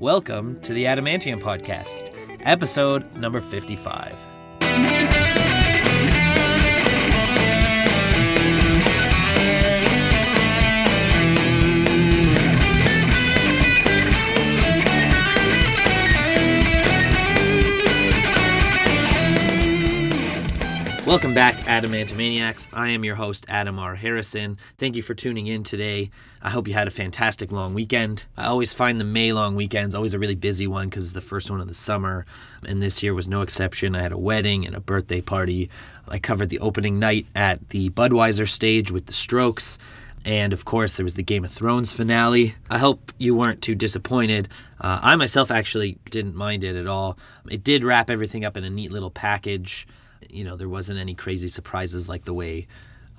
[0.00, 4.33] Welcome to the Adamantium Podcast, episode number 55.
[21.06, 22.68] Welcome back, Adam Adamantomaniacs.
[22.72, 23.94] I am your host, Adam R.
[23.94, 24.56] Harrison.
[24.78, 26.10] Thank you for tuning in today.
[26.40, 28.24] I hope you had a fantastic long weekend.
[28.38, 31.20] I always find the May long weekends always a really busy one because it's the
[31.20, 32.24] first one of the summer,
[32.66, 33.94] and this year was no exception.
[33.94, 35.68] I had a wedding and a birthday party.
[36.08, 39.76] I covered the opening night at the Budweiser stage with the Strokes.
[40.24, 42.54] And of course, there was the Game of Thrones finale.
[42.70, 44.48] I hope you weren't too disappointed.
[44.80, 47.18] Uh, I myself actually didn't mind it at all.
[47.50, 49.86] It did wrap everything up in a neat little package
[50.34, 52.66] you know there wasn't any crazy surprises like the way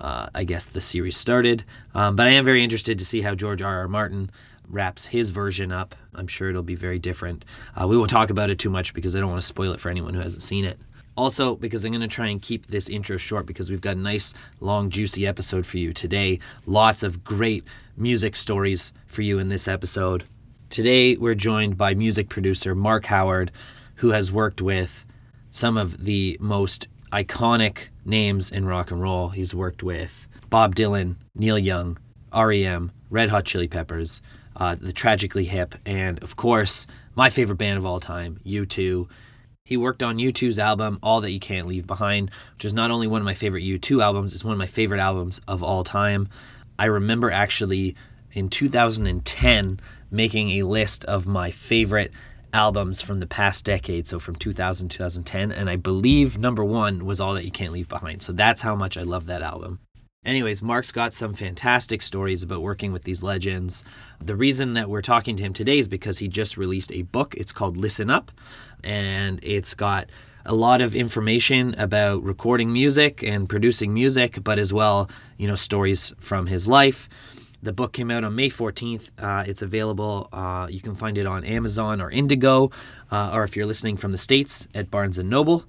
[0.00, 1.64] uh, I guess the series started.
[1.94, 3.78] Um, but I am very interested to see how George R.
[3.78, 3.88] R.
[3.88, 4.30] Martin
[4.68, 5.94] wraps his version up.
[6.14, 7.44] I'm sure it'll be very different.
[7.80, 9.80] Uh, we won't talk about it too much because I don't want to spoil it
[9.80, 10.78] for anyone who hasn't seen it.
[11.16, 14.00] Also, because I'm going to try and keep this intro short because we've got a
[14.00, 16.40] nice, long, juicy episode for you today.
[16.66, 17.64] Lots of great
[17.96, 20.24] music stories for you in this episode.
[20.68, 23.50] Today, we're joined by music producer Mark Howard,
[23.96, 25.06] who has worked with
[25.52, 29.30] some of the most iconic names in rock and roll.
[29.30, 31.96] He's worked with Bob Dylan, Neil Young,
[32.34, 34.20] REM, Red Hot Chili Peppers,
[34.54, 39.08] uh, The Tragically Hip, and of course, my favorite band of all time, U2.
[39.64, 43.06] He worked on U2's album, All That You Can't Leave Behind, which is not only
[43.06, 46.28] one of my favorite U2 albums, it's one of my favorite albums of all time.
[46.78, 47.96] I remember actually
[48.32, 52.12] in 2010 making a list of my favorite
[52.56, 57.20] albums from the past decade, so from 2000 2010, and I believe number one was
[57.20, 58.22] All That You Can't Leave Behind.
[58.22, 59.80] So that's how much I love that album.
[60.24, 63.84] Anyways, Mark's got some fantastic stories about working with these legends.
[64.20, 67.34] The reason that we're talking to him today is because he just released a book.
[67.36, 68.32] It's called Listen Up,
[68.82, 70.08] and it's got
[70.46, 75.56] a lot of information about recording music and producing music, but as well, you know,
[75.56, 77.08] stories from his life.
[77.62, 79.10] The book came out on May 14th.
[79.18, 80.28] Uh, it's available.
[80.32, 82.70] Uh, you can find it on Amazon or Indigo,
[83.10, 85.64] uh, or if you're listening from the States, at Barnes & Noble.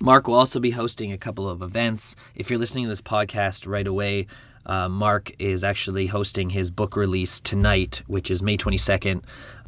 [0.00, 2.14] Mark will also be hosting a couple of events.
[2.34, 4.28] If you're listening to this podcast right away,
[4.64, 9.22] uh, Mark is actually hosting his book release tonight, which is May 22nd,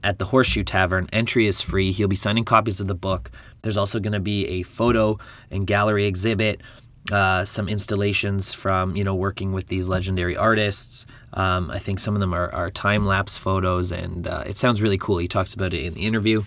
[0.04, 1.08] at the Horseshoe Tavern.
[1.12, 1.90] Entry is free.
[1.90, 3.30] He'll be signing copies of the book.
[3.62, 5.18] There's also going to be a photo
[5.50, 6.60] and gallery exhibit
[7.10, 11.06] uh, some installations from you know working with these legendary artists.
[11.32, 14.80] Um, I think some of them are, are time lapse photos, and uh, it sounds
[14.80, 15.18] really cool.
[15.18, 16.42] He talks about it in the interview.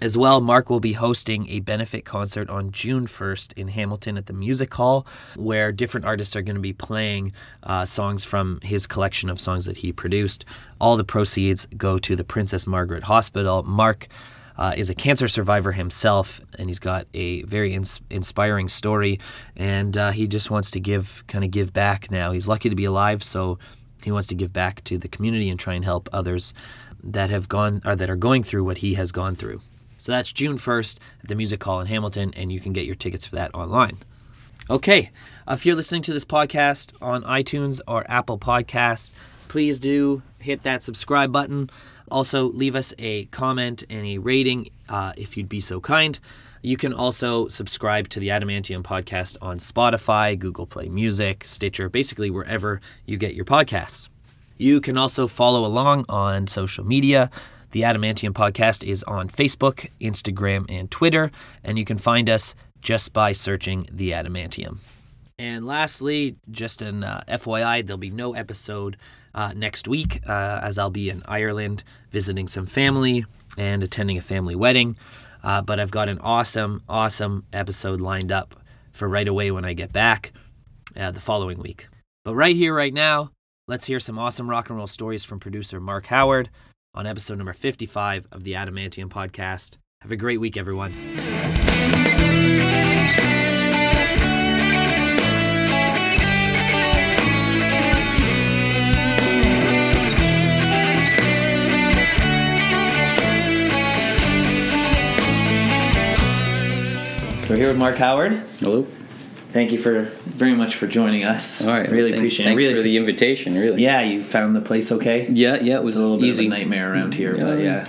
[0.00, 4.26] As well, Mark will be hosting a benefit concert on June 1st in Hamilton at
[4.26, 5.06] the Music Hall,
[5.36, 7.32] where different artists are going to be playing
[7.62, 10.44] uh, songs from his collection of songs that he produced.
[10.80, 13.62] All the proceeds go to the Princess Margaret Hospital.
[13.62, 14.08] Mark
[14.56, 19.18] uh, is a cancer survivor himself, and he's got a very ins- inspiring story.
[19.56, 22.32] And uh, he just wants to give, kind of give back now.
[22.32, 23.58] He's lucky to be alive, so
[24.02, 26.54] he wants to give back to the community and try and help others
[27.02, 29.60] that have gone or that are going through what he has gone through.
[29.98, 32.94] So that's June 1st at the Music Hall in Hamilton, and you can get your
[32.94, 33.98] tickets for that online.
[34.70, 35.10] Okay,
[35.48, 39.12] if you're listening to this podcast on iTunes or Apple Podcasts,
[39.48, 41.70] please do hit that subscribe button.
[42.10, 46.18] Also, leave us a comment and a rating uh, if you'd be so kind.
[46.62, 52.30] You can also subscribe to the Adamantium podcast on Spotify, Google Play Music, Stitcher, basically
[52.30, 54.08] wherever you get your podcasts.
[54.56, 57.30] You can also follow along on social media.
[57.72, 61.30] The Adamantium podcast is on Facebook, Instagram, and Twitter,
[61.62, 64.78] and you can find us just by searching The Adamantium.
[65.38, 68.96] And lastly, just an uh, FYI, there'll be no episode
[69.34, 73.24] uh, next week uh, as I'll be in Ireland visiting some family
[73.58, 74.96] and attending a family wedding.
[75.42, 78.54] Uh, but I've got an awesome, awesome episode lined up
[78.92, 80.32] for right away when I get back
[80.96, 81.88] uh, the following week.
[82.24, 83.30] But right here, right now,
[83.68, 86.48] let's hear some awesome rock and roll stories from producer Mark Howard
[86.94, 89.76] on episode number 55 of the Adamantium podcast.
[90.00, 90.92] Have a great week, everyone.
[107.48, 108.32] We're here with Mark Howard.
[108.60, 108.86] Hello.
[109.52, 111.62] Thank you for very much for joining us.
[111.62, 111.88] All right.
[111.88, 112.66] really thanks, appreciate thanks it.
[112.66, 113.54] Really, for the invitation.
[113.56, 113.82] Really.
[113.82, 115.28] yeah, you found the place okay.
[115.30, 115.56] Yeah.
[115.60, 115.74] Yeah.
[115.74, 116.46] It It's was a little bit easy.
[116.46, 117.86] of a nightmare around here, but yeah.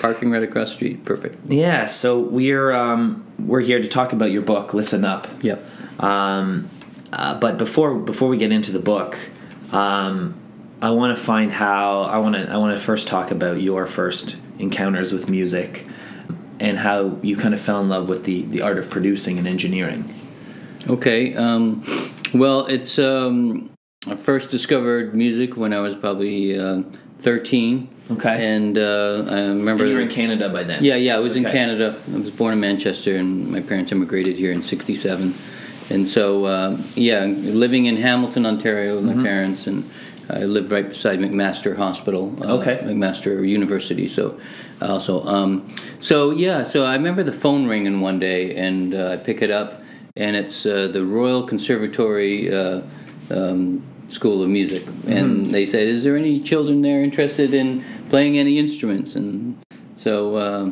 [0.00, 1.04] Parking right across the street.
[1.04, 1.36] Perfect.
[1.52, 5.28] Yeah, so we're um, we're here to talk about your book, Listen Up.
[5.42, 5.62] Yep.
[6.02, 6.70] Um,
[7.12, 9.18] uh, but before before we get into the book,
[9.70, 10.34] um,
[10.80, 13.86] I want to find how I want to I want to first talk about your
[13.86, 15.86] first encounters with music
[16.60, 19.46] and how you kind of fell in love with the, the art of producing and
[19.46, 20.12] engineering.
[20.88, 21.34] Okay.
[21.34, 21.84] Um,
[22.32, 23.70] well, it's um,
[24.06, 26.82] I first discovered music when I was probably uh,
[27.20, 27.88] 13.
[28.12, 28.54] Okay.
[28.54, 29.84] And uh, I remember.
[29.84, 30.84] And you were in Canada by then?
[30.84, 31.16] Yeah, yeah.
[31.16, 31.98] I was in Canada.
[32.12, 35.32] I was born in Manchester, and my parents immigrated here in '67.
[35.90, 39.24] And so, uh, yeah, living in Hamilton, Ontario, with my Mm-hmm.
[39.24, 39.88] parents, and
[40.30, 42.34] I lived right beside McMaster Hospital.
[42.40, 42.80] Uh, Okay.
[42.82, 44.08] McMaster University.
[44.08, 44.38] So,
[44.80, 46.62] also, um, so yeah.
[46.64, 49.82] So I remember the phone ringing one day, and uh, I pick it up,
[50.16, 52.52] and it's uh, the Royal Conservatory.
[52.52, 52.82] Uh,
[53.30, 58.36] um, School of Music, and they said, "Is there any children there interested in playing
[58.38, 59.56] any instruments?" And
[59.96, 60.70] so uh,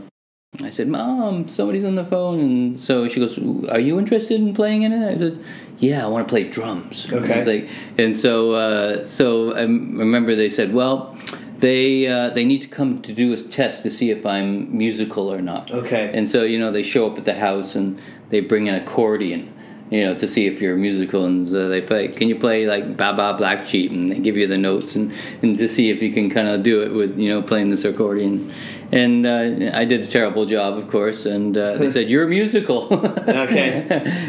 [0.63, 3.39] I said, "Mom, somebody's on the phone." And so she goes,
[3.71, 5.43] "Are you interested in playing in it?" I said,
[5.83, 7.39] "Yeah, I want to play drums." Okay.
[7.39, 7.69] Was like,
[7.99, 11.17] and so uh, so I remember they said, "Well."
[11.63, 15.33] They uh, they need to come to do a test to see if I'm musical
[15.33, 15.71] or not.
[15.71, 16.11] Okay.
[16.13, 18.01] And so you know they show up at the house and
[18.31, 19.55] they bring an accordion,
[19.89, 21.25] you know, to see if you're musical.
[21.25, 23.93] And so they play, can you play like Ba Ba Black Sheep?
[23.93, 25.13] And they give you the notes and,
[25.43, 27.85] and to see if you can kind of do it with you know playing this
[27.85, 28.53] accordion.
[28.93, 31.25] And uh, I did a terrible job, of course.
[31.25, 32.89] And uh, they said you're musical.
[33.33, 33.87] Okay.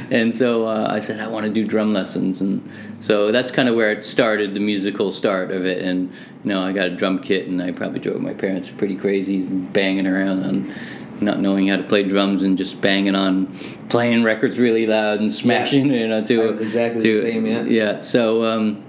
[0.12, 2.68] and so uh, I said I want to do drum lessons, and
[3.00, 5.84] so that's kind of where it started, the musical start of it.
[5.84, 6.12] And
[6.44, 9.46] you know, I got a drum kit, and I probably drove my parents pretty crazy,
[9.46, 10.74] banging around on
[11.22, 13.48] not knowing how to play drums and just banging on
[13.90, 17.64] playing records really loud and smashing, you know, to exactly the same, yeah.
[17.64, 18.00] yeah.
[18.00, 18.84] So um,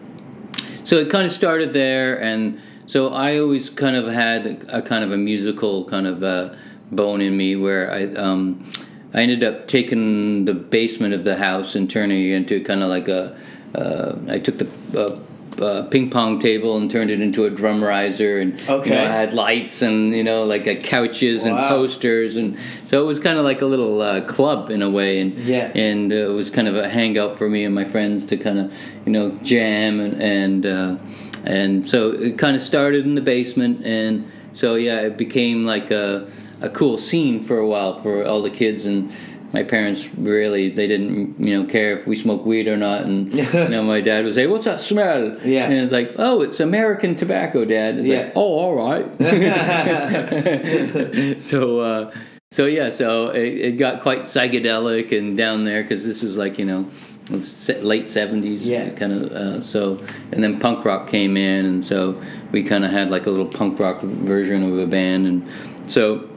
[0.84, 5.04] so it kind of started there, and so I always kind of had a kind
[5.04, 6.54] of a musical kind of uh,
[6.92, 8.70] bone in me where I um,
[9.12, 12.88] I ended up taking the basement of the house and turning it into kind of
[12.88, 13.36] like a
[13.74, 15.18] uh, I took the uh,
[15.62, 19.08] uh, ping pong table and turned it into a drum riser, and you know, I
[19.08, 23.38] had lights and you know like uh, couches and posters, and so it was kind
[23.38, 25.70] of like a little uh, club in a way, and Yeah.
[25.74, 28.58] and uh, it was kind of a hangout for me and my friends to kind
[28.58, 28.72] of
[29.06, 30.96] you know jam and and uh,
[31.44, 35.90] and so it kind of started in the basement and so yeah it became like
[35.90, 36.26] a
[36.60, 39.12] a cool scene for a while for all the kids and
[39.52, 43.32] my parents really they didn't you know care if we smoked weed or not and
[43.54, 45.64] you know my dad would say what's that smell Yeah.
[45.66, 48.24] and it's like oh it's American tobacco dad it's Yeah.
[48.24, 49.06] like oh all right
[51.44, 52.12] so uh,
[52.52, 56.58] so yeah so it, it got quite psychedelic and down there because this was like
[56.58, 56.88] you know
[57.30, 58.90] late 70s Yeah.
[58.90, 59.98] kind of uh, so
[60.32, 62.20] and then punk rock came in and so
[62.52, 66.28] we kind of had like a little punk rock version of a band and so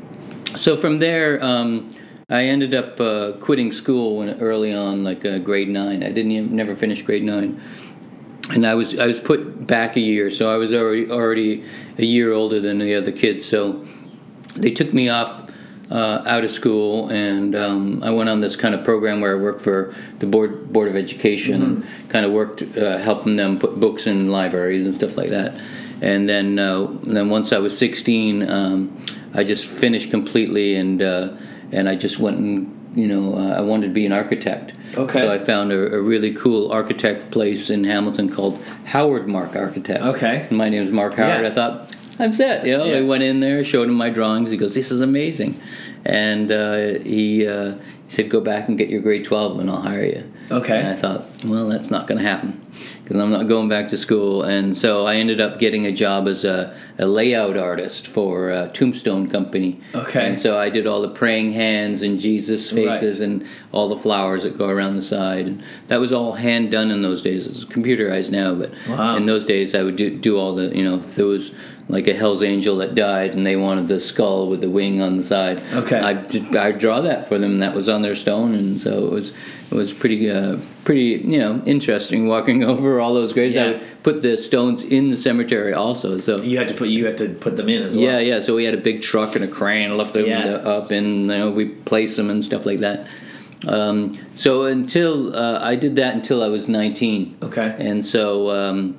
[0.56, 1.94] so from there um,
[2.30, 6.32] I ended up uh, quitting school when early on like uh, grade 9 I didn't
[6.32, 7.60] even, never finish grade 9
[8.52, 11.66] and I was I was put back a year, so I was already already
[11.98, 13.44] a year older than the other kids.
[13.44, 13.86] So
[14.56, 15.47] they took me off
[15.90, 19.40] uh, out of school, and um, I went on this kind of program where I
[19.40, 23.80] worked for the board board of education and kind of worked uh, helping them put
[23.80, 25.62] books in libraries and stuff like that.
[26.02, 31.02] And then uh, and then once I was 16, um, I just finished completely, and
[31.02, 31.34] uh,
[31.72, 34.74] and I just went and you know uh, I wanted to be an architect.
[34.96, 35.20] Okay.
[35.20, 40.02] So I found a, a really cool architect place in Hamilton called Howard Mark Architect.
[40.02, 40.48] Okay.
[40.50, 41.44] My name is Mark Howard.
[41.44, 41.50] Yeah.
[41.50, 42.66] I thought, I'm set.
[42.66, 42.98] You know, Yeah.
[42.98, 44.50] I went in there, showed him my drawings.
[44.52, 45.60] He goes, "This is amazing,"
[46.06, 47.74] and uh, he uh,
[48.08, 50.78] he said, "Go back and get your grade 12, and I'll hire you." Okay.
[50.80, 52.66] And I thought, well, that's not going to happen
[53.04, 54.44] because I'm not going back to school.
[54.44, 58.70] And so I ended up getting a job as a, a layout artist for a
[58.74, 59.82] Tombstone Company.
[59.94, 60.26] Okay.
[60.26, 63.26] And so I did all the praying hands and Jesus faces Right.
[63.28, 65.48] and all the flowers that go around the side.
[65.48, 67.46] And that was all hand done in those days.
[67.46, 69.18] It's computerized now, but Wow.
[69.18, 71.52] in those days I would do, do all the, you know, was
[71.90, 75.16] like a Hell's Angel that died and they wanted the skull with the wing on
[75.18, 75.62] the side.
[75.74, 76.00] Okay.
[76.00, 76.12] I
[76.68, 77.60] I draw that for them.
[77.60, 79.30] That was on their stone, and so it was
[79.72, 83.56] it was pretty uh, pretty you know interesting walking over all those graves.
[83.56, 83.68] I Yeah.
[83.72, 86.18] would put the stones in the cemetery also.
[86.20, 88.06] So You had to put you had to put them in as well.
[88.06, 88.40] yeah, yeah.
[88.42, 90.56] So we had a big truck and a crane, lift them Yeah.
[90.56, 93.08] up, and you know we placed them and stuff like that.
[93.66, 97.38] Um, so until uh, I did that until I was 19.
[97.44, 97.76] Okay.
[97.80, 98.96] And so um,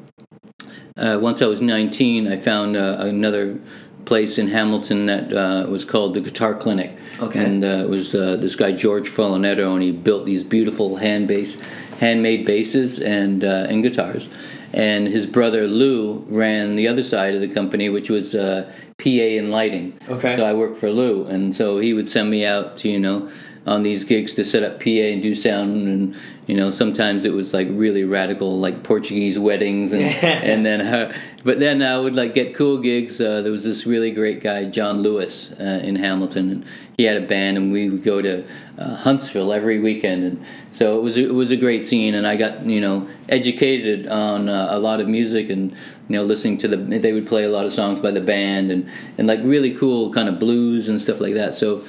[0.99, 3.59] uh, once I was 19, I found uh, another
[4.05, 6.97] place in Hamilton that uh, was called the Guitar Clinic.
[7.21, 7.45] Okay.
[7.45, 11.29] And uh, it was uh, this guy George Follonetto, and he built these beautiful hand
[11.29, 11.57] bass,
[12.01, 14.29] handmade basses and uh, and guitars.
[14.73, 19.09] And his brother Lou ran the other side of the company, which was uh, PA
[19.09, 19.99] and lighting.
[20.09, 20.37] Okay.
[20.37, 23.31] So I worked for Lou, and so he would send me out to you know
[23.67, 27.33] on these gigs to set up PA and do sound, and you know sometimes it
[27.33, 31.13] was like really radical, like Portuguese weddings, and and then uh,
[31.45, 33.21] but then I would like get cool gigs.
[33.21, 36.65] Uh, there was this really great guy, John Lewis, uh, in Hamilton, and
[36.97, 38.45] he had a band, and we would go to
[38.77, 42.37] uh, Huntsville every weekend, and so it was it was a great scene, and I
[42.37, 46.69] got you know educated on uh, a lot of music, and you know listening to
[46.69, 49.75] the they would play a lot of songs by the band, and and like really
[49.75, 51.55] cool kind of blues and stuff like that.
[51.55, 51.85] So.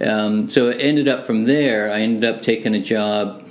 [0.00, 1.90] Um, so it ended up from there.
[1.90, 3.46] I ended up taking a job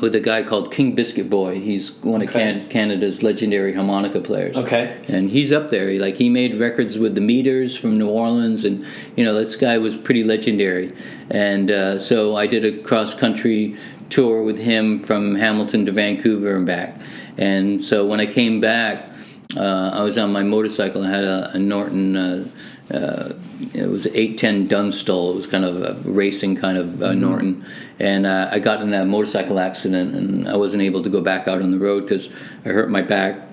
[0.00, 1.60] with a guy called King Biscuit Boy.
[1.60, 4.56] He's one of Can- Canada's legendary harmonica players.
[4.56, 5.00] Okay.
[5.08, 5.88] And he's up there.
[5.88, 8.84] He, like he made records with the Meters from New Orleans, and
[9.16, 10.94] you know this guy was pretty legendary.
[11.30, 13.76] And uh, so I did a cross country
[14.10, 17.00] tour with him from Hamilton to Vancouver and back.
[17.36, 19.10] And so when I came back,
[19.56, 21.02] uh, I was on my motorcycle.
[21.02, 22.16] I had a, a Norton.
[22.16, 22.48] Uh,
[22.92, 23.32] uh,
[23.72, 25.32] it was an 810 Dunstall.
[25.32, 27.64] It was kind of a racing kind of uh, Norton,
[27.98, 31.48] and uh, I got in that motorcycle accident, and I wasn't able to go back
[31.48, 32.28] out on the road because
[32.64, 33.48] I hurt my back,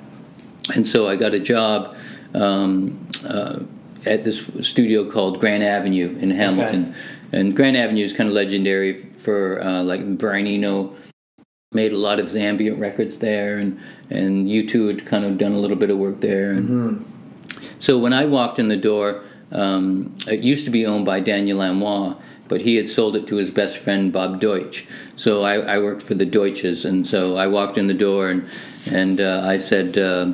[0.73, 1.95] and so I got a job
[2.33, 3.59] um, uh,
[4.05, 6.93] at this studio called Grant Avenue in Hamilton,
[7.31, 10.95] and Grant Avenue is kind of legendary for uh, like Brian Eno
[11.73, 15.57] made a lot of ambient records there, and and U2 had kind of done a
[15.57, 17.05] little bit of work there, and
[17.79, 19.23] so when I walked in the door,
[19.53, 22.15] um, it used to be owned by Daniel Lanois,
[22.49, 24.85] but he had sold it to his best friend Bob Doidge.
[25.15, 28.49] So I, I worked for the Doidges, and so I walked in the door and
[28.85, 29.97] and uh, I said.
[29.97, 30.33] Uh,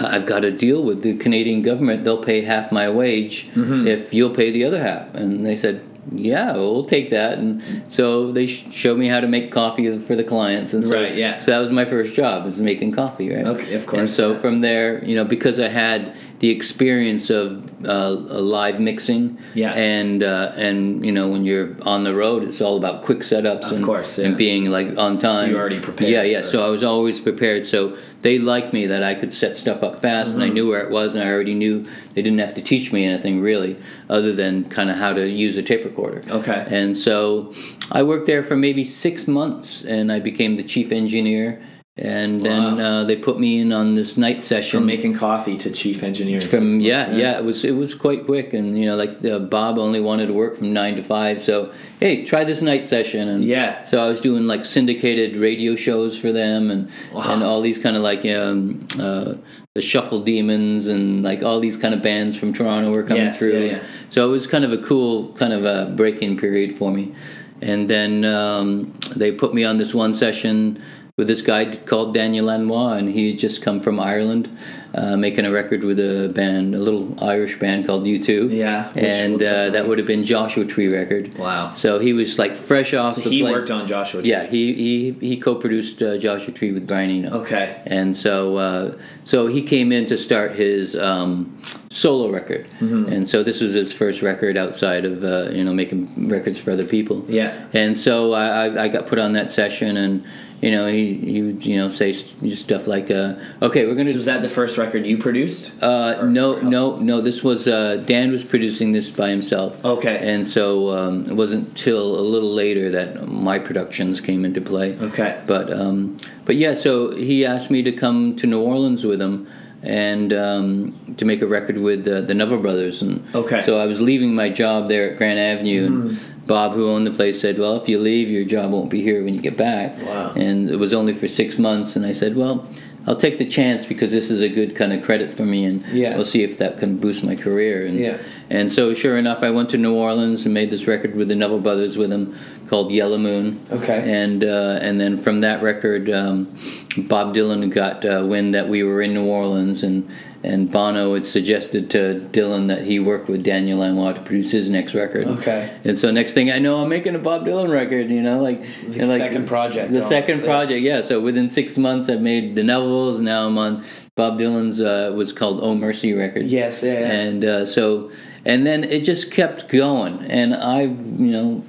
[0.00, 2.04] I've got a deal with the Canadian government.
[2.04, 3.48] They'll pay half my wage
[3.88, 5.12] if you'll pay the other half.
[5.14, 5.82] And they said,
[6.14, 10.14] "Yeah, we'll take that." And so they sh- showed me how to make coffee for
[10.16, 10.74] the clients.
[10.74, 11.38] And so, Right, yeah.
[11.38, 13.46] so that was my first job, was making coffee, right?
[13.46, 14.38] Okay, of And course, so yeah.
[14.38, 19.72] from there, you know, because I had the experience of uh, live mixing, Yeah.
[19.74, 23.64] and uh, and you know, when you're on the road, it's all about quick setups,
[23.66, 24.26] Of and, course, yeah.
[24.26, 25.50] and being like on time.
[25.50, 26.42] you're already prepared Yeah, yeah.
[26.42, 27.66] So I was always prepared.
[27.66, 30.40] So they liked me that I could set stuff up fast, Mm-hmm.
[30.40, 31.82] and I knew where it was, and I already knew
[32.14, 33.76] they didn't have to teach me anything really,
[34.08, 36.22] other than kind of how to use a tape recorder.
[36.28, 36.66] Okay.
[36.68, 37.54] And so
[37.92, 41.62] I worked there for maybe six months, and I became the chief engineer.
[42.00, 45.70] And then uh, they put me in on this night session From making coffee to
[45.72, 46.40] chief engineer.
[46.40, 49.40] from months, yeah, yeah, it was it was quite quick, and you know, like uh,
[49.40, 53.28] Bob only wanted to work from nine to five, so hey, try this night session,
[53.28, 53.82] and Yeah.
[53.82, 57.32] so I was doing like syndicated radio shows for them, and Wow.
[57.34, 59.34] and all these kind of like um, uh,
[59.74, 63.38] the Shuffle Demons, and like all these kind of bands from Toronto were coming Yes,
[63.40, 63.82] through, yeah, yeah.
[64.08, 67.12] so it was kind of a cool kind of a break-in period for me,
[67.60, 70.80] and then um, they put me on this one session
[71.18, 74.48] with this guy called Daniel Lanois, and he had just come from Ireland,
[74.94, 78.56] uh, making a record with a band, a little Irish band called U2.
[78.56, 81.36] Yeah, and uh, that would have been Joshua Tree record.
[81.36, 81.74] Wow.
[81.74, 83.14] So he was like fresh off.
[83.14, 83.52] So he plane.
[83.52, 84.22] worked on Joshua.
[84.22, 84.30] Tree.
[84.30, 87.40] Yeah, he he he co-produced uh, Joshua Tree with Brian Eno.
[87.40, 87.82] Okay.
[87.84, 91.60] And so, uh, so he came in to start his um,
[91.90, 93.12] solo record, Mm-hmm.
[93.12, 96.70] and so this was his first record outside of uh, you know making records for
[96.70, 97.24] other people.
[97.28, 97.66] Yeah.
[97.72, 100.24] And so I, I, I got put on that session, and
[100.60, 104.12] you know he he would you know say st- stuff like, uh, "Okay, we're gonna."
[104.12, 105.72] Was that the first record you produced?
[105.82, 107.20] Uh, no, no, no.
[107.20, 109.84] This was uh, Dan was producing this by himself.
[109.84, 110.18] Okay.
[110.18, 114.98] And so um, it wasn't till a little later that my productions came into play.
[114.98, 115.40] Okay.
[115.46, 119.46] But um, but yeah, so he asked me to come to New Orleans with him
[119.82, 123.02] and um, to make a record with the, the Neville Brothers.
[123.02, 123.62] And Okay.
[123.64, 127.10] So I was leaving my job there at Grant Avenue, and Bob, who owned the
[127.12, 130.00] place, said, "Well, if you leave, your job won't be here when you get back."
[130.02, 130.32] Wow.
[130.34, 132.68] And it was only for six months, and I said, "Well."
[133.06, 135.82] I'll take the chance because this is a good kind of credit for me, and
[135.94, 136.14] Yeah.
[136.14, 137.86] we'll see if that can boost my career.
[137.86, 138.18] And, Yeah.
[138.50, 141.36] And so, sure enough, I went to New Orleans and made this record with the
[141.36, 142.36] Neville Brothers with him
[142.68, 143.64] called Yellow Moon.
[143.70, 144.10] Okay.
[144.10, 146.56] And uh, and then from that record, um,
[146.96, 150.08] Bob Dylan got uh, wind that we were in New Orleans, and
[150.42, 154.70] and Bono had suggested to Dylan that he work with Daniel Lanois to produce his
[154.70, 155.26] next record.
[155.26, 155.76] Okay.
[155.84, 158.10] And so next thing I know, I'm making a Bob Dylan record.
[158.10, 161.02] You know, like The like second project The second project, yeah.
[161.02, 163.20] So within six months, I've made the Nevilles.
[163.20, 166.46] Now I'm on Bob Dylan's uh, was called Oh Mercy record.
[166.46, 167.12] Yes, yeah, yeah.
[167.12, 168.10] And uh, so,
[168.48, 171.64] and then it just kept going, and I, you know,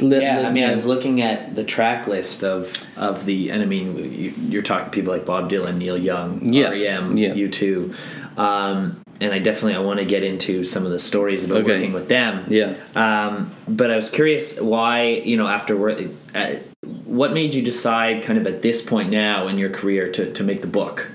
[0.00, 3.50] lit- Yeah, lit I mean, I was looking at the track list of of the,
[3.50, 7.34] and I mean, you, you're talking people like Bob Dylan, Neil Young, Yeah, REM, yeah.
[7.34, 7.94] U2,
[8.38, 11.74] um, and I definitely I want to get into some of the stories about Okay.
[11.74, 12.44] working with them.
[12.48, 12.74] Yeah.
[12.96, 16.56] Um, but I was curious why, you know, after uh,
[17.04, 20.42] what made you decide, kind of at this point now in your career, to to
[20.42, 21.10] make the book?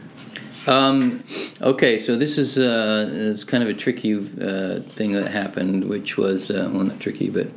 [0.70, 1.24] Um,
[1.64, 6.16] okay, so this is uh, is kind of a tricky uh, thing that happened, which
[6.16, 7.48] was uh, well, not tricky, but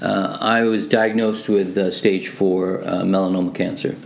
[0.00, 3.96] uh, I was diagnosed with uh, stage four uh, melanoma cancer,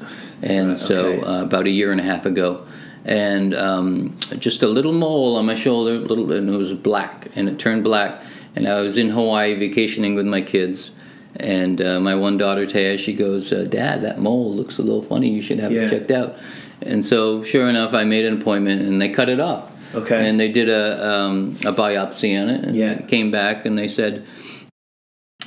[0.41, 1.21] and so okay.
[1.21, 2.67] uh, about a year and a half ago,
[3.05, 7.51] and um, just a little mole on my shoulder, little, and it was black, and
[7.51, 8.23] it turned black,
[8.55, 10.93] and I was in Hawaii vacationing with my kids.
[11.39, 15.03] And uh, my one daughter, Taya, she goes, uh, Dad, that mole looks a little
[15.03, 15.29] funny.
[15.29, 15.83] You should have Yeah.
[15.83, 16.39] it checked out.
[16.87, 19.73] And so, sure enough, I made an appointment and they cut it off.
[19.95, 20.29] Okay.
[20.29, 22.93] And they did a, um, a biopsy on it and Yeah.
[22.93, 24.25] it came back and they said,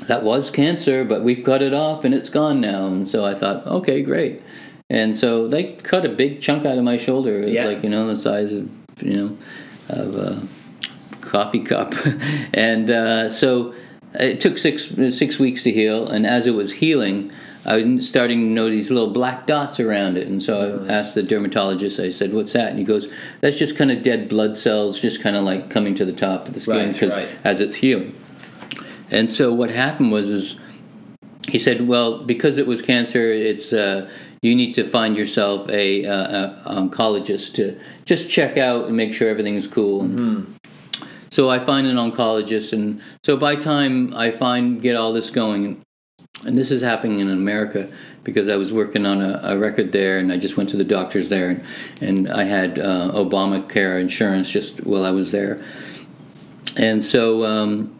[0.07, 2.87] that was cancer, but we've cut it off and it's gone now.
[2.87, 4.41] And so I thought, okay, great.
[4.89, 7.47] And so they cut a big chunk out of my shoulder.
[7.47, 7.65] Yeah.
[7.65, 8.69] like, you know, the size of,
[9.01, 9.37] you know,
[9.89, 10.41] of a
[11.21, 11.93] coffee cup.
[12.53, 13.75] and uh, so
[14.15, 16.07] it took six, six weeks to heal.
[16.07, 17.31] And as it was healing,
[17.69, 20.27] I was starting to know these little black dots around it.
[20.27, 22.69] And so I asked the dermatologist, I said, what's that?
[22.71, 23.07] And he goes,
[23.41, 26.47] that's just kind of dead blood cells, just kind of like coming to the top
[26.47, 27.29] of the skin Right, right.
[27.43, 28.15] as it's healing.
[29.11, 30.59] And so what happened was is
[31.47, 34.09] he said, well, because it was cancer, it's uh,
[34.41, 39.13] you need to find yourself a, uh, a oncologist to just check out and make
[39.13, 40.03] sure everything is cool.
[40.03, 40.53] Mm-hmm.
[41.31, 45.83] So I find an oncologist, and so by time I find get all this going,
[46.45, 47.89] and this is happening in America
[48.23, 50.83] because I was working on a, a record there, and I just went to the
[50.83, 51.63] doctors there, and,
[52.01, 55.61] and I had uh, Obamacare insurance just while I was there,
[56.75, 57.45] and so.
[57.45, 57.95] Um,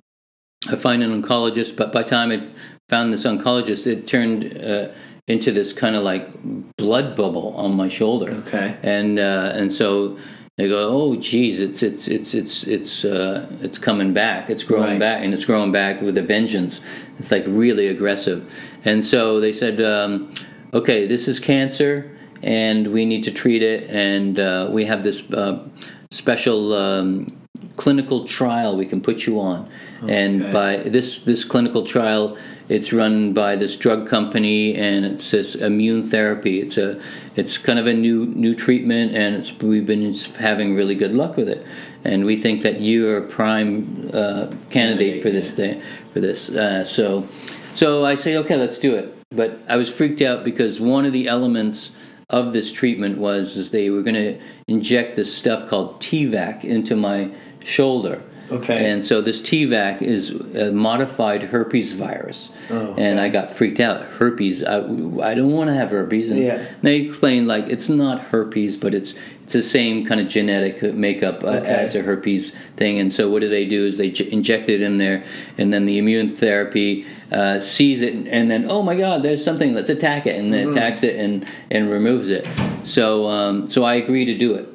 [0.68, 2.46] I find an oncologist, but by the time I
[2.90, 4.90] found this oncologist, it turned uh,
[5.28, 6.28] into this kind of like
[6.76, 8.32] blood bubble on my shoulder.
[8.48, 8.78] Okay.
[8.84, 10.18] And uh, and so
[10.60, 14.50] they go, oh, geez, it's it's it's it's it's uh, it's coming back.
[14.50, 15.00] It's growing Right.
[15.00, 16.82] back, and it's growing back with a vengeance.
[17.18, 18.46] It's like really aggressive.
[18.84, 20.30] And so they said, um,
[20.74, 22.12] okay, this is cancer,
[22.44, 25.66] and we need to treat it, and uh, we have this uh,
[26.12, 26.74] special.
[26.74, 27.36] Um,
[27.76, 29.70] clinical trial we can put you on
[30.08, 32.38] and by this this clinical trial
[32.70, 36.62] it's run by this drug company and it's this immune therapy.
[36.62, 37.02] It's a
[37.36, 41.36] it's kind of a new new treatment and it's we've been having really good luck
[41.36, 41.66] with it.
[42.04, 45.82] And we think that you're a prime uh, candidate for this thing
[46.14, 47.28] for this uh, so
[47.74, 49.16] so I say okay let's do it.
[49.32, 51.92] But I was freaked out because one of the elements
[52.30, 56.96] of this treatment was is they were going to inject this stuff called T-VEC into
[56.96, 57.32] my
[57.64, 58.22] shoulder.
[58.52, 58.90] Okay.
[58.92, 62.50] And so this T-VEC is a modified herpes virus.
[62.70, 64.02] Oh, And I got freaked out.
[64.02, 64.64] Herpes.
[64.64, 66.30] I, I don't want to have herpes.
[66.30, 66.66] And Yeah.
[66.82, 71.44] they explained like it's not herpes, but it's it's the same kind of genetic makeup
[71.44, 71.70] uh, Okay.
[71.70, 73.00] as a herpes thing.
[73.00, 75.24] And so what do they do is they j- inject it in there,
[75.58, 79.74] and then the immune therapy uh, sees it, and then oh my God, there's something.
[79.74, 82.48] Let's attack it, and then attacks it and and removes it.
[82.84, 84.68] So um, so I agree to do it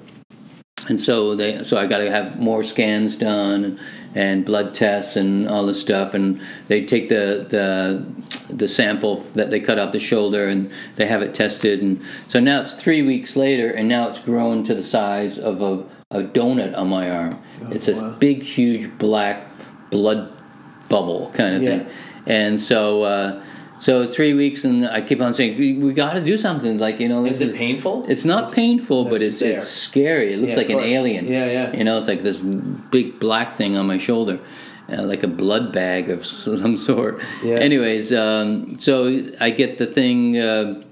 [0.88, 3.78] and so they so I got to have more scans done
[4.14, 8.04] and blood tests and all this stuff and they take the the
[8.52, 12.38] the sample that they cut off the shoulder and they have it tested and so
[12.40, 16.22] now it's three weeks later and now it's grown to the size of a, a
[16.22, 17.38] donut on my arm
[17.70, 18.10] it's this wow.
[18.10, 19.46] big huge black
[19.90, 20.30] blood
[20.88, 21.78] bubble kind of Yeah.
[21.78, 21.86] thing
[22.26, 23.42] and so uh,
[23.84, 26.96] so three weeks and I keep on saying we, we got to do something like
[27.02, 27.94] you know Is it painful?
[28.12, 29.58] it's not painful, but it's there.
[29.58, 30.32] it's scary.
[30.34, 31.24] It looks Yeah, like an alien.
[31.28, 31.76] Yeah, yeah.
[31.78, 32.38] You know, it's like this
[32.96, 34.36] big black thing on my shoulder,
[34.92, 37.20] uh, like a blood bag of some sort.
[37.42, 37.56] Yeah.
[37.56, 38.92] Anyways, um, so
[39.40, 40.38] I get the thing.
[40.38, 40.82] Uh,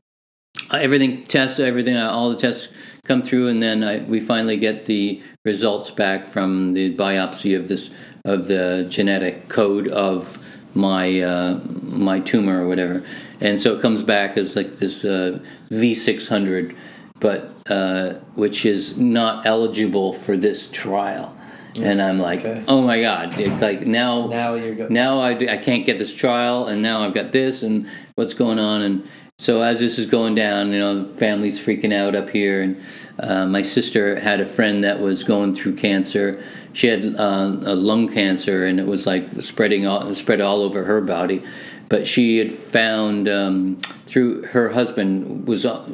[0.73, 2.69] everything tests, everything, uh, all the tests
[3.05, 7.69] come through, and then I, we finally get the results back from the biopsy of
[7.69, 7.91] this
[8.25, 10.39] of the genetic code of
[10.75, 13.05] my uh, my tumor or whatever,
[13.41, 15.39] and so it comes back as like this uh,
[15.71, 16.75] V600,
[17.21, 21.37] but uh, which is not eligible for this trial.
[21.75, 22.63] And I'm like, Okay.
[22.69, 23.39] oh my god!
[23.41, 27.01] It, like now, Now you're go- now I, I can't get this trial, and now
[27.03, 28.83] I've got this, and what's going on?
[28.83, 32.81] And so as this is going down, you know, family's freaking out up here, and
[33.19, 36.43] uh, my sister had a friend that was going through cancer.
[36.73, 40.85] She had uh, a lung cancer, and it was like spreading all spread all over
[40.85, 41.43] her body.
[41.89, 45.67] But she had found um, through her husband was.
[45.67, 45.89] Uh,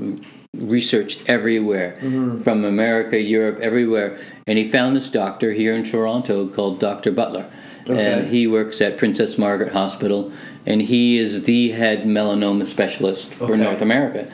[0.57, 1.97] researched everywhere
[2.43, 7.13] from America, Europe, everywhere, and he found this doctor here in Toronto called Dr.
[7.13, 7.49] Butler,
[7.89, 8.03] Okay.
[8.05, 10.33] and he works at Princess Margaret Hospital,
[10.67, 13.57] and he is the head melanoma specialist for Okay.
[13.63, 14.31] North America.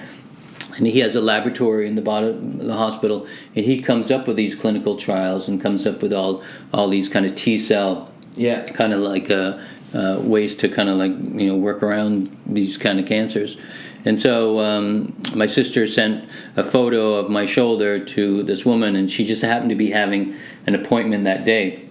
[0.77, 4.27] And he has a laboratory in the bottom of the hospital, and he comes up
[4.27, 8.11] with these clinical trials and comes up with all all these kind of T cell
[8.37, 8.65] Yeah.
[8.65, 9.59] kind of like uh,
[9.95, 13.57] uh, ways to kind of like you know work around these kind of cancers
[14.05, 19.09] And so um, my sister sent a photo of my shoulder to this woman, and
[19.11, 20.35] she just happened to be having
[20.67, 21.85] an appointment that day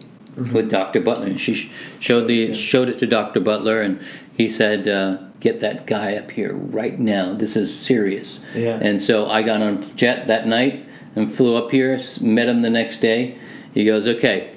[0.54, 1.00] with Dr.
[1.00, 1.28] Butler.
[1.28, 3.40] And she sh- showed the showed it to Dr.
[3.40, 4.00] Butler, and
[4.36, 7.34] he said, uh, "Get that guy up here right now.
[7.34, 8.80] This is serious." Yeah.
[8.82, 12.00] And so I got on a jet that night and flew up here.
[12.22, 13.38] Met him the next day.
[13.74, 14.50] He goes, "Okay."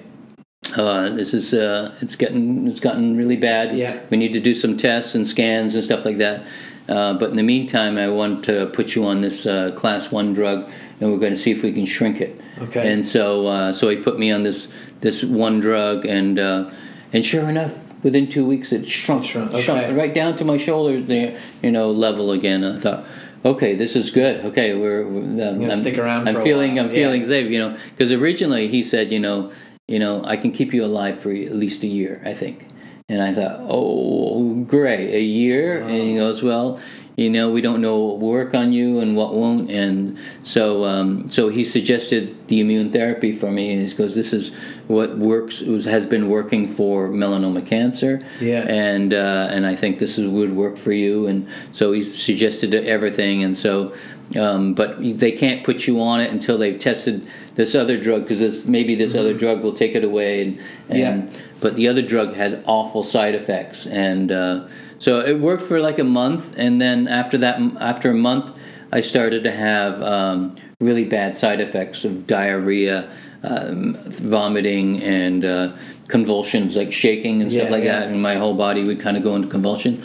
[0.74, 3.76] Uh, this is uh, it's getting it's gotten really bad.
[3.76, 4.00] Yeah.
[4.10, 6.44] We need to do some tests and scans and stuff like that.
[6.88, 10.34] Uh, but in the meantime, I want to put you on this uh, class one
[10.34, 12.40] drug, and we're going to see if we can shrink it.
[12.60, 12.92] Okay.
[12.92, 14.68] And so, uh, so he put me on this
[15.00, 16.70] this one drug, and uh,
[17.12, 19.92] and sure enough, within two weeks, it shrunk, Shrunk, shrunk okay.
[19.92, 22.62] right down to my shoulders, there, you know, level again.
[22.62, 23.04] I thought.
[23.44, 24.44] Okay, this is good.
[24.44, 27.50] Okay, we're, we're gonna I'm, stick around I'm for a feeling while, I'm feeling safe,
[27.50, 29.50] you know, because originally he said, you know,
[29.88, 32.68] you know, I can keep you alive for at least a year, I think.
[33.08, 35.80] And I thought, oh, great, a year.
[35.82, 36.80] And he goes, well,
[37.16, 39.70] you know, we don't know what will work on you and what won't.
[39.70, 44.34] And so, um, so he suggested the immune therapy for me, and he goes, this
[44.34, 44.52] is
[44.86, 48.22] what works has been working for melanoma cancer.
[48.38, 48.66] Yeah.
[48.68, 51.26] And uh, and I think this is, would work for you.
[51.26, 53.42] And so he suggested everything.
[53.42, 53.94] And so,
[54.38, 58.66] um, but they can't put you on it until they've tested this other drug because
[58.66, 60.42] maybe this other drug will take it away.
[60.42, 61.38] And, and Yeah.
[61.60, 64.68] but the other drug had awful side effects, and uh,
[64.98, 66.54] so it worked for like a month.
[66.58, 68.56] And then after that, after a month,
[68.92, 73.10] I started to have um, really bad side effects of diarrhea,
[73.42, 75.72] um, vomiting, and uh,
[76.08, 78.00] convulsions, like shaking and stuff Yeah, like yeah.
[78.00, 78.08] that.
[78.08, 80.02] And my whole body would kind of go into convulsion.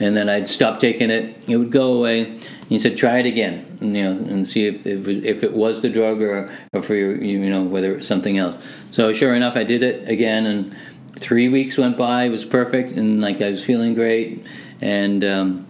[0.00, 2.22] And then I'd stop taking it; it would go away.
[2.24, 5.22] And he said, "Try it again, and, you know, and see if if, it was-
[5.24, 8.56] if it was the drug or or for your, you know whether it's something else."
[8.90, 10.74] So sure enough, I did it again, and
[11.18, 12.24] three weeks went by.
[12.24, 14.44] It was perfect, and like I was feeling great,
[14.80, 15.66] and um,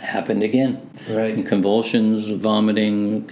[0.00, 0.90] happened again.
[1.08, 1.44] Right.
[1.46, 3.28] Convulsions, vomiting,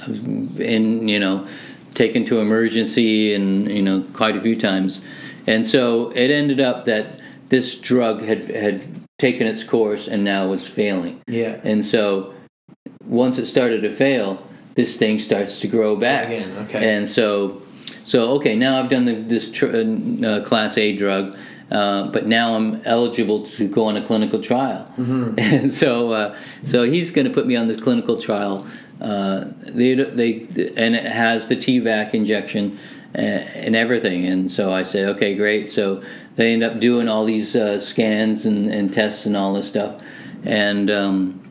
[0.59, 1.47] in you know,
[1.95, 5.01] taken to emergency, and you know quite a few times,
[5.47, 10.49] and so it ended up that this drug had had taken its course and now
[10.49, 11.21] was failing.
[11.29, 11.61] Yeah.
[11.63, 12.33] And so
[13.05, 16.27] once it started to fail, this thing starts to grow back.
[16.27, 16.97] Again, okay.
[16.97, 17.63] And so,
[18.11, 21.37] so okay, now I've done the, this tr- uh, class A drug,
[21.71, 24.93] uh, but now I'm eligible to go on a clinical trial.
[24.97, 25.39] Mm-hmm.
[25.39, 28.67] And so, uh, so he's going to put me on this clinical trial.
[29.01, 30.41] Uh, they, they,
[30.77, 32.81] and it has the T-VEC injection
[33.15, 34.27] uh, and everything.
[34.27, 35.71] And so I said, okay, great.
[35.71, 36.03] So
[36.35, 40.03] they end up doing all these uh, scans and, and tests and all this stuff.
[40.43, 41.49] And um,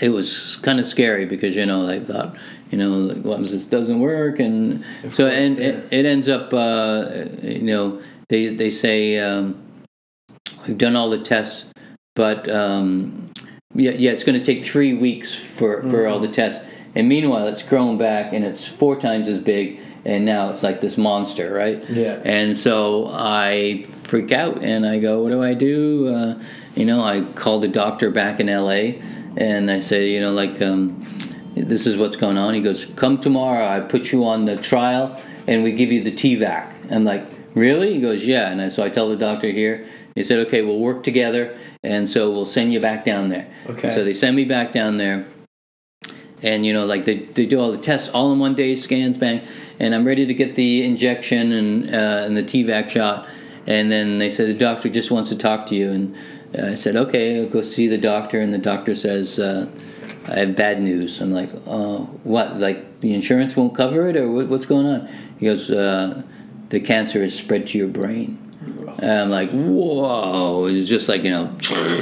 [0.00, 2.36] it was kind of scary because, you know, I thought,
[2.70, 4.38] you know, like, this doesn't work?
[4.38, 5.64] And so course, and yeah.
[5.66, 9.60] it, it ends up, uh, you know, they, they say, um,
[10.66, 11.66] we've done all the tests,
[12.14, 13.32] but um,
[13.74, 16.64] yeah, yeah, it's going to take three weeks for, for all the tests.
[16.94, 20.80] And meanwhile, it's grown back and it's four times as big, and now it's like
[20.80, 21.88] this monster, right?
[21.88, 22.20] Yeah.
[22.24, 26.42] And so I freak out and I go, "What do I do?" Uh,
[26.74, 29.00] you know, I call the doctor back in L.A.
[29.36, 31.06] and I say, you know, like, um,
[31.60, 32.54] this is what's going on.
[32.54, 33.66] He goes, "Come tomorrow.
[33.66, 37.94] I put you on the trial, and we give you the T-VEC." I'm like, "Really?"
[37.94, 39.86] He goes, "Yeah." And I, so I tell the doctor here.
[40.14, 43.94] He said, "Okay, we'll work together, and so we'll send you back down there." Okay.
[43.94, 45.26] So they send me back down there
[46.42, 49.18] and you know like they, they do all the tests all in one day scans
[49.18, 49.40] bang
[49.78, 53.28] and i'm ready to get the injection and uh, and the t-vec shot
[53.66, 56.16] and then they said the doctor just wants to talk to you and
[56.62, 59.68] i said okay i'll go see the doctor and the doctor says uh,
[60.30, 61.20] i have bad news.
[61.20, 65.08] I'm like uh, what like the insurance won't cover it or what, what's going on?
[65.38, 66.22] He goes uh,
[66.68, 68.38] the cancer has spread to your brain.
[69.02, 70.66] And i'm like whoa.
[70.66, 71.46] It's just like you know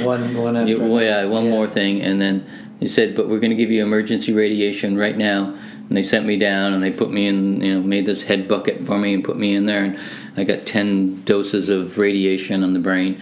[0.03, 0.73] One one after.
[0.73, 1.49] yeah, well, yeah, one Yeah.
[1.51, 2.45] more thing, and then
[2.79, 5.55] he said, "But we're going to give you emergency radiation right now."
[5.87, 8.47] And they sent me down, and they put me in, you know, made this head
[8.47, 9.97] bucket for me and put me in there, and
[10.37, 13.17] I got ten doses of radiation on the brain,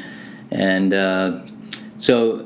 [0.51, 1.39] and uh,
[1.97, 2.45] so,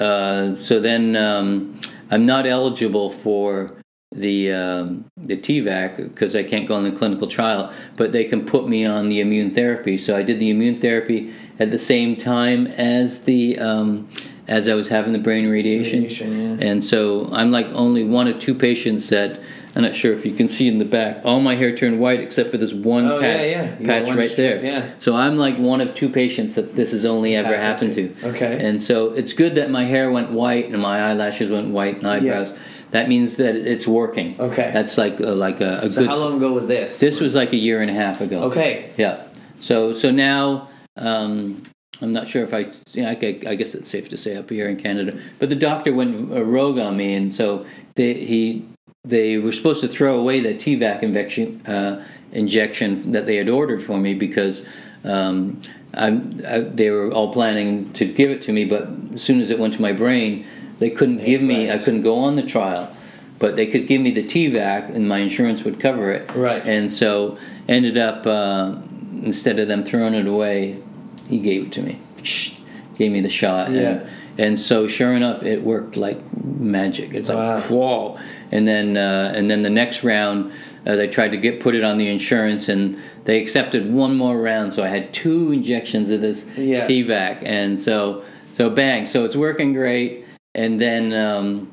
[0.00, 1.78] uh, so then um,
[2.12, 3.72] I'm not eligible for
[4.14, 8.44] the um, the T-VEC because I can't go on the clinical trial, but they can
[8.44, 9.96] put me on the immune therapy.
[9.96, 14.10] So I did the immune therapy at the same time as the um,
[14.46, 16.02] as I was having the brain radiation.
[16.02, 16.66] Radiation, yeah.
[16.66, 19.40] And so I'm like only one of two patients that
[19.74, 21.22] I'm not sure if you can see in the back.
[21.24, 23.78] All my hair turned white except for this one Oh, patch, yeah.
[23.78, 24.64] You got patch right strip, there.
[24.64, 24.90] yeah.
[24.98, 28.20] So I'm like one of two patients that this has only ever happened happened to.
[28.22, 28.28] to.
[28.36, 28.66] Okay.
[28.66, 32.06] And so it's good that my hair went white and my eyelashes went white and
[32.06, 32.50] eyebrows.
[32.50, 32.58] Yeah.
[32.90, 34.38] That means that it's working.
[34.38, 34.70] Okay.
[34.74, 36.08] That's like a, like a, a So good.
[36.10, 37.00] how long ago was this?
[37.00, 38.42] This was like a year and a half ago.
[38.44, 38.90] Okay.
[38.98, 39.22] Yeah.
[39.60, 41.62] So so now um,
[42.02, 44.68] I'm not sure if I, yeah, I, I guess it's safe to say up here
[44.68, 45.18] in Canada.
[45.38, 48.66] But the doctor went uh, rogue on me, and so they he
[49.04, 53.82] they were supposed to throw away that T-VEC injection uh, injection that they had ordered
[53.82, 54.64] for me because.
[55.04, 55.60] Um,
[55.94, 56.06] I,
[56.48, 59.58] I, they were all planning to give it to me, but as soon as it
[59.58, 60.46] went to my brain,
[60.78, 61.70] they couldn't give me.
[61.70, 62.96] I couldn't go on the trial,
[63.38, 66.32] but they could give me the T-VEC, and my insurance would cover it.
[66.34, 66.66] Right.
[66.66, 67.36] And so
[67.68, 68.76] ended up uh,
[69.22, 70.80] instead of them throwing it away,
[71.28, 72.00] he gave it to me.
[72.22, 72.54] Shh,
[72.96, 73.66] Gave me the shot.
[73.66, 74.08] and- Yeah.
[74.38, 77.12] And, so sure enough, it worked like magic.
[77.12, 77.56] It's Wow.
[77.56, 78.18] like whoa.
[78.52, 80.52] And then uh, and then the next round,
[80.86, 84.36] uh, they tried to get put it on the insurance, and they accepted one more
[84.40, 84.74] round.
[84.74, 86.84] So I had two injections of this Yeah.
[86.84, 89.06] T-VEC, and so so bang.
[89.06, 90.26] So it's working great.
[90.54, 91.72] And then um,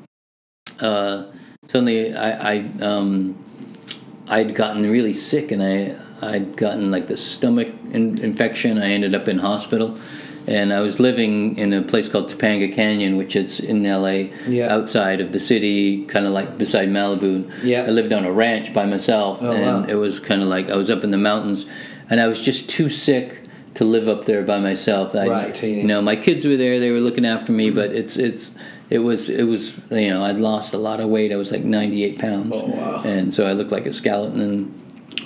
[0.80, 1.24] uh,
[1.68, 3.36] suddenly I, I um,
[4.28, 8.78] I'd gotten really sick and I I'd gotten like the stomach in, infection.
[8.78, 9.98] I ended up in hospital,
[10.46, 14.72] and I was living in a place called Topanga Canyon, which is in LA, Yeah.
[14.74, 17.48] outside of the city, kind of like beside Malibu.
[17.62, 17.84] Yeah.
[17.84, 19.84] I lived on a ranch by myself, Oh, and wow.
[19.88, 21.66] it was kind of like I was up in the mountains,
[22.08, 23.36] and I was just too sick
[23.74, 25.14] to live up there by myself.
[25.14, 25.68] I, Right, yeah.
[25.68, 28.52] You know, my kids were there; they were looking after me, but it's it's.
[28.90, 31.30] It was it was you know I'd lost a lot of weight.
[31.32, 33.02] I was like ninety eight pounds, Oh, wow.
[33.04, 34.79] and so I looked like a skeleton, and,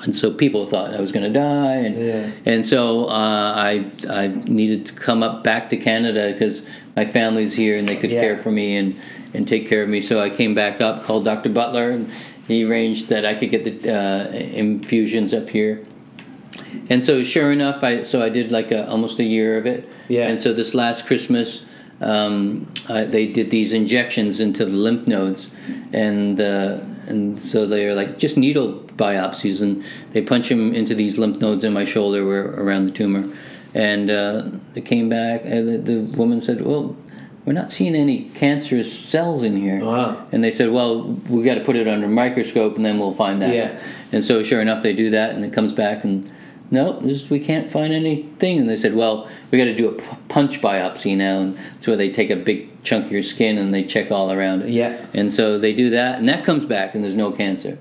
[0.04, 2.30] and so people thought I was going to die, and Yeah.
[2.44, 6.62] and so uh, I I needed to come up back to Canada because
[6.96, 8.20] my family's here and they could Yeah.
[8.20, 8.94] care for me and
[9.34, 10.00] and take care of me.
[10.00, 11.50] So I came back up, called Dr.
[11.50, 12.08] Butler, and
[12.46, 15.80] he arranged that I could get the uh, infusions up here.
[16.88, 19.88] And so sure enough, I so I did like a, almost a year of it.
[20.08, 20.28] Yeah.
[20.28, 21.62] And so this last Christmas,
[22.00, 25.48] um, I, they did these injections into the lymph nodes,
[25.92, 30.94] and uh, and so they are like just needle biopsies, and they punch him into
[30.94, 33.28] these lymph nodes in my shoulder where around the tumor,
[33.74, 36.96] and uh, they came back, and the, the woman said, "Well,
[37.44, 40.26] we're not seeing any cancerous cells in here." Wow.
[40.32, 43.14] And they said, "Well, we got to put it under a microscope, and then we'll
[43.14, 43.80] find that." Yeah.
[44.12, 46.30] And so, sure enough, they do that, and it comes back, and
[46.70, 48.58] no, this we can't find anything.
[48.58, 51.86] And they said, "Well, we got to do a p- punch biopsy now," and that's
[51.86, 54.68] where they take a big chunk of your skin and they check all around it.
[54.68, 55.04] Yeah.
[55.14, 57.78] And so they do that, and that comes back, and there's no cancer.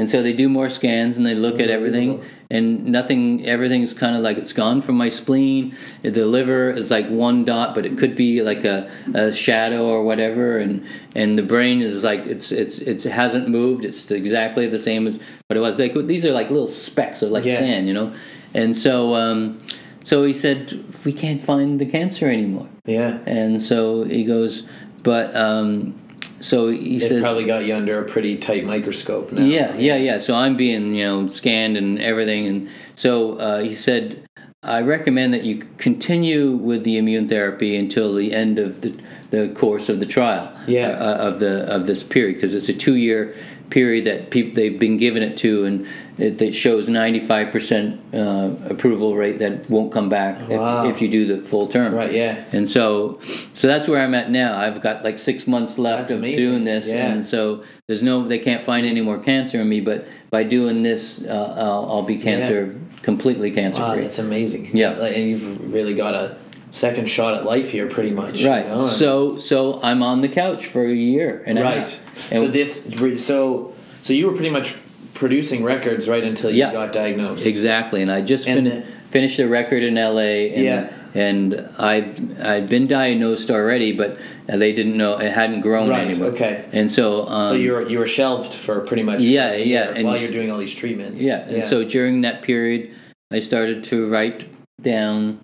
[0.00, 3.44] And so they do more scans and they look at everything, and nothing.
[3.46, 5.76] Everything's kind of like it's gone from my spleen.
[6.02, 10.02] The liver is like one dot, but it could be like a, a shadow or
[10.02, 10.58] whatever.
[10.58, 13.84] And and the brain is like it's it's it's it hasn't moved.
[13.84, 15.78] It's exactly the same as what it was.
[15.78, 17.58] Like these are like little specks of like Yeah.
[17.58, 18.14] sand, you know.
[18.54, 19.58] And so um,
[20.02, 22.68] so he said we can't find the cancer anymore.
[22.86, 23.18] Yeah.
[23.26, 24.64] And so he goes,
[25.02, 25.99] but um,
[26.40, 29.42] so he It says probably got you under a pretty tight microscope now.
[29.44, 30.18] yeah, yeah, yeah.
[30.18, 32.46] So I'm being, you know, scanned and everything.
[32.46, 34.26] And so uh, he said,
[34.62, 38.98] I recommend that you continue with the immune therapy until the end of the,
[39.30, 40.52] the course of the trial.
[40.66, 40.88] Yeah.
[40.90, 43.34] Uh, of the of this period because it's a two year
[43.70, 45.86] period that people they've been given it to, and
[46.18, 50.84] it, it shows 95 percent uh, approval rate that won't come back Wow.
[50.86, 51.94] if, if you do the full term.
[51.94, 52.44] Right, yeah.
[52.52, 53.20] And so,
[53.54, 54.58] so that's where I'm at now.
[54.58, 56.44] I've got like six months left That's of amazing.
[56.44, 57.06] doing this, Yeah.
[57.12, 59.80] and so there's no, they can't find any more cancer in me.
[59.80, 64.02] But by doing this, uh, I'll, I'll be cancer completely cancer Wow, free.
[64.02, 64.76] that's amazing.
[64.76, 64.90] Yeah.
[64.90, 66.36] Like, and you've really got a
[66.70, 68.44] second shot at life here, pretty much.
[68.44, 68.64] right.
[68.64, 71.98] you know, So, so I'm on the couch for a year and right.
[72.30, 74.76] And So this, so so you were pretty much
[75.14, 76.72] producing records right until you Yeah.
[76.72, 77.46] got diagnosed.
[77.46, 80.52] Exactly, and I just And fin- finished a record in LA.
[80.54, 80.88] And, Yeah.
[81.12, 81.96] And I
[82.40, 86.28] I'd been diagnosed already, but they didn't know it hadn't grown Right, anymore.
[86.28, 86.64] okay.
[86.72, 90.04] And so um, So you were you were shelved for pretty much Yeah, yeah, and-
[90.06, 91.20] while you're doing all these treatments.
[91.20, 92.90] Yeah, and so during that period,
[93.32, 94.44] I started to write
[94.80, 95.40] down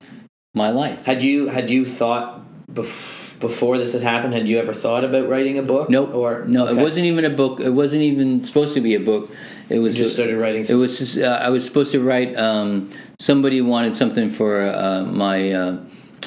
[0.56, 1.04] my life.
[1.04, 2.40] had you had you thought
[2.72, 4.32] bef- before this had happened?
[4.32, 5.90] Had you ever thought about writing a book?
[5.90, 6.14] Nope.
[6.14, 6.80] Or no, okay.
[6.80, 7.60] it wasn't even a book.
[7.60, 9.30] It wasn't even supposed to be a book.
[9.68, 10.64] It was You just started writing.
[10.68, 12.34] It was just, uh, I was supposed to write.
[12.36, 12.90] Um,
[13.20, 15.76] somebody wanted something for uh, my uh,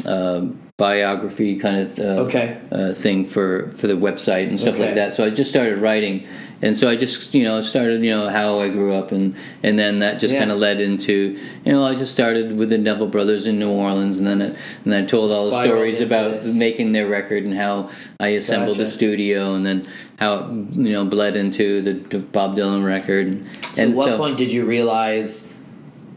[0.05, 0.41] uh,
[0.77, 2.57] biography kind of uh, Okay.
[2.71, 4.85] uh, thing for for the website and stuff Okay.
[4.85, 5.13] like that.
[5.15, 6.25] So I just started writing,
[6.61, 9.77] and so I just you know started you know how I grew up, and and
[9.79, 10.39] then that just Yeah.
[10.39, 13.69] kind of led into you know I just started with the Neville Brothers in New
[13.71, 16.55] Orleans, and then it, and then I told all the stories about this.
[16.55, 19.87] making their record and how I assembled the studio, and then
[20.19, 23.27] how it, you know bled into the, Bob Dylan record.
[23.27, 25.53] And, So and at what so- point did you realize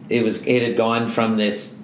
[0.08, 1.76] it was it had gone from this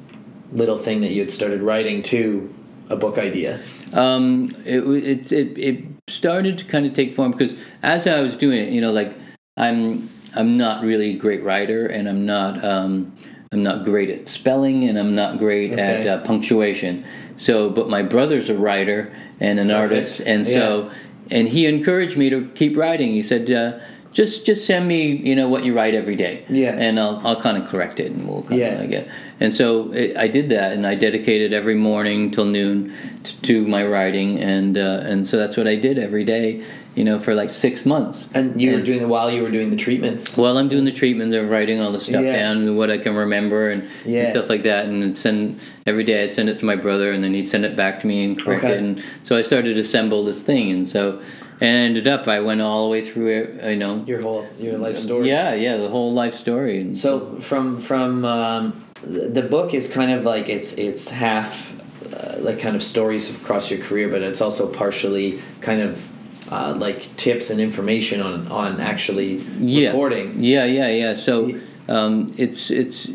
[0.53, 2.53] little thing that you had started writing to
[2.91, 3.61] a book idea?
[3.95, 8.37] um, it, it it it started to kind of take form because as I was
[8.37, 9.17] doing it, you know, like
[9.57, 13.15] I'm I'm not really a great writer, and I'm not um,
[13.53, 17.05] I'm not great at spelling and I'm not great at uh, punctuation.
[17.37, 19.93] So, but my brother's a writer and an Perfect.
[19.93, 20.91] artist, and so
[21.31, 23.11] and he encouraged me to keep writing.
[23.11, 23.51] He said.
[23.51, 23.79] Uh,
[24.13, 26.73] just, just send me, you know, what you write every day, Yeah.
[26.77, 28.69] and I'll, I'll kind of correct it, and we'll kind Yeah.
[28.75, 29.09] of like it.
[29.41, 32.93] And so it, I did that, and I dedicated every morning till noon
[33.25, 36.65] to, to my writing, and uh, and so that's what I did every day,
[36.97, 38.27] you know, for like six months.
[38.35, 40.37] And you were doing while you were doing the treatments.
[40.37, 42.33] Well, I'm doing the treatment of writing all the stuff Yeah.
[42.37, 44.87] down and what I can remember and, and stuff like that.
[44.87, 46.25] And send every day.
[46.25, 48.41] I'd send it to my brother, and then he'd send it back to me and
[48.41, 48.75] correct Okay.
[48.75, 48.79] it.
[48.83, 51.21] And so I started to assemble this thing, and so
[51.61, 53.71] and I ended up I went all the way through it.
[53.71, 55.29] You know, Your whole your life story.
[55.29, 56.81] yeah, yeah, the whole life story.
[56.81, 61.73] And So from from um, the the book is kind of like it's it's half
[62.13, 66.09] uh, like kind of stories across your career, but it's also partially kind of
[66.51, 70.43] uh, like tips and information on on actually yeah, recording.
[70.43, 71.15] Yeah, yeah, yeah.
[71.15, 73.09] So um, it's it's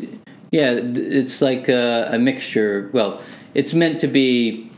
[0.50, 2.88] yeah, it's like a, a mixture.
[2.92, 3.20] Well,
[3.54, 4.70] it's meant to be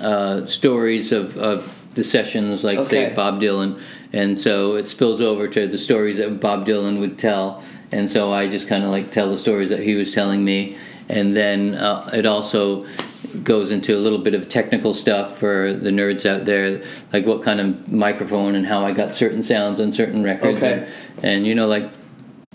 [0.00, 3.08] uh, stories of, of the sessions, like Okay.
[3.08, 3.78] say Bob Dylan,
[4.12, 8.32] and so it spills over to the stories that Bob Dylan would tell, and so
[8.32, 10.76] I just kind of like tell the stories that he was telling me,
[11.08, 12.86] and then uh, it also
[13.44, 16.80] goes into a little bit of technical stuff for the nerds out there,
[17.12, 20.72] like what kind of microphone and how I got certain sounds on certain records, Okay.
[21.16, 21.90] and, and you know like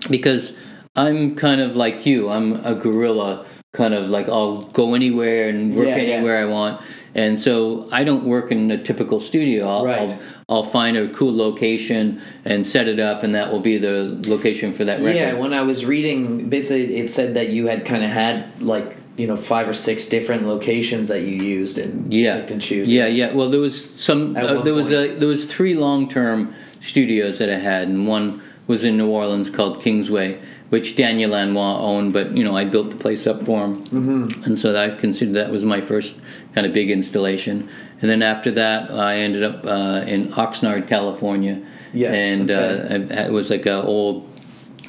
[0.09, 0.53] because
[0.95, 2.29] I'm kind of like you.
[2.29, 6.13] I'm a gorilla, kind of like I'll go anywhere and work Yeah, yeah.
[6.15, 6.81] anywhere I want.
[7.15, 9.67] And so I don't work in a typical studio.
[9.67, 10.11] I'll, Right.
[10.11, 14.21] I'll, I'll find a cool location and set it up, and that will be the
[14.27, 15.15] location for that record.
[15.15, 18.61] Yeah, when I was reading bits, it, it said that you had kind of had
[18.61, 22.61] like you know five or six different locations that you used and yeah, picked and
[22.61, 22.91] choose.
[22.91, 23.33] Yeah, yeah.
[23.33, 24.35] Well, there was some.
[24.35, 28.41] Uh, there was a, there was three long term studios that I had, and one
[28.67, 32.13] was in New Orleans called Kingsway, which Daniel Lanois owned.
[32.13, 34.43] But you know, I built the place up for him, mm-hmm.
[34.43, 36.19] and so I considered that was my first
[36.53, 37.69] kind of big installation.
[38.01, 41.65] And then after that, I ended up uh, in Oxnard, California.
[41.93, 43.15] Yeah, and okay.
[43.15, 44.29] uh, it was like an old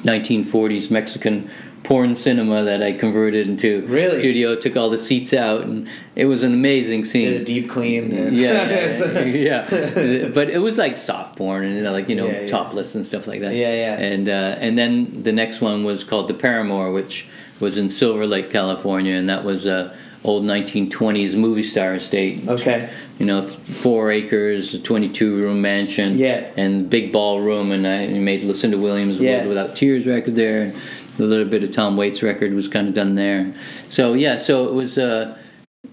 [0.03, 1.51] 1940s Mexican
[1.87, 4.19] porn cinema that I converted into Really?
[4.19, 4.57] studio.
[4.57, 7.31] Took all the seats out, and it was an amazing scene.
[7.31, 8.11] Did a deep clean.
[8.13, 10.29] and- Yeah, yeah, yeah.
[10.35, 12.47] But it was like soft porn and you know, like you know, Yeah, yeah.
[12.49, 13.55] topless and stuff like that.
[13.55, 13.99] Yeah, yeah.
[13.99, 17.27] And uh, and then the next one was called the Paramour, which
[17.61, 19.95] was in Silver Lake, California, and that was a
[20.25, 22.49] old 1920s movie star estate.
[22.49, 22.89] Okay.
[23.21, 26.19] You know, four acres, a 22 room mansion.
[26.19, 26.51] Yeah.
[26.57, 29.37] And big ballroom, and I made Lucinda Williams' Yeah.
[29.37, 30.73] World Without Tears record there.
[31.19, 33.55] A little bit of Tom Waits record was kind of done there.
[33.89, 34.99] So yeah, so it was.
[34.99, 35.37] Uh,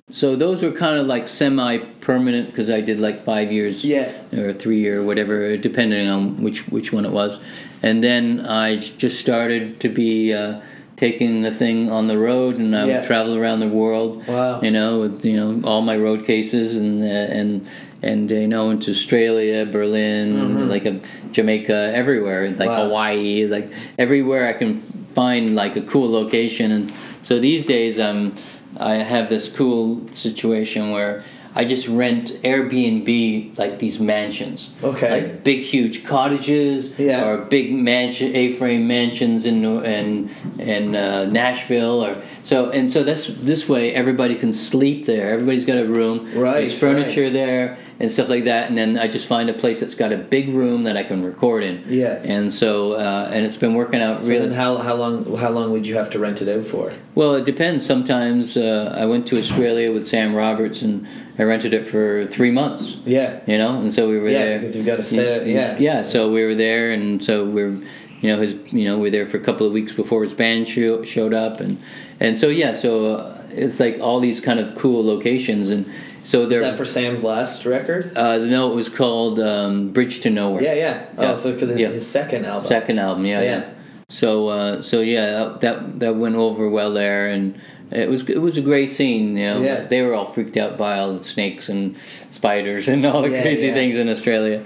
[0.09, 4.11] so those were kind of like semi-permanent because I did like five years, Yeah.
[4.35, 7.39] or three or whatever, depending on which which one it was.
[7.81, 10.61] And then I just started to be uh,
[10.97, 12.97] taking the thing on the road, and I Yeah.
[12.97, 14.25] would travel around the world.
[14.27, 14.61] Wow.
[14.61, 17.05] You know, with you know all my road cases and uh,
[17.39, 17.65] and
[18.01, 20.99] and you know into Australia, Berlin, like a
[21.31, 22.67] Jamaica, everywhere, like Mm-hmm.
[22.67, 22.83] Wow.
[22.87, 24.81] Hawaii, like everywhere I can
[25.13, 26.71] find like a cool location.
[26.71, 28.35] And so these days, um,
[28.77, 31.23] I have this cool situation where
[31.55, 35.09] I just rent Airbnb like these mansions, Okay.
[35.11, 37.25] like big huge cottages, Yeah.
[37.25, 43.03] or big mansion A-frame mansions in in in uh, Nashville, or so and so.
[43.03, 45.29] That's this way everybody can sleep there.
[45.29, 46.29] Everybody's got a room.
[46.35, 47.33] Right, There's furniture right.
[47.33, 48.69] there and stuff like that.
[48.69, 51.23] And then I just find a place that's got a big room that I can
[51.23, 51.83] record in.
[51.87, 52.19] Yeah.
[52.23, 54.47] And so uh, and it's been working out So really.
[54.47, 56.91] then, how how long how long would you have to rent it out for?
[57.15, 57.85] Well, it depends.
[57.85, 61.05] Sometimes uh, I went to Australia with Sam Roberts and
[61.37, 62.97] I rented it for three months.
[63.05, 63.39] Yeah.
[63.47, 64.59] You know, and so we were Yeah, there.
[64.59, 65.47] because you've got to set it.
[65.47, 65.77] Yeah.
[65.79, 67.77] Yeah, so we were there, and so we are
[68.21, 70.33] you know, his, you know, we were there for a couple of weeks before his
[70.33, 71.77] band show, showed up, and
[72.21, 75.85] and so yeah, so uh, it's like all these kind of cool locations, and
[76.23, 76.61] so Is there.
[76.61, 78.15] that for Sam's last record?
[78.15, 80.63] uh, no, it was called um, Bridge to Nowhere.
[80.63, 81.05] Yeah, yeah.
[81.17, 81.89] Oh, so for the, Yeah.
[81.89, 82.63] his second album.
[82.63, 83.45] Second album, yeah, yeah.
[83.57, 83.69] Yeah.
[84.07, 87.59] So, uh, so yeah, that that went over well there, and
[87.91, 89.37] it was it was a great scene.
[89.37, 89.85] You know, Yeah.
[89.85, 91.95] they were all freaked out by all the snakes and
[92.29, 93.73] spiders and all the Yeah, crazy yeah.
[93.73, 94.63] things in Australia.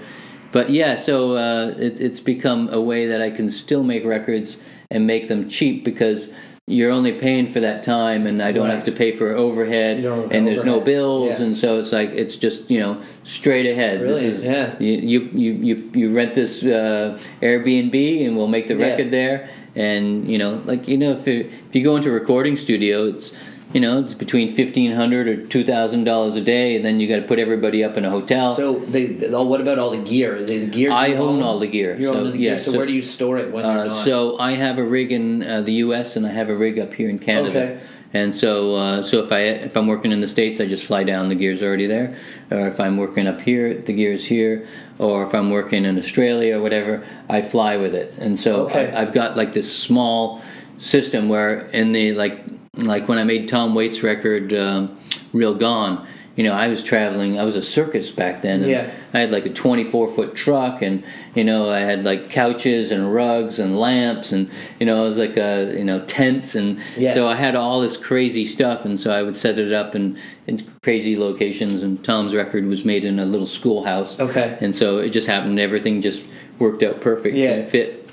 [0.50, 4.56] But yeah, so uh, it, it's become a way that I can still make records
[4.90, 6.30] and make them cheap because
[6.68, 8.74] you're only paying for that time, and I don't Right.
[8.74, 11.40] have to pay for overhead, and there's no bills, Yes.
[11.40, 14.00] and so it's like it's just you know straight ahead.
[14.00, 14.74] This is yeah.
[14.78, 18.86] you you you you, rent this uh, Airbnb and we'll make the Yeah.
[18.90, 19.48] record there.
[19.76, 23.06] And you know, like you know, if, you if you go into a recording studio,
[23.06, 23.32] it's
[23.72, 27.08] you know it's between fifteen hundred or two thousand dollars a day, and then you
[27.08, 28.54] got to put everybody up in a hotel.
[28.54, 30.42] So they, they- oh, what about all the gear?
[30.44, 30.90] The, the gear.
[30.90, 32.58] I you own all the gear, You so, own the yeah, gear.
[32.58, 34.04] So, so- where do you store it when you're Uh, not?
[34.04, 36.16] so I have a rig in uh, the U.S.
[36.16, 37.48] and I have a rig up here in Canada.
[37.62, 37.80] Okay.
[38.14, 41.04] And so, uh, so if I if I'm working in the states, I just fly
[41.04, 41.28] down.
[41.28, 42.16] The gear's already there.
[42.50, 44.66] Or if I'm working up here, the gear's here.
[44.98, 48.14] Or if I'm working in Australia or whatever, I fly with it.
[48.18, 48.90] And so Okay.
[48.90, 50.40] I, I've got like this small
[50.78, 52.40] system where in the like
[52.78, 54.96] like when I made Tom Waits' record, um,
[55.32, 56.06] "Real Gone."
[56.36, 57.36] You know, I was traveling.
[57.36, 58.62] I was a circus back then.
[58.62, 58.90] and Yeah.
[59.12, 61.02] I had like a 24 foot truck, and
[61.34, 64.48] you know, I had like couches and rugs and lamps, and
[64.78, 67.12] you know, it was like a you know tents, and Yeah.
[67.14, 70.16] so I had all this crazy stuff, and so I would set it up in,
[70.46, 71.82] in crazy locations.
[71.82, 74.56] And Tom's record was made in a little schoolhouse, Okay.
[74.60, 75.58] and so it just happened.
[75.58, 76.22] Everything just
[76.60, 77.50] worked out perfect Yeah.
[77.54, 78.08] and fit.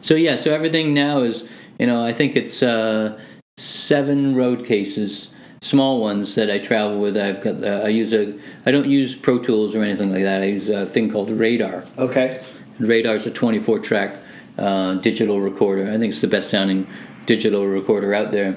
[0.00, 1.44] So yeah, so everything now is
[1.78, 3.18] you know I think it's uh,
[3.58, 5.28] seven road cases,
[5.60, 7.16] small ones that I travel with.
[7.16, 10.42] I've got uh, I use a I don't use Pro Tools or anything like that.
[10.42, 11.84] I use a thing called Radar.
[11.98, 12.42] okay.
[12.80, 14.18] Radar's a 24 track
[14.56, 15.90] uh, digital recorder.
[15.90, 16.86] I think it's the best sounding
[17.26, 18.56] digital recorder out there.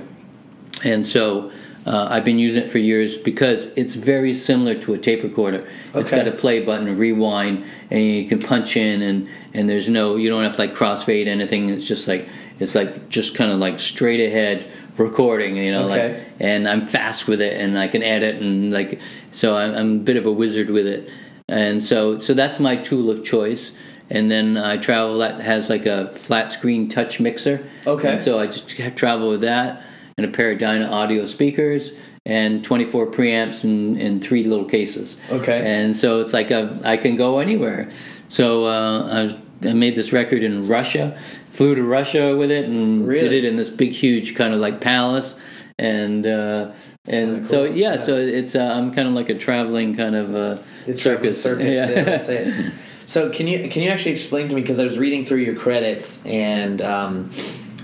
[0.83, 1.51] And so
[1.85, 5.67] uh, I've been using it for years because it's very similar to a tape recorder.
[5.89, 5.99] Okay.
[6.01, 10.17] It's got a play button, rewind, and you can punch in, and, and there's no,
[10.17, 11.69] you don't have to like crossfade anything.
[11.69, 12.29] It's just like,
[12.59, 14.71] it's like just kind of like straight ahead
[15.01, 16.13] recording, you know, Okay.
[16.13, 18.99] like, and I'm fast with it and I can edit and like,
[19.31, 21.09] so I'm, I'm a bit of a wizard with it.
[21.47, 23.71] And so, so that's my tool of choice.
[24.09, 27.65] And then I travel that has like a flat screen touch mixer.
[27.87, 28.11] Okay.
[28.11, 29.81] And so I just travel with that
[30.17, 31.91] and a pair of Dynaudio speakers
[32.25, 35.17] and 24 preamps in, in three little cases.
[35.29, 35.61] Okay.
[35.65, 37.89] And so it's like a, I can go anywhere.
[38.29, 41.19] So uh, I, was, I made this record in Russia,
[41.51, 43.21] flew to Russia with it, and Really?
[43.29, 45.35] did it in this big, huge kind of like palace.
[45.79, 46.71] And uh,
[47.07, 47.97] and kinda so yeah, Yeah.
[47.97, 50.55] so it's uh, I'm kind of like a traveling kind of uh,
[50.95, 51.41] circus.
[51.41, 51.65] circus.
[51.75, 52.03] Yeah.
[52.03, 52.71] that's it.
[53.07, 55.55] So can you can you actually explain to me because I was reading through your
[55.55, 57.31] credits and um,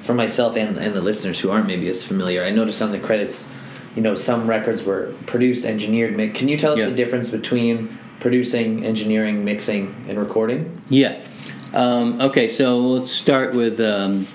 [0.01, 2.99] for myself and, and the listeners who aren't maybe as familiar, I noticed on the
[2.99, 3.51] credits,
[3.95, 6.15] you know, some records were produced, engineered.
[6.35, 6.85] Can you tell us Yeah.
[6.85, 10.81] the difference between producing, engineering, mixing, and recording?
[10.89, 11.19] Yeah.
[11.73, 14.27] Um, okay, so let's start with um,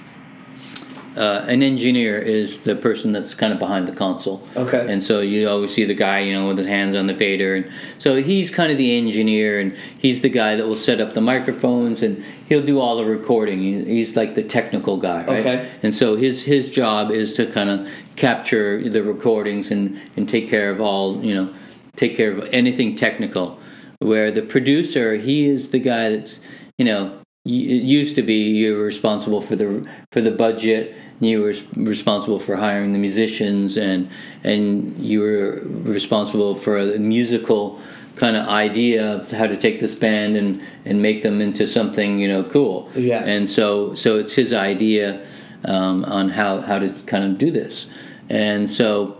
[1.17, 4.47] uh, an engineer is the person that's kind of behind the console.
[4.57, 4.87] Okay.
[4.91, 7.55] And so you always see the guy, you know, with his hands on the fader,
[7.55, 11.15] and so he's kind of the engineer, and he's the guy that will set up
[11.15, 13.61] the microphones, and he'll do all the recording.
[13.85, 15.41] He's like the technical guy, right?
[15.41, 15.71] Okay.
[15.83, 20.49] And so his his job is to kind of capture the recordings and and take
[20.49, 21.53] care of all, you know,
[21.97, 23.59] take care of anything technical.
[23.99, 26.41] Where the producer, he is the guy that's,
[26.77, 31.41] you know, it used to be you were responsible for the for the budget you
[31.41, 34.09] were responsible for hiring the musicians and
[34.45, 37.81] and you were responsible for a musical
[38.15, 42.19] kind of idea of how to take this band and and make them into something
[42.21, 43.25] you know cool Yeah.
[43.25, 45.21] and so so it's his idea
[45.65, 47.87] um, on how how to kind of do this
[48.31, 49.17] and so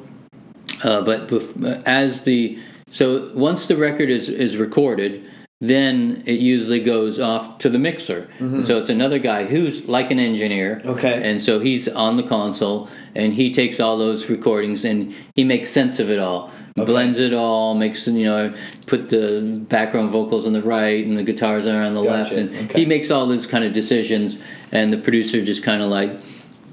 [0.85, 2.57] uh, but bef- as the
[2.91, 5.27] so once the record is is recorded,
[5.63, 8.29] then it usually goes off to the mixer.
[8.65, 10.77] So it's another guy who's like an engineer.
[10.81, 10.89] Mm-hmm.
[10.91, 11.31] Okay.
[11.31, 15.71] And so he's on the console and he takes all those recordings and he makes
[15.71, 16.51] sense of it all.
[16.75, 18.53] Blends it all, makes you know,
[18.87, 22.49] put the background vocals on the right and the guitars are on the left, and
[22.71, 22.81] Okay.
[22.81, 24.39] he makes all those kind of decisions.
[24.73, 26.11] And the producer just kind of like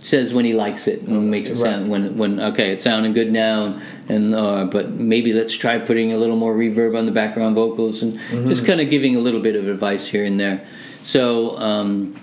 [0.02, 1.62] says when he likes it and makes it Right.
[1.74, 5.78] sound when when okay it's sounding good now and, and uh, but maybe let's try
[5.78, 8.48] putting a little more reverb on the background vocals and Mm-hmm.
[8.50, 10.66] just kind of giving a little bit of advice here and there
[11.04, 12.16] so um,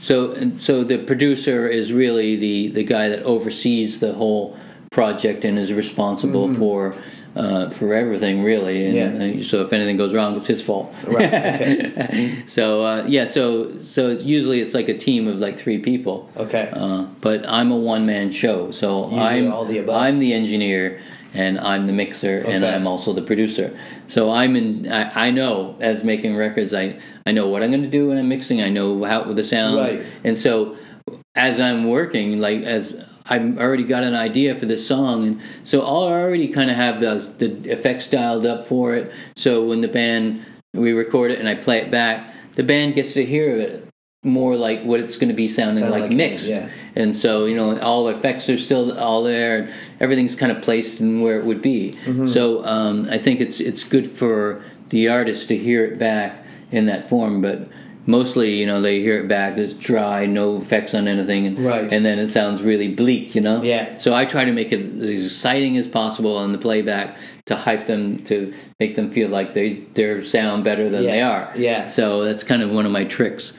[0.00, 4.56] so and so the producer is really the the guy that oversees the whole
[4.90, 6.94] project and is responsible for
[7.34, 9.32] uh, for everything really and Mm-hmm.
[9.38, 9.40] Yeah.
[9.40, 12.42] uh, so if anything goes wrong it's his fault Right, okay.
[12.46, 16.28] so uh, yeah so so it's usually it's like a team of like three people
[16.36, 16.68] Okay.
[16.72, 19.96] uh, but I'm a one man show, so You I'm all the above.
[19.96, 21.00] I'm the engineer
[21.34, 23.74] and I'm the mixer and I'm also the producer.
[24.06, 24.92] So I'm in.
[24.92, 28.18] I, I know as making records, I I know what I'm going to do when
[28.18, 28.60] I'm mixing.
[28.60, 30.02] I know how the sound, Right.
[30.24, 30.76] and so
[31.34, 35.80] as I'm working, like as I've already got an idea for this song, and so
[35.80, 39.10] I'll already kind of have the the effects dialed up for it.
[39.36, 43.14] So when the band we record it and I play it back, the band gets
[43.14, 43.88] to hear it
[44.22, 46.46] more like what it's going to be sounding Sound like, like mixed.
[46.46, 46.68] yeah.
[46.94, 51.00] And so you know all effects are still all there, and everything's kind of placed
[51.00, 51.92] in where it would be.
[52.04, 52.26] Mm-hmm.
[52.26, 56.84] So um, I think it's it's good for the artist to hear it back in
[56.84, 57.66] that form, but
[58.06, 61.92] mostly you know they hear it back it's dry no effects on anything and, Right.
[61.92, 63.96] and then it sounds really bleak you know Yeah.
[63.98, 67.86] so i try to make it as exciting as possible on the playback to hype
[67.86, 71.86] them to make them feel like they they sound better than they are Yeah.
[71.86, 73.52] so that's kind of one of my tricks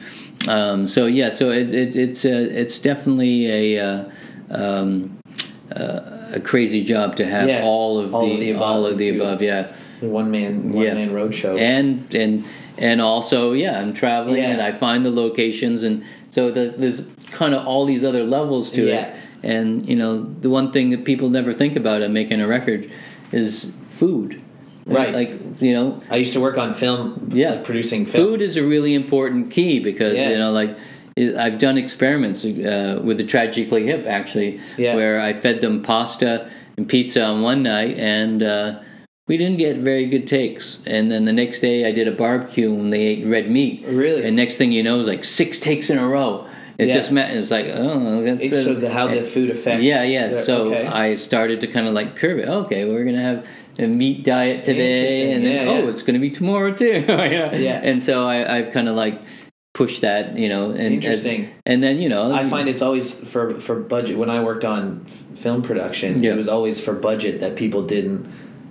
[0.48, 4.04] um, so yeah so it, it, it's uh, it's definitely a uh,
[4.50, 5.16] um,
[5.74, 6.00] uh,
[6.34, 7.62] a crazy job to have Yeah.
[7.62, 10.72] all of All the, of the above, all of the above yeah The one man
[10.72, 10.94] one Yeah.
[10.94, 11.56] man road show.
[11.56, 12.44] and and
[12.78, 14.50] and also yeah i'm traveling Yeah.
[14.50, 18.70] and i find the locations and so the, there's kind of all these other levels
[18.72, 18.94] to Yeah.
[19.06, 22.46] it and you know the one thing that people never think about in making a
[22.46, 22.90] record
[23.32, 24.40] is food
[24.86, 25.14] Right.
[25.14, 27.52] like you know I used to work on film, Yeah.
[27.52, 28.26] like producing film.
[28.26, 30.28] food is a really important key because Yeah.
[30.30, 30.76] you know like
[31.16, 34.94] I've done experiments uh, with the Tragically Hip actually, Yeah.
[34.96, 38.80] where I fed them pasta and pizza on one night, and uh,
[39.26, 40.80] we didn't get very good takes.
[40.86, 43.84] And then the next day I did a barbecue and they ate red meat.
[43.86, 44.24] Really?
[44.24, 46.46] And next thing you know, it's like six takes in a row.
[46.76, 46.94] It's Yeah.
[46.94, 49.82] just ma- it's like oh that's It- so uh, the, how the food affects.
[49.82, 50.26] yeah, yeah.
[50.28, 50.86] the- So okay.
[50.86, 52.48] I started to kind of like curb it.
[52.48, 53.46] Okay, we're gonna have
[53.78, 55.90] a meat diet today, and then Yeah, oh, yeah.
[55.90, 56.86] it's gonna be tomorrow too.
[57.00, 57.50] you know?
[57.54, 57.80] Yeah.
[57.82, 59.20] And so I, I've kind of like
[59.72, 60.70] pushed that, you know.
[60.70, 61.48] And Interesting.
[61.64, 64.18] And, then you know, I find it's always for for budget.
[64.18, 65.04] When I worked on
[65.34, 66.32] film production, Yeah.
[66.32, 68.26] it was always for budget that people didn't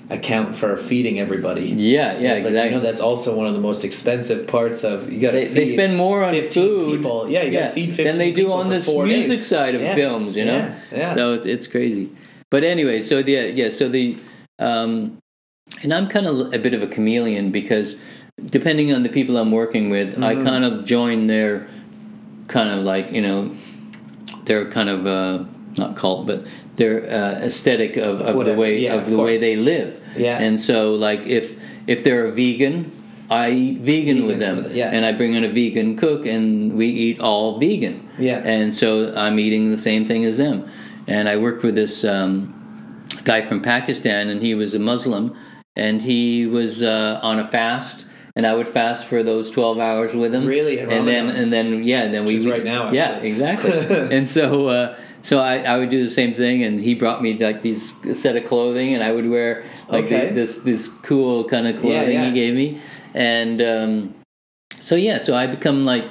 [0.09, 1.65] account for feeding everybody.
[1.65, 5.11] Yeah, yeah, It's like, you know, that's also one of the most expensive parts of
[5.11, 5.37] you got to.
[5.37, 6.97] they, they spend more on 15 food.
[6.97, 7.29] people.
[7.29, 8.05] Yeah, you got to feed fifteen.
[8.07, 9.47] than they do on this music days.
[9.47, 9.95] side of Yeah.
[9.95, 10.35] films.
[10.35, 10.57] You know.
[10.57, 11.15] Yeah, yeah.
[11.15, 12.09] So it's it's crazy.
[12.51, 14.17] But anyway, so the yeah, so the
[14.59, 15.17] um,
[15.81, 17.95] and I'm kind of a bit of a chameleon because
[18.45, 20.45] depending on the people I'm working with, I Mm-hmm.
[20.45, 21.67] kind of join their
[22.47, 23.55] kind of like you know
[24.45, 25.45] their kind of uh,
[25.77, 26.45] not cult, but
[26.75, 30.01] their uh, aesthetic of, of the way Yeah, of of the way they live.
[30.17, 30.37] Yeah.
[30.39, 31.57] And so like if
[31.87, 32.91] if they're a vegan.
[33.29, 34.89] I eat vegan, Vegan with them, the- yeah.
[34.91, 38.07] and I bring in a vegan cook, and we eat all vegan.
[38.19, 38.37] Yeah.
[38.43, 40.67] And so I'm eating the same thing as them.
[41.07, 42.53] And I worked with this um,
[43.23, 45.35] guy from Pakistan, and he was a Muslim,
[45.75, 48.05] and he was uh, on a fast.
[48.35, 50.45] And I would fast for those twelve hours with him.
[50.45, 50.79] Really?
[50.79, 53.71] And then, and then, yeah, and then we is right now, Yeah, exactly.
[54.17, 57.35] and so, uh, so I, I would do the same thing, and he brought me
[57.35, 61.65] like these set of clothing, and I would wear like the- this this cool kind
[61.67, 62.25] of clothing yeah.
[62.25, 62.79] he gave me,
[63.15, 64.15] and um,
[64.79, 66.05] so yeah, so I become like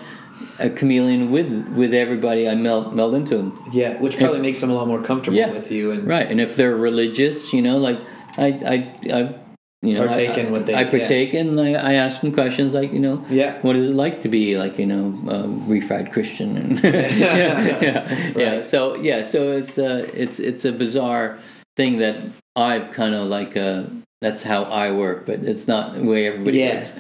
[0.59, 3.59] a chameleon with with everybody I meld meld into them.
[3.73, 5.53] Yeah, which probably makes them a lot more comfortable Yeah.
[5.53, 5.93] with you.
[5.93, 8.01] And Right, and if they're religious, you know, like
[8.39, 8.77] I I
[9.21, 9.35] I
[9.83, 12.73] you know Partake I, in what they- I partake and I, I ask them questions
[12.73, 13.59] like you know Yeah.
[13.63, 18.33] what is it like to be like you know um, refried Christian and yeah yeah,
[18.37, 21.39] yeah so yeah so it's uh it's it's a bizarre
[21.77, 22.17] thing that
[22.55, 23.85] I've kind of like uh
[24.21, 26.77] that's how I work but it's not the way everybody Yeah.
[26.79, 26.95] works.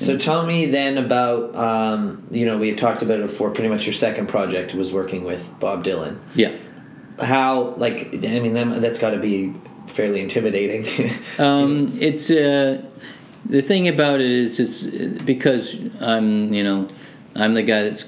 [0.00, 3.50] So tell me then about um, you know we had talked about it before.
[3.50, 6.18] Pretty much your second project was working with Bob Dylan.
[6.36, 6.52] Yeah.
[7.20, 9.54] How like I mean that, that's got to be
[9.88, 10.84] fairly intimidating.
[11.38, 12.84] Um, it's uh,
[13.46, 16.88] the thing about it is it's because I'm you know
[17.36, 18.06] I'm the guy that's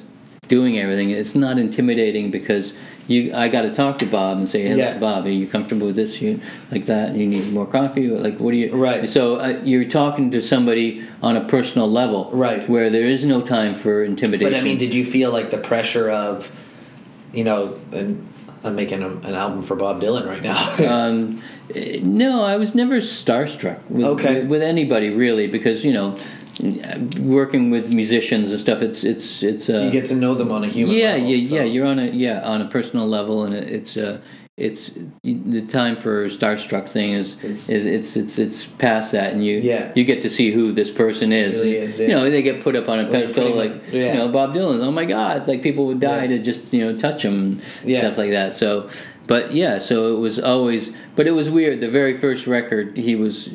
[0.48, 1.10] doing everything.
[1.10, 2.72] It's not intimidating because
[3.06, 4.90] you I got to talk to Bob and say, hey, Yeah.
[4.90, 6.20] look, Bob, are you comfortable with this?
[6.20, 6.40] You
[6.72, 7.14] like that?
[7.14, 8.08] You need more coffee?
[8.08, 8.74] Like what do you?
[8.74, 9.08] Right.
[9.08, 12.68] So uh, you're talking to somebody on a personal level, Right.
[12.68, 14.52] Where there is no time for intimidation.
[14.52, 16.50] but I mean, did you feel like the pressure of
[17.32, 18.26] you know and
[18.62, 20.60] I'm making a, an album for Bob Dylan right now.
[20.92, 21.42] um,
[22.04, 24.40] no, I was never starstruck with, Okay.
[24.40, 26.16] with, with anybody really because you know,
[27.20, 28.82] working with musicians and stuff.
[28.82, 29.68] It's it's it's.
[29.70, 31.26] Uh, you get to know them on a human yeah, level.
[31.30, 31.62] yeah, so- yeah.
[31.64, 34.18] You're on a yeah on a personal level, and it- it's uh,
[34.56, 34.90] it's
[35.24, 39.58] the time for starstruck thing is Is- is it's it's it's past that, and you
[39.60, 39.90] Yeah.
[39.94, 41.54] you get to see who this person is.
[41.54, 44.12] Really is, You know, they get put up on a pedestal like yeah.
[44.12, 44.84] you know Bob Dylan.
[44.84, 45.38] Oh my God!
[45.38, 47.34] It's like people would die to just you know touch him,
[47.80, 48.00] and Yeah.
[48.00, 48.54] stuff like that.
[48.54, 48.90] So,
[49.30, 51.78] but yeah, so it was always, but it was weird.
[51.78, 53.48] The very first record, he was.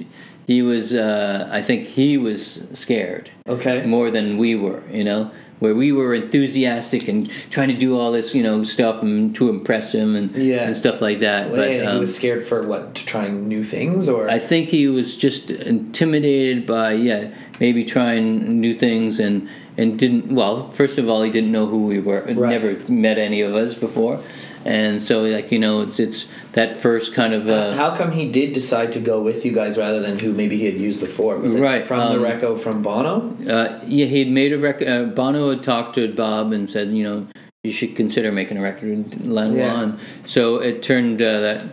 [0.47, 3.83] He was, uh, I think he was scared Okay.
[3.83, 8.11] more than we were, you know, where we were enthusiastic and trying to do all
[8.11, 10.67] this, you know, stuff and to impress him and, Yeah.
[10.67, 11.47] and stuff like that.
[11.49, 12.93] Well, but yeah, he um, was scared for what?
[12.93, 18.75] Trying new things, or I think he was just intimidated by, yeah, maybe trying new
[18.75, 19.47] things and
[19.77, 20.27] and didn't.
[20.31, 22.21] Well, first of all, he didn't know who we were.
[22.21, 22.37] Right.
[22.61, 24.19] Never met any of us before,
[24.65, 27.47] and so like you know, it's it's that first kind of.
[27.47, 30.57] Uh, How come he did decide to go with you guys rather than who maybe
[30.57, 31.37] he had used before?
[31.37, 33.37] Was it Right, from um, the reco from Bono?
[33.47, 34.87] Uh, yeah, he'd made a record.
[34.87, 37.27] Uh, Bono had talked to Bob and said, you know,
[37.63, 39.73] you should consider making a record with Len Yeah.
[39.81, 39.99] Wein.
[40.25, 41.65] So it turned uh, that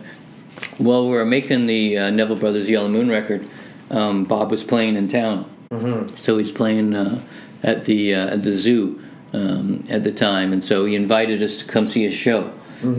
[0.77, 3.49] while we were making the uh, Neville Brothers Yellow Moon record,
[3.89, 5.49] um, Bob was playing in town.
[5.71, 6.15] Mm-hmm.
[6.15, 7.21] So he's playing uh,
[7.63, 9.01] at the uh, at the zoo
[9.33, 12.53] um, at the time, and so he invited us to come see his show.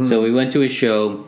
[0.09, 1.27] So we went to a show,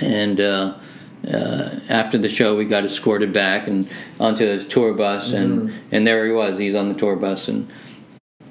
[0.00, 0.40] and.
[0.40, 0.78] Uh,
[1.26, 3.88] uh, after the show, we got escorted back and
[4.20, 6.58] onto a tour bus, and and there he was.
[6.58, 7.68] He's on the tour bus, and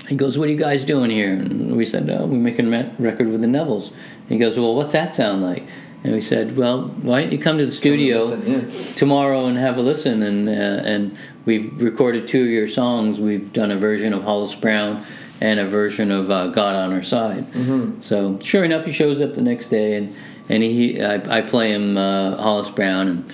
[0.09, 2.93] he goes, "What are you guys doing here?" And we said, "Oh, we're making a
[2.99, 3.91] record with the Nevilles."
[4.27, 5.63] He goes, "Well, what's that sound like?"
[6.03, 8.93] And we said, "Well, why don't you come to the studio listen, yeah.
[8.95, 11.15] tomorrow and have a listen?" And uh, and
[11.45, 13.19] we've recorded two of your songs.
[13.19, 15.05] We've done a version of Hollis Brown
[15.41, 17.51] and a version of uh, God on Our Side.
[17.53, 17.99] Mm-hmm.
[18.01, 20.15] So sure enough, he shows up the next day, and
[20.49, 23.33] and he I, I play him uh, Hollis Brown, and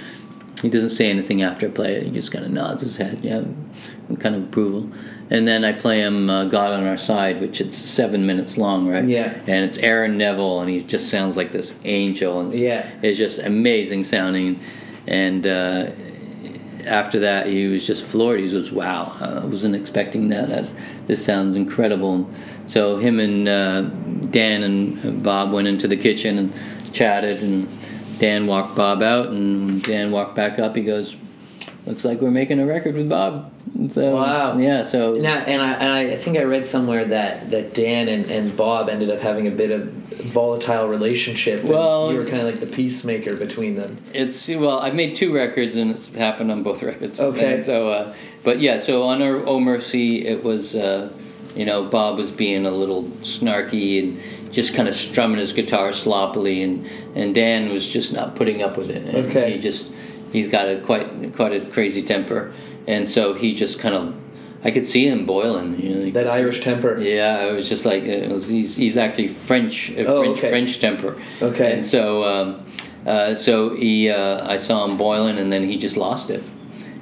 [0.61, 2.03] he doesn't say anything after I play it.
[2.03, 3.43] He just kind of nods his head, yeah,
[4.19, 4.89] kind of approval.
[5.29, 8.85] And then I play him uh, God on Our Side, which it's seven minutes long,
[8.89, 9.05] right?
[9.05, 9.33] Yeah.
[9.47, 12.89] And it's Aaron Neville, and he just sounds like this angel, and it's, Yeah.
[13.01, 14.59] it's just amazing sounding.
[15.07, 15.87] And uh,
[16.85, 18.39] after that, he was just floored.
[18.39, 20.67] He was wow, I wasn't expecting that.
[21.07, 22.29] This sounds incredible.
[22.65, 23.81] So him and uh,
[24.31, 26.53] Dan and Bob went into the kitchen and
[26.93, 27.67] chatted, and
[28.19, 30.75] Dan walked Bob out, and Dan walked back up.
[30.75, 31.15] He goes,
[31.85, 33.51] "Looks like we're making a record with Bob."
[33.89, 34.57] So Wow.
[34.57, 38.29] yeah, so Now, and I and I think I read somewhere that, that Dan and,
[38.29, 39.89] and Bob ended up having a bit of
[40.33, 41.63] volatile relationship.
[41.63, 43.97] Well- you were kind of like the peacemaker between them.
[44.13, 47.19] It's well, I've made two records and it's happened on both records.
[47.19, 47.55] Okay.
[47.55, 48.13] And so, uh,
[48.43, 51.11] but yeah, so on our Oh Mercy, it was, uh,
[51.55, 54.19] you know, Bob was being a little snarky and
[54.53, 58.77] just kind of strumming his guitar sloppily, and and Dan was just not putting up
[58.77, 59.03] with it.
[59.15, 59.53] And Okay.
[59.53, 59.89] He just
[60.33, 62.53] he's got a quite quite a crazy temper,
[62.91, 64.13] and so he just kind of.
[64.63, 65.79] I could see him boiling.
[65.81, 66.99] You know, That Irish temper.
[66.99, 68.47] yeah, it was just like it was.
[68.47, 70.49] He's, he's actually French, a Oh, French okay.
[70.51, 71.19] French temper.
[71.41, 71.73] Okay.
[71.73, 72.65] And so, um,
[73.07, 76.43] uh, so he, uh, I saw him boiling, and then he just lost it,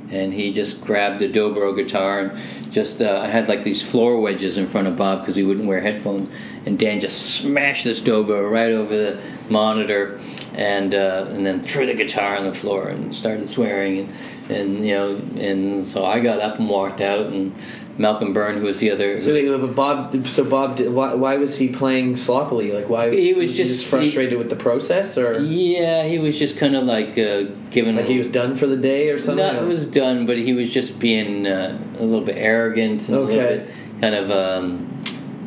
[0.09, 3.01] and he just grabbed the dobro guitar and just.
[3.01, 5.81] Uh, I had like these floor wedges in front of Bob because he wouldn't wear
[5.81, 6.29] headphones,
[6.65, 10.17] and Dan just smashed this dobro right over the monitor,
[10.55, 14.09] and uh, and then threw the guitar on the floor and started swearing and.
[14.49, 17.53] And you know, and so I got up and walked out, and
[17.99, 20.25] Malcolm Burn, who was the other, So, wait, but Bob.
[20.27, 22.71] So Bob, did, why, why was he playing sloppily?
[22.71, 26.75] Like, why He was just- frustrated with the process, or Yeah, he was just kind
[26.75, 27.95] of like uh, giving.
[27.95, 29.45] like he was done for the day, or something?
[29.45, 33.21] Not was done, but he was just being uh, a little bit arrogant and a
[33.21, 33.57] little Okay.
[33.57, 33.69] bit
[34.01, 35.01] kind of, um,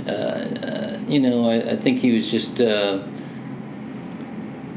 [0.06, 2.60] uh, uh, you know, I, I think he was just.
[2.60, 2.98] Uh,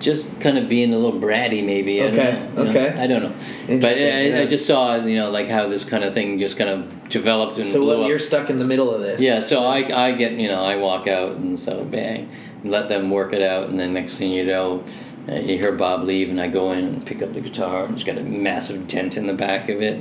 [0.05, 2.01] just kind of being a little bratty, maybe.
[2.01, 2.79] I Okay, Don't know, you know?
[2.87, 2.99] okay.
[3.03, 3.29] I don't know,
[3.67, 4.39] but Interesting, I, yeah.
[4.41, 7.57] I just saw, you know, like how this kind of thing just kind of developed
[7.57, 8.07] and so blew up.
[8.07, 9.19] you're stuck in the middle of this.
[9.19, 12.29] Yeah, so I, I get, you know, I walk out and so bang,
[12.63, 14.83] let them work it out, and then next thing you know,
[15.27, 17.95] uh, you hear Bob leave, and I go in and pick up the guitar, and
[17.95, 19.99] it's got a massive dent in the back of it,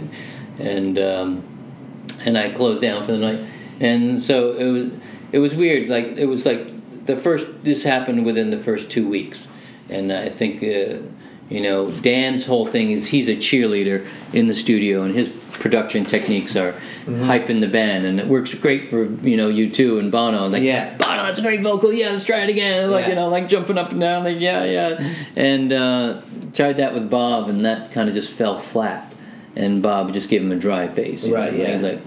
[0.58, 1.42] and um,
[2.26, 3.40] and I close down for the night,
[3.80, 4.92] and so it was
[5.32, 6.68] it was weird, like it was like
[7.06, 9.48] the first this happened within the first two weeks,
[9.88, 10.62] and I think.
[10.62, 10.98] Uh,
[11.50, 16.06] you know, Dan's whole thing is he's a cheerleader in the studio, and his production
[16.06, 16.72] techniques are
[17.04, 20.44] hyping the band, and it works great for you know U2 and Bono.
[20.44, 20.96] And like, Yeah.
[20.96, 21.92] Bono, that's a great vocal.
[21.92, 22.90] Yeah, let's try it again.
[22.90, 23.08] Like Yeah.
[23.10, 24.24] you know, like jumping up and down.
[24.24, 25.14] Like yeah, yeah.
[25.36, 26.22] And uh,
[26.54, 29.12] tried that with Bob, and that kind of just fell flat.
[29.54, 31.28] And Bob just gave him a dry face.
[31.28, 31.72] Right, know, yeah.
[31.74, 32.00] He's like,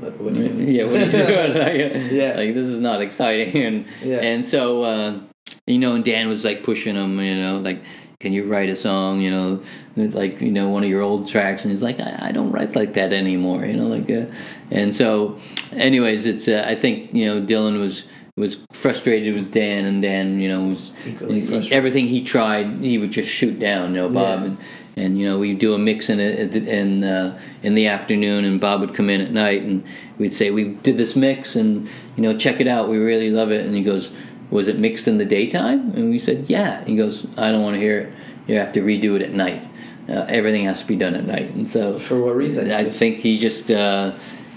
[0.00, 1.54] What, what do you yeah, what are you doing?
[2.04, 2.34] like, Yeah.
[2.36, 3.56] like this is not exciting.
[3.62, 4.16] And Yeah.
[4.18, 5.18] and so uh,
[5.66, 7.82] you know, and Dan was like pushing him, you know, like,
[8.20, 9.62] can you write a song, you know,
[9.96, 11.64] like you know one of your old tracks?
[11.64, 14.26] And he's like, I, I don't write like that anymore, you know, like, uh,
[14.70, 15.38] and so,
[15.72, 18.04] anyways, it's uh, I think you know Dylan was
[18.36, 21.72] was frustrated with Dan, and Dan, you know, was frustrated.
[21.72, 24.46] everything he tried, he would just shoot down, you know, Bob, Yeah.
[24.46, 24.58] and
[24.98, 28.60] and you know we'd do a mix in it in uh, in the afternoon, and
[28.60, 29.84] Bob would come in at night, and
[30.16, 33.50] we'd say we did this mix, and you know check it out, we really love
[33.52, 34.10] it, and he goes,
[34.50, 35.90] was it mixed in the daytime?
[35.94, 36.84] And we said, yeah.
[36.84, 38.12] He goes, I don't want to hear it.
[38.46, 39.62] You have to redo it at night.
[40.08, 42.70] Uh, everything has to be done at night, and so For what reason?
[42.70, 44.12] I think he just uh,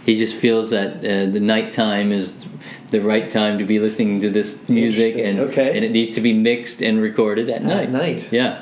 [0.06, 2.46] he just feels that uh, the nighttime is
[2.92, 5.76] the right time to be listening to this music, and Okay.
[5.76, 7.86] and it needs to be mixed and recorded at night.
[7.86, 8.28] At night.
[8.32, 8.62] Yeah.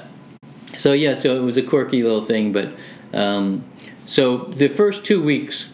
[0.77, 2.69] So yeah, so it was a quirky little thing, but
[3.13, 3.65] um,
[4.05, 5.67] so the first two weeks,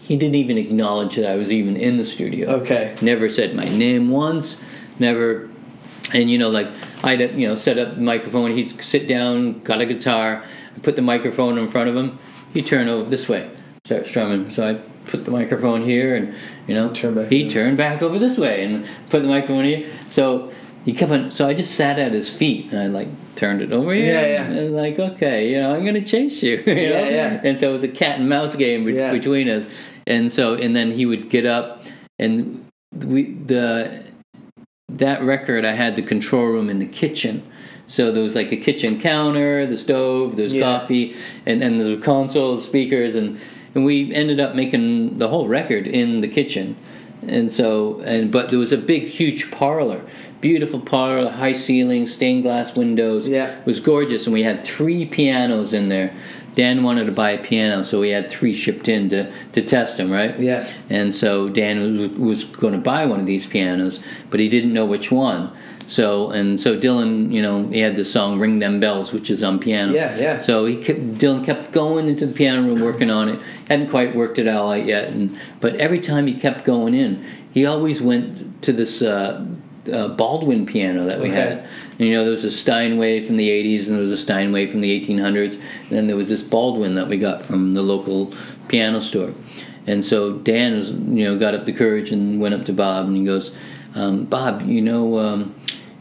[0.00, 2.48] he didn't even acknowledge that I was even in the studio.
[2.62, 2.96] Okay.
[3.02, 4.56] Never said my name once.
[4.98, 5.48] Never,
[6.12, 6.68] and you know, like
[7.02, 8.56] I'd you know set up the microphone.
[8.56, 10.44] He'd sit down, got a guitar,
[10.76, 12.18] I put the microphone in front of him.
[12.52, 13.50] He'd turn over this way,
[13.84, 14.50] start strumming.
[14.50, 14.74] So I
[15.10, 16.34] put the microphone here, and
[16.68, 19.90] you know, Turn back he turned back over this way and put the microphone here.
[20.08, 20.52] So
[20.84, 21.30] he kept on.
[21.32, 24.06] So I just sat at his feet and I like turned it over here.
[24.14, 24.44] Yeah, yeah.
[24.44, 26.58] And like, okay, you know, I'm gonna chase you.
[26.66, 26.80] you know?
[26.82, 27.40] Yeah, yeah.
[27.42, 29.10] And so it was a cat and mouse game Yeah.
[29.10, 29.66] between us.
[30.06, 31.82] and so and then he would get up
[32.20, 34.04] and we the
[34.88, 37.42] that record I had the control room in the kitchen.
[37.86, 40.62] So there was like a kitchen counter, the stove, there's Yeah.
[40.62, 41.14] coffee,
[41.44, 43.38] and then there's a console, speakers, and
[43.74, 46.76] and we ended up making the whole record in the kitchen.
[47.26, 50.02] And so and but there was a big huge parlor.
[50.40, 53.26] Beautiful parlor, high ceilings, stained glass windows.
[53.26, 53.58] Yeah.
[53.58, 56.12] It was gorgeous and we had three pianos in there.
[56.54, 59.96] Dan wanted to buy a piano, so we had three shipped in to, to test
[59.96, 60.38] them, right?
[60.38, 60.70] Yeah.
[60.88, 64.00] And so Dan was, was going to buy one of these pianos,
[64.30, 65.50] but he didn't know which one.
[65.86, 69.42] So and so Dylan, you know, he had the song "Ring Them Bells," which is
[69.42, 69.92] on piano.
[69.92, 70.38] Yeah, yeah.
[70.38, 73.40] So he kept, Dylan kept going into the piano room, working on it.
[73.68, 77.66] Hadn't quite worked it out yet, and but every time he kept going in, he
[77.66, 79.44] always went to this uh,
[79.92, 81.34] uh, Baldwin piano that we Okay.
[81.34, 81.64] had.
[81.98, 84.66] And, you know, there was a Steinway from the '80s, and there was a Steinway
[84.66, 85.54] from the 1800s,
[85.88, 88.32] and then there was this Baldwin that we got from the local
[88.68, 89.32] piano store.
[89.86, 93.06] And so Dan was, you know, got up the courage and went up to Bob,
[93.06, 93.50] and he goes,
[93.94, 95.54] um, "Bob, you know." Um,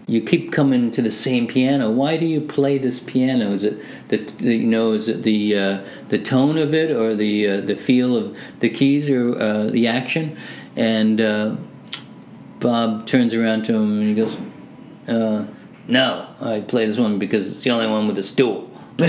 [0.05, 1.89] you keep coming to the same piano.
[1.89, 3.51] Why do you play this piano?
[3.53, 3.79] Is it
[4.09, 7.61] the, the you know is it the uh, the tone of it or the uh,
[7.61, 10.37] the feel of the keys or uh, the action?
[10.75, 11.55] And uh,
[12.63, 14.37] Bob turns around to him and he goes,
[15.07, 15.45] uh,
[15.87, 18.69] "No, I play this one because it's the only one with a stool."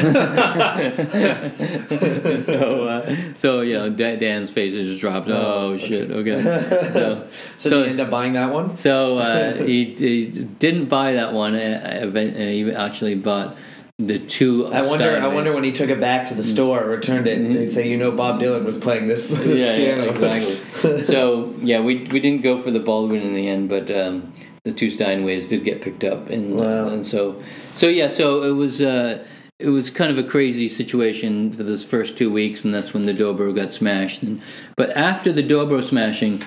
[2.42, 5.28] so uh, so you know Da- Dan's face just dropped.
[5.30, 6.10] Oh, shit!
[6.10, 6.42] Okay.
[6.92, 7.28] So
[7.58, 8.76] So, did you end up buying that one?
[8.76, 10.26] so uh, he, he
[10.58, 11.54] didn't buy that one.
[11.54, 13.56] Uh, event- uh, He actually bought
[13.98, 14.66] the two.
[14.66, 15.18] I wonder.
[15.20, 17.88] I wonder when he took it back to the store, returned it, and they'd say,
[17.88, 19.50] "You know, Bob Dylan was playing this, this Mm-hmm.
[19.56, 21.02] yeah, piano." yeah, exactly.
[21.04, 24.32] so yeah, we we didn't go for the Baldwin in the end, but um,
[24.64, 26.88] the two Steinways did get picked up, and Wow.
[26.88, 27.40] and so
[27.74, 28.80] so yeah, so it was.
[28.80, 29.24] Uh,
[29.60, 33.06] it was kind of a crazy situation for those first two weeks, and that's when
[33.06, 34.20] the Dobro got smashed.
[34.20, 34.42] And,
[34.76, 36.42] but after the Dobro smashing,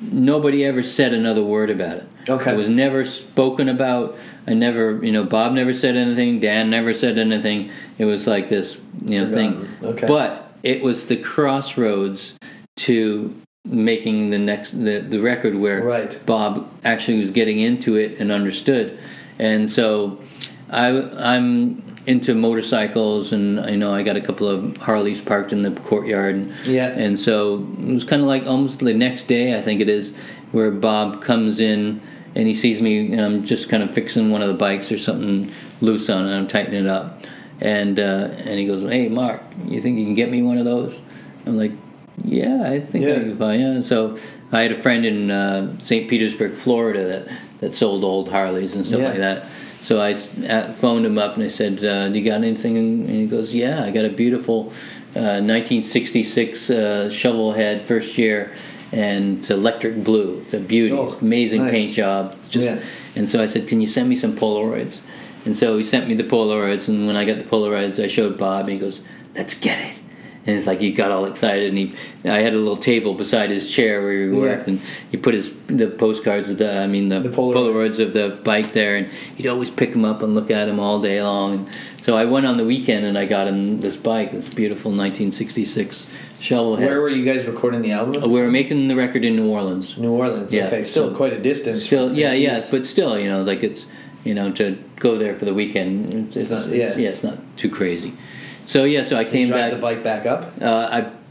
[0.00, 2.08] nobody ever said another word about it.
[2.28, 2.52] Okay.
[2.52, 4.16] It was never spoken about.
[4.46, 6.40] I never, you know, Bob never said anything.
[6.40, 7.70] Dan never said anything.
[7.98, 9.68] It was like this, you know, thing.
[9.82, 10.06] Okay.
[10.06, 12.34] But it was the crossroads
[12.76, 16.26] to making the next the, the record where Right.
[16.26, 18.98] Bob actually was getting into it and understood.
[19.38, 20.20] And so
[20.70, 25.62] I I'm into motorcycles and you know I got a couple of Harleys parked in
[25.62, 26.88] the courtyard and Yeah.
[26.88, 30.14] and so it was kind of like almost the next day I think it is
[30.52, 32.00] where Bob comes in
[32.34, 34.96] and he sees me and I'm just kind of fixing one of the bikes or
[34.96, 35.52] something
[35.82, 37.24] loose on it and I'm tightening it up
[37.60, 40.64] and uh, and he goes hey Mark you think you can get me one of
[40.64, 41.02] those
[41.44, 41.72] I'm like
[42.24, 43.14] yeah I think I Yeah.
[43.18, 44.16] can find yeah so
[44.50, 46.08] I had a friend in uh, St.
[46.08, 47.28] Petersburg Florida that
[47.60, 49.08] that sold old Harleys and stuff Yeah.
[49.10, 49.44] like that
[49.80, 53.08] so I uh, phoned him up and I said, uh, "Do you got anything?" And
[53.08, 54.72] he goes, "Yeah, I got a beautiful
[55.16, 58.52] uh, 1966 uh, shovel head, first year,
[58.92, 60.40] and it's electric blue.
[60.42, 61.70] It's a beauty, Oh, amazing nice.
[61.72, 62.36] paint job.
[62.50, 62.78] Just Yeah.
[63.16, 65.00] and so I said, "Can you send me some Polaroids?"
[65.44, 68.36] And so he sent me the Polaroids, and when I got the Polaroids, I showed
[68.38, 69.00] Bob, and he goes,
[69.36, 70.00] "Let's get it."
[70.48, 71.94] And it's like he got all excited, and he,
[72.24, 74.72] I had a little table beside his chair where he worked, Yeah.
[74.72, 74.80] and
[75.10, 77.54] he put his the postcards, of the, I mean the, The Polaroids.
[77.54, 80.80] Polaroids of the bike there, and he'd always pick them up and look at them
[80.80, 81.52] all day long.
[81.52, 84.90] And so I went on the weekend and I got him this bike, this beautiful
[84.90, 86.06] 1966
[86.40, 86.88] shovel head.
[86.88, 88.22] Where were you guys recording the album?
[88.30, 89.98] we were making the record in New Orleans.
[89.98, 90.54] New Orleans.
[90.54, 90.68] Yeah.
[90.68, 91.84] Okay, still So- quite a distance.
[91.84, 93.84] Still, from yeah, yeah, but still, you know, like it's,
[94.24, 97.02] you know, to go there for the weekend, it's, it's, not- it's- yeah.
[97.02, 98.14] yeah, it's not too crazy.
[98.68, 99.70] So yeah, so I So came drive back.
[99.70, 100.52] the bike back up.
[100.60, 100.66] Uh,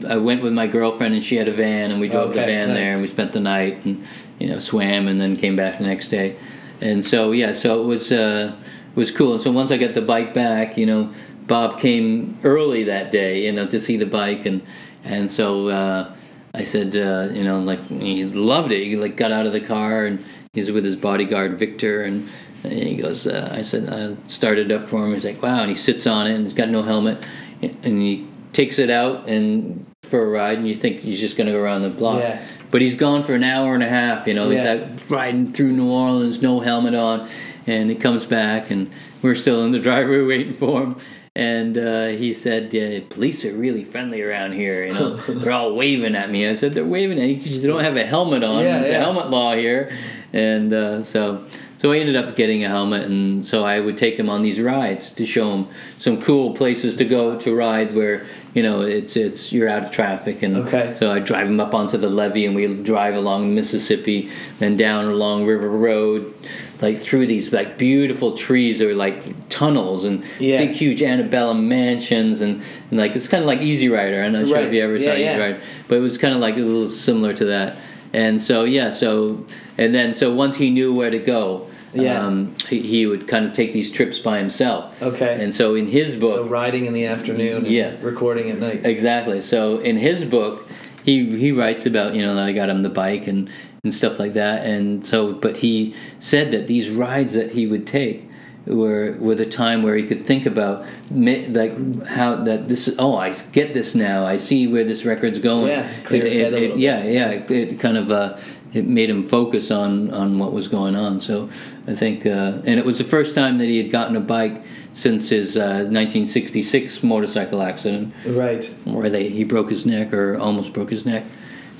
[0.08, 2.40] I I went with my girlfriend and she had a van and we drove the
[2.42, 4.04] Okay, van there and we spent the night and
[4.40, 6.34] you know swam and then came back the next day,
[6.80, 8.56] and so yeah, so it was uh,
[8.90, 9.34] it was cool.
[9.34, 11.12] And so once I got the bike back, you know,
[11.46, 14.60] Bob came early that day, you know, to see the bike and
[15.04, 16.12] and so uh,
[16.54, 18.82] I said, uh, you know, like he loved it.
[18.82, 20.24] He like got out of the car and
[20.54, 22.28] he's with his bodyguard Victor and.
[22.64, 23.26] And he goes.
[23.26, 23.88] Uh, I said.
[23.88, 25.12] I started up for him.
[25.12, 27.24] He's like, "Wow!" And he sits on it, and he's got no helmet,
[27.62, 31.46] and he takes it out and for a ride, and you think he's just going
[31.46, 32.20] to go around the block.
[32.20, 32.40] Yeah.
[32.70, 34.26] But he's gone for an hour and a half.
[34.26, 34.58] You know, Yeah.
[34.58, 37.28] he's out riding through New Orleans, no helmet on,
[37.66, 38.90] and he comes back, and
[39.22, 40.96] we're still in the driveway waiting for him.
[41.36, 44.84] And uh, he said, uh, "Police are really friendly around here.
[44.86, 47.66] You know, they're all waving at me." I said, "They're waving at you because you
[47.68, 48.64] don't have a helmet on.
[48.64, 48.98] Yeah, There's yeah.
[48.98, 49.92] a helmet law here."
[50.32, 51.44] And uh, so,
[51.78, 54.60] so I ended up getting a helmet, and so I would take him on these
[54.60, 55.68] rides to show him
[55.98, 59.90] some cool places to go to ride where you know it's it's you're out of
[59.90, 60.94] traffic, and Okay.
[60.98, 64.76] so I drive him up onto the levee, and we drive along the Mississippi, then
[64.76, 66.34] down along River Road,
[66.80, 70.58] like through these like beautiful trees or like tunnels and Yeah.
[70.58, 72.60] big huge antebellum mansions and,
[72.90, 74.22] and like it's kind of like Easy Rider.
[74.22, 74.66] I'm not sure Right.
[74.66, 75.40] if you ever saw Yeah, Easy.
[75.40, 77.76] Rider, but it was kind of like a little similar to that.
[78.12, 79.44] And so yeah, so
[79.76, 82.24] and then so once he knew where to go, Yeah.
[82.26, 85.00] um, he, he would kind of take these trips by himself.
[85.02, 85.42] Okay.
[85.42, 87.58] And so in his book, So riding in the afternoon.
[87.58, 87.94] And Yeah.
[88.02, 88.84] Recording at night.
[88.84, 89.40] Exactly.
[89.40, 90.68] So in his book,
[91.04, 93.48] he he writes about you know that I got him the bike and
[93.82, 94.66] and stuff like that.
[94.66, 98.28] And so, but he said that these rides that he would take
[98.66, 103.32] were were the time where he could think about like how that this oh I
[103.52, 105.68] get this now I see where this record's going.
[105.68, 106.76] Yeah, clear It- it- bit.
[106.76, 107.30] yeah, yeah.
[107.30, 108.12] It, it kind of.
[108.12, 108.36] Uh,
[108.74, 111.20] it made him focus on, on what was going on.
[111.20, 111.48] So
[111.86, 114.62] I think, uh, and it was the first time that he had gotten a bike
[114.92, 118.64] since his uh, 1966 motorcycle accident Right.
[118.84, 121.24] where they he broke his neck or almost broke his neck.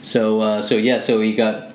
[0.02, 1.74] So uh, so yeah, so he got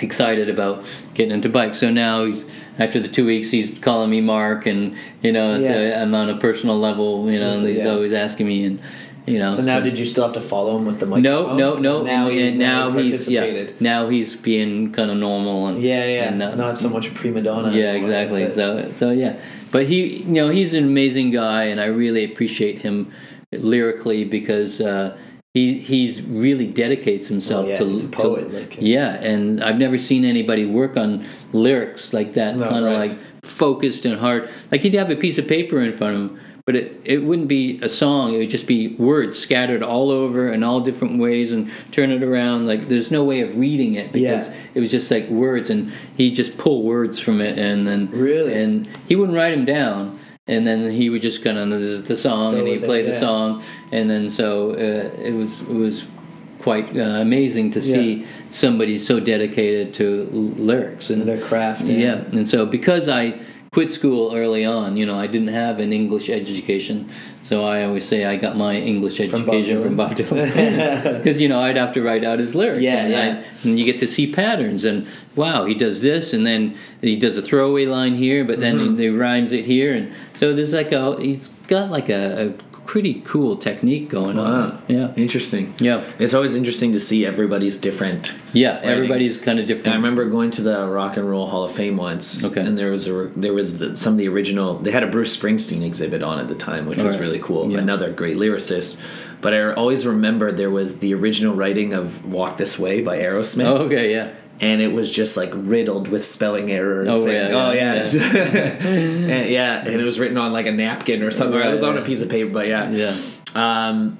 [0.00, 1.78] excited about getting into bikes.
[1.78, 2.44] So now he's
[2.78, 6.36] after the two weeks, he's calling me Mark, and you know, so I'm on a
[6.38, 7.90] personal level, you know, he's Yeah.
[7.90, 8.80] always asking me, and
[9.26, 9.50] you know.
[9.52, 11.10] So now, did you still have to follow him with the no,
[11.48, 11.56] microphone?
[11.56, 12.02] no, no.
[12.02, 13.40] Now, he, and now now he he's yeah.
[13.40, 13.80] participated.
[13.80, 16.24] Now he's being kind of normal and Yeah, yeah.
[16.32, 17.72] and, uh, Not so much a prima donna.
[17.76, 18.50] yeah, exactly.
[18.50, 19.38] So, so yeah,
[19.70, 23.10] but he, you know, he's an amazing guy, and I really appreciate him
[23.52, 25.16] lyrically because uh,
[25.52, 29.62] he he's really dedicates himself Oh, yeah, to, he's a to- poet, like- yeah, and
[29.62, 33.10] I've never seen anybody work on lyrics like that, No, kind of right.
[33.10, 34.48] like focused and hard.
[34.72, 36.40] Like he'd have a piece of paper in front of him.
[36.66, 38.32] But it, it wouldn't be a song.
[38.32, 42.22] It would just be words scattered all over in all different ways and turn it
[42.22, 42.66] around.
[42.66, 44.54] Like there's no way of reading it because Yeah.
[44.72, 48.54] it was just like words, and he just pull words from it, and then Really?
[48.54, 52.04] and he wouldn't write them down, and then he would just kind of this is
[52.04, 53.20] the song, Go and he'd with it, play the yeah.
[53.20, 53.62] song,
[53.92, 56.06] and then so uh, it was it was
[56.60, 61.82] quite uh, amazing to see somebody so dedicated to l- lyrics and Their craft.
[61.84, 62.24] yeah.
[62.32, 63.38] and so because I
[63.74, 67.10] quit school early on, you know, I didn't have an English education,
[67.42, 71.58] so I always say I got my English education from Bob Dylan, because you know
[71.58, 73.42] I'd have to write out his lyrics, Yeah, and, I- yeah.
[73.64, 77.36] and you get to see patterns, and wow, he does this, and then he does
[77.36, 78.96] a throwaway line here, but then Mm-hmm.
[78.96, 82.73] he, he rhymes it here, and so there's like a he's got like a, a
[82.86, 84.44] pretty cool technique going Wow.
[84.44, 85.74] on, yeah, Interesting.
[85.78, 88.32] yeah, It's always interesting to see everybody's different.
[88.52, 88.78] yeah.
[88.82, 89.86] Everybody's kind of different.
[89.86, 92.44] And I remember going to the Rock and Roll Hall of Fame once.
[92.44, 92.60] Okay.
[92.60, 94.78] And there was a there was the, some of the original.
[94.78, 97.20] They had a Bruce Springsteen exhibit on at the time, which was Alright.
[97.20, 97.70] really cool.
[97.70, 97.78] Yeah.
[97.78, 99.00] Another great lyricist.
[99.40, 103.64] But I always remember there was the original writing of "Walk This Way" by Aerosmith.
[103.66, 104.30] Oh, okay, yeah.
[104.60, 107.08] And it was just like riddled with spelling errors.
[107.10, 110.72] Oh, and, yeah, oh yeah, yeah, and, yeah, and it was written on like a
[110.72, 111.58] napkin or something.
[111.58, 112.88] Right, it was on a piece of paper, but yeah.
[112.90, 113.16] Yeah.
[113.54, 114.18] Um,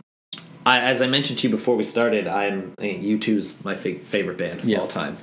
[0.66, 4.61] I, as I mentioned to you before we started, I'm U2's my fa- favorite band
[4.61, 4.78] of Yeah.
[4.78, 5.16] all time,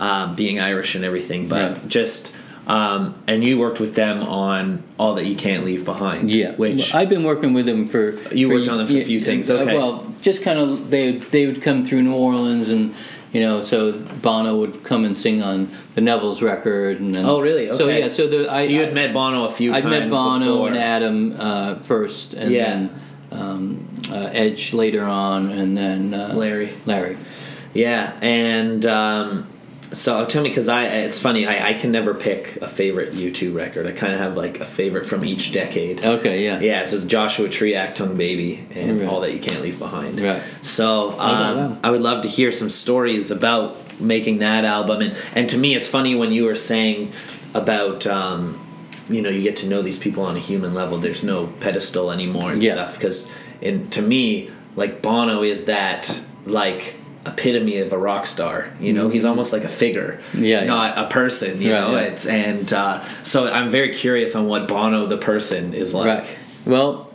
[0.00, 1.46] um, being Irish and everything.
[1.48, 1.78] But Yeah.
[1.86, 2.32] just
[2.66, 6.30] um, and you worked with them on all that you can't leave behind.
[6.30, 8.10] Yeah, which I've been working with them for.
[8.34, 9.74] You for worked on them for a few things, okay.
[9.74, 12.94] Well, just kind of they they would come through New Orleans and
[13.32, 17.24] you know so Bono would come and sing on the Neville's record and then.
[17.26, 17.68] Oh, really?
[17.68, 17.78] Okay.
[17.78, 19.84] So yeah, so the I so you I- had met Bono a few times.
[19.84, 20.00] I'd times.
[20.04, 20.68] met Bono before.
[20.68, 22.64] and Adam uh, first, and Yeah.
[22.64, 23.00] then
[23.30, 26.72] um, uh, Edge later on, and then uh, Larry.
[26.86, 27.18] Larry.
[27.74, 29.46] Yeah, and um,
[29.92, 33.54] so tell me because I it's funny I, I can never pick a favorite U2
[33.54, 33.86] record.
[33.86, 36.04] I kind of have like a favorite from each decade.
[36.04, 36.60] Okay, yeah.
[36.60, 39.08] Yeah, so it's Joshua Tree, Achtung Baby, and Right.
[39.08, 40.20] All That You Can't Leave Behind.
[40.20, 40.42] Right.
[40.62, 41.78] So um, wow.
[41.82, 45.74] I would love to hear some stories about making that album, and and to me,
[45.74, 47.12] it's funny when you were saying
[47.54, 48.06] about.
[48.06, 48.64] Um,
[49.10, 50.98] you know, you get to know these people on a human level.
[50.98, 52.74] There's no pedestal anymore and Yeah.
[52.74, 52.94] stuff.
[52.96, 53.26] Because,
[53.62, 56.94] in to me, like Bono is that like
[57.28, 58.72] epitome of a rock star.
[58.80, 60.44] You know, he's almost like a figure, Mm-hmm.
[60.44, 60.66] Yeah, yeah.
[60.66, 61.60] not a person.
[61.62, 62.02] You Right, know, yeah.
[62.06, 66.06] it's and uh, so I'm very curious on what Bono the person is like.
[66.06, 66.38] Right.
[66.66, 67.12] Well,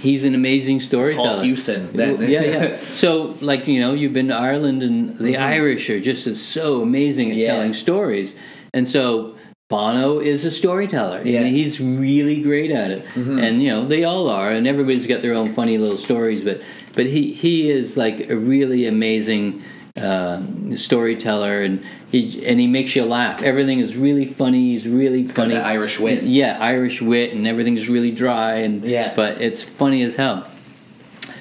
[0.00, 1.28] he's an amazing storyteller.
[1.28, 1.90] Paul Hewson.
[1.94, 2.76] Well, yeah, yeah.
[3.02, 7.28] So, like you know, you've been to Ireland, and the Irish are just so amazing
[7.30, 7.40] at Mm-hmm.
[7.40, 7.52] Yeah.
[7.54, 8.34] telling stories,
[8.72, 9.34] and so.
[9.78, 11.40] Bono is a storyteller, Yeah.
[11.40, 11.46] Mm-hmm.
[11.46, 13.04] and he's really great at it.
[13.16, 16.42] And you know they all are, and everybody's got their own funny little stories.
[16.42, 16.62] But
[16.94, 19.62] but he he is like a really amazing
[19.94, 20.40] uh,
[20.74, 23.42] storyteller, and he and he makes you laugh.
[23.42, 24.70] Everything is really funny.
[24.70, 25.56] He's really got funny.
[25.56, 26.22] Irish wit.
[26.22, 29.12] Yeah, Irish wit, and everything's really dry, and Yeah.
[29.14, 30.48] but it's funny as hell.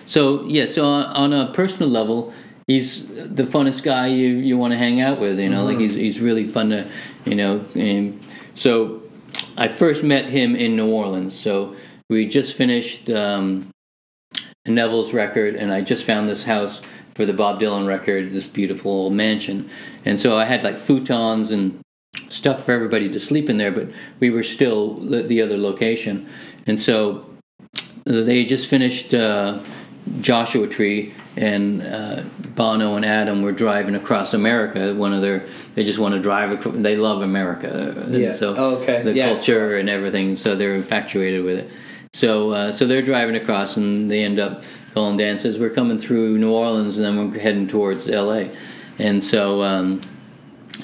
[0.05, 2.33] So yeah, so on, on a personal level,
[2.67, 5.39] he's the funnest guy you, you want to hang out with.
[5.39, 6.89] You know, like he's he's really fun to,
[7.25, 7.65] you know.
[7.73, 8.21] And
[8.53, 9.01] so,
[9.57, 11.37] I first met him in New Orleans.
[11.37, 11.75] So
[12.09, 13.71] we just finished um,
[14.65, 16.81] Neville's record, and I just found this house
[17.15, 19.69] for the Bob Dylan record, this beautiful old mansion.
[20.05, 21.79] And so I had like futons and
[22.29, 23.87] stuff for everybody to sleep in there, but
[24.19, 26.29] we were still the the other location.
[26.67, 27.25] And so
[28.05, 29.59] they just finished uh,
[30.21, 32.23] Joshua Tree, and uh,
[32.55, 34.93] Bono and Adam were driving across America.
[34.95, 36.51] One of their, they just want to drive.
[36.51, 38.31] Across, they love America, and Yeah.
[38.31, 39.03] so Oh, okay.
[39.03, 39.45] the Yes.
[39.45, 40.35] culture and everything.
[40.35, 41.69] So they're infatuated with it.
[42.13, 44.63] So uh, so they're driving across, and they end up
[44.93, 48.49] calling Dan says we're coming through New Orleans, and then we're heading towards L.A.
[48.99, 49.63] And so.
[49.63, 50.01] Um,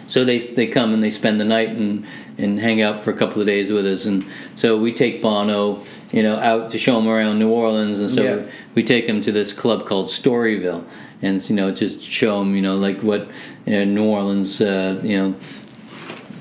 [0.07, 2.05] so they they come and they spend the night and
[2.37, 4.25] and hang out for a couple of days with us and
[4.55, 5.83] so we take Bono
[6.13, 8.45] you know out to show him around New Orleans and so Yeah.
[8.75, 10.85] we take him to this club called Storyville
[11.21, 13.27] and you know just show him you know like what
[13.65, 15.35] you know, New Orleans uh, you know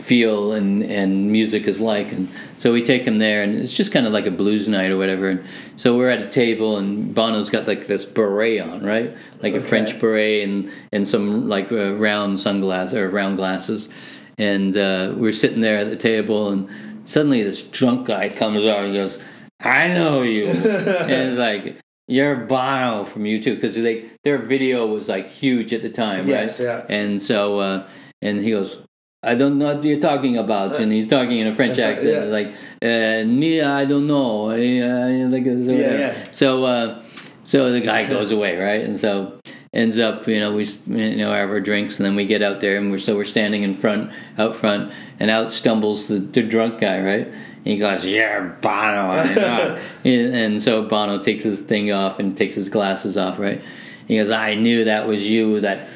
[0.03, 3.93] feel and and music is like and so we take him there and it's just
[3.93, 5.45] kind of like a blues night or whatever and
[5.77, 9.61] so we're at a table and Bono's got like this beret on right like a
[9.61, 13.89] French beret and and some like uh, round sunglasses or round glasses
[14.39, 16.69] and uh, we're sitting there at the table and
[17.05, 19.19] suddenly this drunk guy comes over and goes
[19.65, 21.77] I know you and it's like
[22.09, 26.61] you're Bono from U2 because they their video was like huge at the time Yes,
[26.61, 26.87] right yeah.
[26.89, 27.87] and so uh,
[28.21, 28.79] and he goes
[29.25, 31.87] I don't know what you're talking about, and he's talking in a French Yeah.
[31.87, 32.49] accent, like
[32.83, 36.15] uh, me, I don't know, like so, Yeah, yeah.
[36.33, 37.03] so, uh,
[37.45, 39.39] so the guy goes away, right, and so
[39.73, 42.59] ends up, you know, we you know have our drinks, and then we get out
[42.61, 46.43] there, and we're so we're standing in front, out front, and out stumbles the, the
[46.43, 47.29] drunk guy, right.
[47.65, 49.79] He goes, "Yeah, Bono," and,
[50.35, 53.63] and so Bono takes his thing off and takes his glasses off, right.
[54.09, 55.87] He goes, "I knew that was you, with that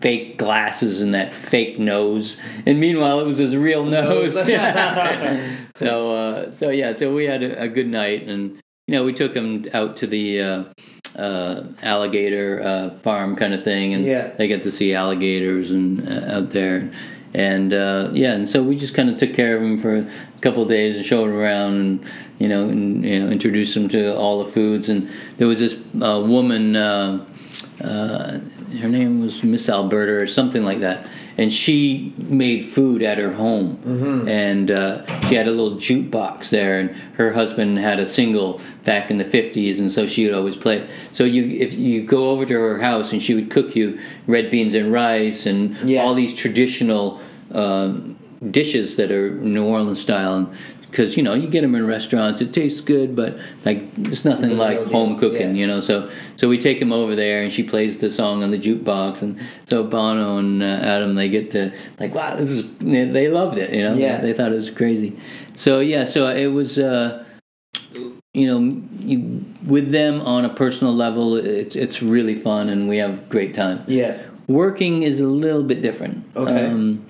[0.00, 2.36] fake glasses and that fake nose.
[2.66, 4.34] And meanwhile, it was his real nose.
[4.34, 4.44] Nose.
[5.76, 9.12] so, uh, so yeah, so we had a, a good night, and you know, we
[9.12, 10.64] took him out to the uh,
[11.16, 14.28] uh, alligator uh, farm kind of thing, and Yeah.
[14.36, 16.90] they get to see alligators and uh, out there.
[17.34, 20.40] And uh, yeah, and so we just kind of took care of him for a
[20.40, 22.04] couple days and showed him around, and
[22.38, 24.88] you know, and you know, introduced him to all the foods.
[24.88, 26.76] And there was this uh, woman.
[26.76, 27.26] Uh,
[27.82, 28.40] uh,
[28.80, 31.06] her name was Miss Alberta or something like that,
[31.42, 34.28] and she made food at her home, Mm-hmm.
[34.28, 39.10] and uh, she had a little jukebox there, and her husband had a single back
[39.10, 40.88] in the fifties, and so she would always play.
[41.12, 44.50] So you, if you go over to her house, and she would cook you red
[44.50, 46.02] beans and rice, and Yeah.
[46.02, 47.20] all these traditional.
[47.50, 48.16] Um,
[48.50, 50.48] dishes that are New Orleans style, and
[50.92, 54.50] because you know you get them in restaurants, it tastes good, but like it's nothing
[54.50, 55.60] The like deal, home cooking, yeah.
[55.60, 55.80] you know.
[55.80, 59.22] So so we take him over there, and she plays the song on the jukebox,
[59.22, 63.56] and so Bono and uh, Adam they get to like wow, this is they loved
[63.58, 63.94] it, you know.
[63.94, 64.20] Yeah.
[64.20, 65.16] they thought it was crazy.
[65.56, 66.78] So yeah, so it was.
[66.78, 67.24] Uh,
[68.34, 72.96] you know, you, with them on a personal level, it's it's really fun, and we
[72.98, 74.16] have great time Yeah.
[74.48, 76.24] working is a little bit different.
[76.34, 76.66] Okay.
[76.66, 77.04] Um,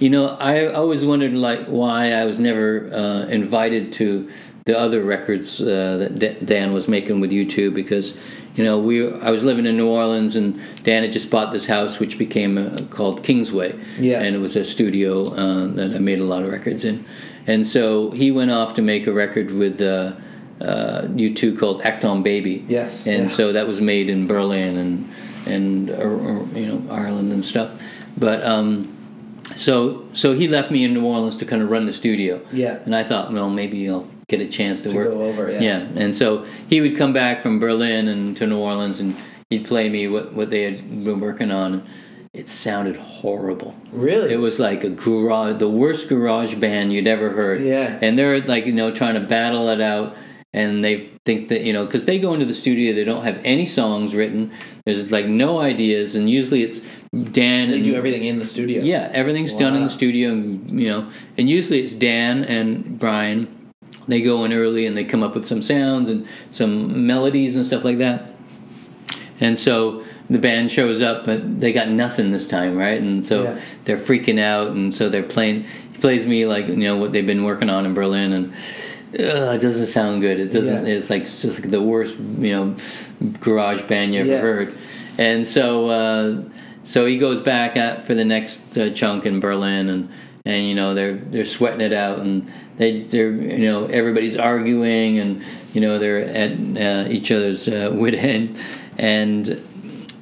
[0.00, 4.28] you know, I always wondered like why I was never uh, invited to
[4.64, 8.14] the other records uh, that D- Dan was making with U2 because
[8.54, 11.66] you know we I was living in New Orleans and Dan had just bought this
[11.66, 13.78] house which became uh, called Kingsway.
[13.98, 14.22] Yeah.
[14.22, 17.04] And it was a studio uh, that I made a lot of records in,
[17.46, 19.80] and so he went off to make a record with.
[19.80, 20.12] Uh,
[20.60, 22.66] uh, U2 called Achtung Baby.
[22.68, 23.34] Yes, And yeah.
[23.34, 25.10] so that was made in Berlin and
[25.46, 25.88] and
[26.54, 27.70] you know Ireland and stuff.
[28.18, 28.94] But um,
[29.56, 32.40] so so he left me in New Orleans to kind of run the studio.
[32.52, 32.78] Yeah.
[32.84, 35.08] And I thought, well, maybe I'll get a chance to, To work.
[35.08, 35.86] go over, yeah.
[35.96, 39.16] And so he would come back from Berlin and to New Orleans and
[39.50, 41.86] he'd play me what what they had been working on.
[42.32, 43.74] It sounded horrible.
[43.90, 44.32] Really?
[44.32, 47.60] It was like a garage, the worst garage band you'd ever heard.
[47.60, 47.98] Yeah.
[48.00, 50.16] And they're like, you know, trying to battle it out.
[50.52, 53.40] And they think that, you know, because they go into the studio, they don't have
[53.44, 54.50] any songs written.
[54.84, 56.16] There's like no ideas.
[56.16, 56.80] And usually it's
[57.12, 58.82] Dan They and do everything in the studio.
[58.82, 63.48] yeah, everything's done in the studio, and, you know, and usually it's Dan and Brian.
[64.08, 67.64] They go in early and they come up with some sounds and some melodies and
[67.64, 68.26] stuff like that.
[69.40, 73.00] And so the band shows up, but they got nothing this time, right?
[73.00, 73.60] And so Yeah.
[73.84, 75.64] they're freaking out, and so they're playing.
[75.92, 78.52] He plays me like you know what they've been working on in Berlin, and
[79.14, 80.38] ugh, it doesn't sound good.
[80.40, 80.86] It doesn't.
[80.86, 80.92] Yeah.
[80.94, 82.76] It's like it's just like the worst, you know,
[83.40, 84.40] garage band you ever Yeah.
[84.40, 84.74] heard.
[85.18, 86.42] And so, uh,
[86.84, 90.08] so he goes back at, for the next uh, chunk in Berlin, and
[90.46, 95.18] and you know they're they're sweating it out, and they they're you know everybody's arguing,
[95.18, 95.42] and
[95.74, 98.56] you know they're at uh, each other's uh, wit end,
[98.98, 99.60] and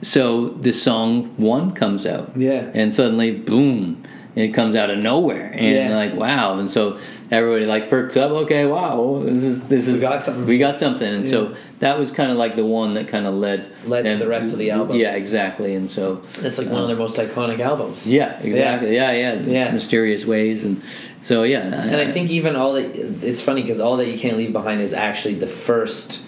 [0.02, 2.30] so the song one comes out.
[2.36, 2.70] Yeah.
[2.74, 4.02] And suddenly, boom,
[4.40, 5.96] it comes out of nowhere, and Yeah.
[5.96, 6.98] like wow, and so
[7.30, 8.30] everybody like perks up.
[8.30, 10.46] Okay, wow, this is this is got something.
[10.46, 11.30] We got something, and Yeah.
[11.30, 14.28] so that was kind of like the one that kind of led Led to the
[14.28, 14.96] rest of the album.
[14.96, 18.06] Yeah, exactly, and so That's like one of um, their most iconic albums.
[18.08, 19.70] yeah, exactly, yeah, yeah, It's Yeah.
[19.72, 20.80] mysterious ways, and
[21.22, 24.36] so yeah, And I think even all that it's funny because all that you can't
[24.36, 26.20] leave behind is actually the first.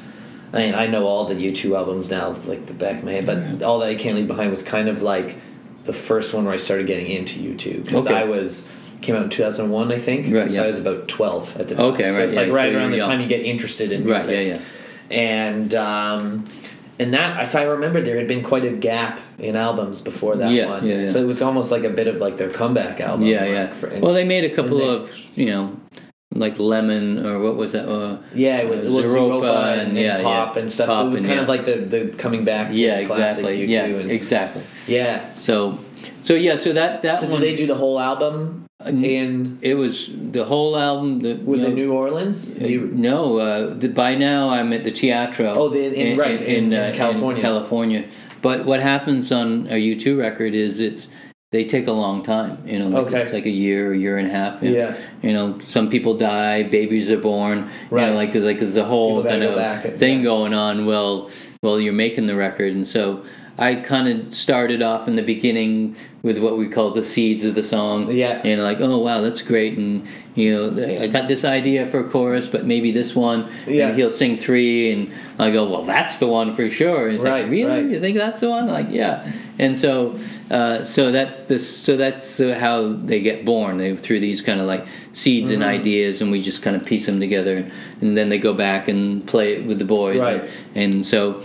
[0.52, 3.24] I mean, I know all the U2 albums now, like the back of my head,
[3.24, 5.36] but all that you can't leave behind was kind of like
[5.84, 8.16] the first one where I started getting into U2 because Okay.
[8.16, 8.70] I was
[9.00, 10.32] came out in two thousand one, I think.
[10.34, 10.64] Right, So yeah.
[10.64, 11.86] I was about twelve at the time.
[11.94, 13.08] Okay, so right, it's yeah, like right around the young.
[13.08, 14.46] time you get interested in right, music.
[14.46, 14.60] yeah, yeah.
[15.10, 16.46] And um,
[16.98, 20.50] and that if I remember, there had been quite a gap in albums before that
[20.52, 20.86] Yeah, one.
[20.86, 21.12] yeah, yeah.
[21.12, 23.26] So it was almost like a bit of like their comeback album.
[23.26, 23.72] Yeah, yeah.
[23.72, 25.76] for- and- well, they made a couple they- of you know,
[26.34, 27.88] like lemon or what was that?
[27.88, 30.62] Uh, Yeah, it was, uh, Zooropa and, and- and yeah, pop yeah.
[30.62, 30.88] and stuff.
[30.88, 31.40] Pop so it was kind yeah.
[31.42, 33.58] of like the, the coming back to yeah, the exactly.
[33.58, 34.62] U2 Yeah, and exactly.
[34.86, 35.32] yeah.
[35.34, 35.78] So,
[36.22, 37.40] so yeah, so that that So one.
[37.40, 41.20] did they do the whole album in it was the whole album.
[41.20, 42.56] The, was no, it New Orleans?
[42.58, 45.52] You- No, uh, the, by now I'm at the Teatro.
[45.52, 47.42] Oh, the- in- right, in- in California.
[47.42, 48.04] California.
[48.40, 51.08] But what happens on a U2 record is it's
[51.52, 52.62] they take a long time.
[52.66, 53.20] You know, like Okay.
[53.22, 54.62] it's like a year, a year and a half.
[54.62, 54.78] you know.
[54.78, 54.96] Yeah.
[55.22, 57.68] You know, some people die, babies are born.
[57.90, 58.04] Right.
[58.04, 60.24] You know, like there's like there's a whole kind of thing yeah.
[60.24, 60.86] going on.
[60.86, 61.30] Well,
[61.62, 63.24] well, you're making the record, and so.
[63.60, 67.54] I kind of started off in the beginning with what we call the seeds of
[67.54, 68.10] the song.
[68.10, 68.40] Yeah.
[68.44, 72.08] And like, oh wow, that's great, and you know, I got this idea for a
[72.08, 73.50] chorus, but maybe this one.
[73.66, 73.88] Yeah.
[73.88, 77.04] And he'll sing three, and I go, well, that's the one for sure.
[77.08, 77.70] And he's Right, like, really?
[77.70, 77.84] right.
[77.90, 78.66] You think that's the one?
[78.66, 79.30] Like, yeah.
[79.58, 80.18] And so,
[80.50, 81.64] uh, so that's this.
[81.84, 83.76] So that's how they get born.
[83.76, 85.62] They through these kind of like seeds Mm-hmm.
[85.62, 88.88] and ideas, and we just kind of piece them together, and then they go back
[88.88, 90.20] and play it with the boys.
[90.20, 90.48] Right.
[90.74, 91.42] And, and so,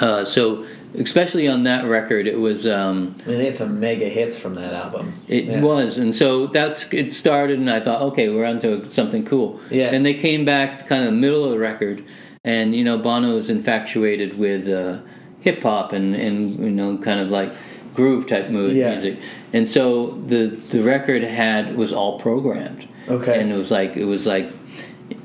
[0.00, 2.66] uh, so especially on that record, it was.
[2.66, 5.12] Um, I mean, they had some mega hits from that album.
[5.28, 5.60] it Yeah.
[5.60, 9.60] was, and so that's it started, and I thought, okay, we're onto something cool.
[9.70, 9.90] Yeah.
[9.92, 12.04] And they came back kind of the middle of the record,
[12.44, 14.98] and you know, bono Bono's infatuated with uh,
[15.40, 17.52] hip hop and and you know, kind of like
[17.94, 18.90] groove type mu- Yeah.
[18.92, 19.16] music,
[19.52, 22.86] and so the the record had was all programmed.
[23.08, 23.40] Okay.
[23.40, 24.50] And it was like it was like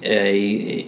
[0.03, 0.85] a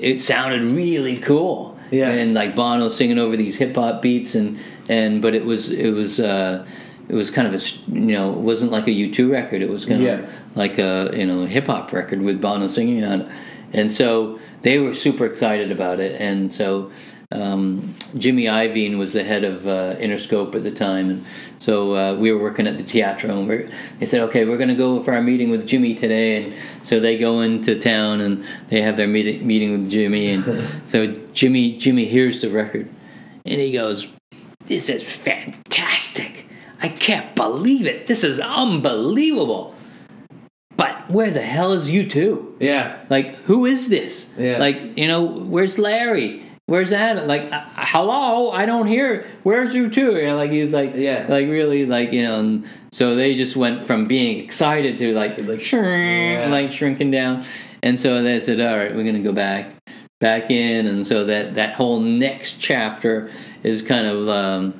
[0.00, 1.77] it sounded really cool.
[1.90, 2.10] Yeah.
[2.10, 4.58] And like Bono singing over these hip hop beats and
[4.88, 6.66] and but it was it was uh
[7.08, 9.84] it was kind of a you know it wasn't like a U2 record it was
[9.84, 10.14] kind Yeah.
[10.20, 13.28] of like a you know hip hop record with Bono singing on it
[13.72, 16.90] and so they were super excited about it and so
[17.30, 21.26] um, Jimmy Iovine was the head of uh, Interscope at the time and
[21.58, 24.70] so uh, we were working at the Teatro and we're, they said okay we're going
[24.70, 28.44] to go for our meeting with Jimmy today and so they go into town and
[28.68, 30.44] they have their meeting meeting with Jimmy and
[30.88, 32.88] so Jimmy Jimmy hears the record
[33.44, 34.08] and he goes
[34.68, 36.44] this is fantastic.
[36.82, 38.06] I can't believe it.
[38.06, 39.74] This is unbelievable.
[40.76, 42.56] But where the hell is U2?
[42.60, 43.02] Yeah.
[43.08, 44.26] Like, who is this?
[44.36, 44.58] Yeah.
[44.58, 46.47] Like, you know, where's Larry?
[46.68, 47.26] Where's that?
[47.26, 49.26] Like, uh, hello, I don't hear.
[49.42, 49.96] Where's U2?
[49.96, 51.24] You know, like he was like, Yeah.
[51.26, 52.40] like really, like you know.
[52.40, 56.48] And so they just went from being excited to like, To, like, shrink, yeah.
[56.50, 57.46] like shrinking down.
[57.82, 59.70] And so they said, all right, we're gonna go back,
[60.20, 60.86] back in.
[60.86, 63.30] And so that that whole next chapter
[63.62, 64.74] is kind of, um,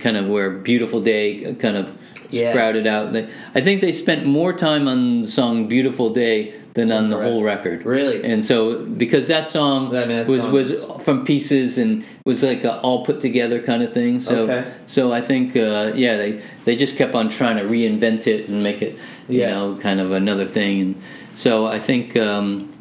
[0.00, 1.88] kind of where beautiful day kind of
[2.30, 2.50] Yeah.
[2.50, 3.12] sprouted out.
[3.12, 7.18] They- I think they spent more time on the song "Beautiful Day" than on the,
[7.18, 7.84] the whole record.
[7.84, 8.22] Really?
[8.24, 12.04] And so because that song I mean, that was song was is- from pieces and
[12.24, 14.20] was like a all put together kind of thing.
[14.20, 14.72] So Okay.
[14.86, 18.62] so I think uh, yeah they they just kept on trying to reinvent it and
[18.62, 18.96] make it
[19.28, 19.50] you Yeah.
[19.50, 20.80] know kind of another thing.
[20.80, 21.02] And
[21.34, 22.72] so I think um,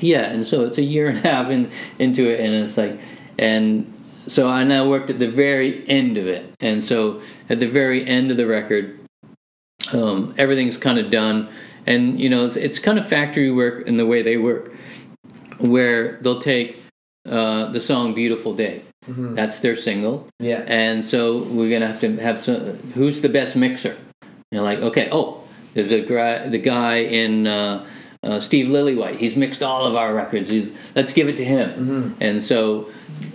[0.00, 2.98] yeah, and so it's a year and a half in, into it, and it's like
[3.38, 3.92] and.
[4.28, 8.04] So I now worked at the very end of it, and so at the very
[8.04, 8.98] end of the record,
[9.92, 11.48] um, everything's kind of done
[11.86, 14.72] and you know it's, it's kind of factory work in the way they work
[15.58, 16.76] where they'll take
[17.28, 18.82] uh, the song beautiful day.
[19.34, 20.28] That's their single.
[20.40, 20.64] Yeah.
[20.66, 23.96] and so we're gonna have to have some who's the best mixer?
[24.50, 25.42] You're like okay oh
[25.74, 27.86] there's a guy the guy in uh,
[28.22, 29.18] uh, Steve Lillywhite.
[29.18, 30.48] He's mixed all of our records.
[30.48, 32.16] He's, let's give it to him.
[32.20, 32.90] And so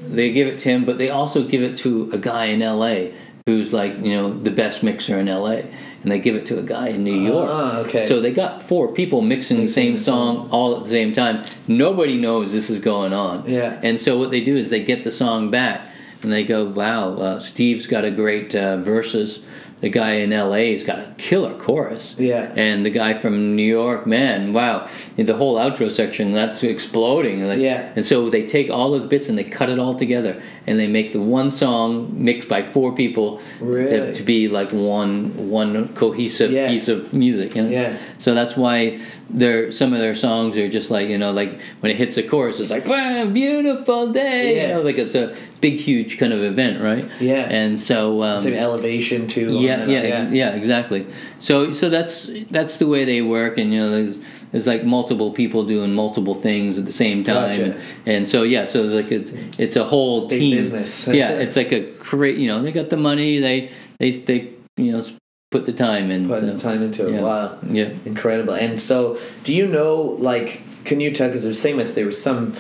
[0.09, 3.15] they give it to him but they also give it to a guy in LA
[3.45, 5.61] who's like you know the best mixer in LA
[6.03, 8.07] and they give it to a guy in New York Ah, okay.
[8.07, 10.49] so they got four people mixing the same song song.
[10.51, 13.79] all at the same time nobody knows this is going on Yeah.
[13.83, 15.87] and so what they do is they get the song back
[16.23, 19.39] and they go, "Wow, uh, Steve's got a great uh, verses
[19.81, 22.15] the guy in L.A.'s got a killer chorus.
[22.17, 22.51] Yeah.
[22.55, 27.45] And the guy from New York, man, wow, the whole outro section that's exploding.
[27.47, 27.91] Like, Yeah.
[27.95, 30.87] And so they take all those bits and they cut it all together, and they
[30.87, 34.13] make the one song mixed by four people to, Really?
[34.13, 36.67] to be like one one cohesive Yeah.
[36.67, 37.55] piece of music.
[37.55, 37.69] You know?
[37.69, 37.93] Yeah.
[38.19, 38.99] So that's why
[39.33, 42.23] their some of their songs are just like you know like when it hits the
[42.23, 44.55] chorus, it's like wow, beautiful day.
[44.55, 44.61] Yeah.
[44.61, 47.09] You know, like it's a big, huge kind of event, right?
[47.19, 47.47] Yeah.
[47.49, 49.57] And so um, Same elevation too.
[49.57, 51.05] on yeah, yeah, yeah, exactly.
[51.39, 54.19] So, so that's that's the way they work, and you know, there's
[54.51, 57.63] there's like multiple people doing multiple things at the same time, Gotcha.
[57.63, 60.57] and, and so yeah, so it's like it's it's a whole big team.
[60.57, 61.07] business.
[61.11, 64.91] yeah, it's like a great, you know, they got the money, they they they you
[64.91, 65.03] know
[65.51, 66.27] put the time in.
[66.27, 67.13] Putting so, the time into it.
[67.13, 67.21] yeah.
[67.21, 67.57] Wow.
[67.69, 67.89] Yeah.
[68.05, 68.53] Incredible.
[68.55, 71.27] And so, do you know, like, can you tell?
[71.27, 72.55] Because there's same with there was some.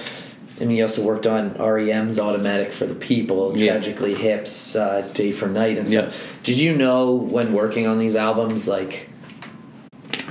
[0.59, 3.71] I mean, you also worked on REM's "Automatic for the People," Yeah.
[3.71, 6.13] "Tragically Hips," uh, "Day for Night," and stuff.
[6.13, 6.37] Yeah.
[6.43, 9.09] Did you know when working on these albums, like,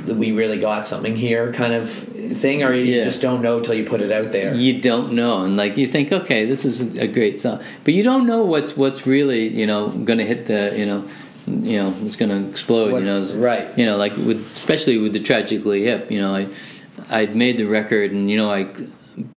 [0.07, 3.03] that we really got something here, kind of thing, or you Yeah.
[3.03, 4.55] just don't know till you put it out there?
[4.55, 8.05] You don't know, and like you think, okay, this is a great song, but you
[8.05, 11.03] don't know what's what's really you know going to hit the you know
[11.65, 12.99] you know it's going to explode.
[12.99, 13.67] you know, What's- right.
[13.79, 16.11] You know, like with especially with the tragically hip.
[16.11, 16.47] You know, I
[17.09, 18.69] I'd made the record, and you know, I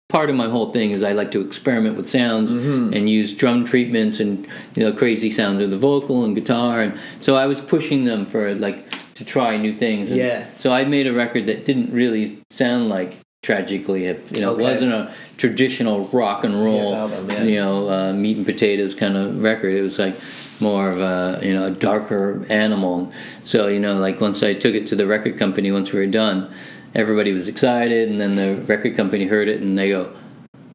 [0.09, 2.93] part of my whole thing is I like to experiment with sounds Mm-hmm.
[2.93, 6.93] and use drum treatments and you know crazy sounds of the vocal and guitar, and
[7.21, 8.79] so I was pushing them for like
[9.15, 10.09] to try new things.
[10.09, 10.45] And Yeah.
[10.59, 14.27] So I made a record that didn't really sound like tragically hip.
[14.35, 14.63] You know, Okay.
[14.63, 17.43] it wasn't a traditional rock and roll, Yeah, album, yeah.
[17.43, 19.73] you know, uh, meat and potatoes kind of record.
[19.73, 20.15] It was like
[20.61, 23.11] more of a you know a darker animal.
[23.43, 26.05] So you know, like once I took it to the record company, once we were
[26.05, 26.53] done,
[26.95, 30.13] everybody was excited, and then the record company heard it and they go,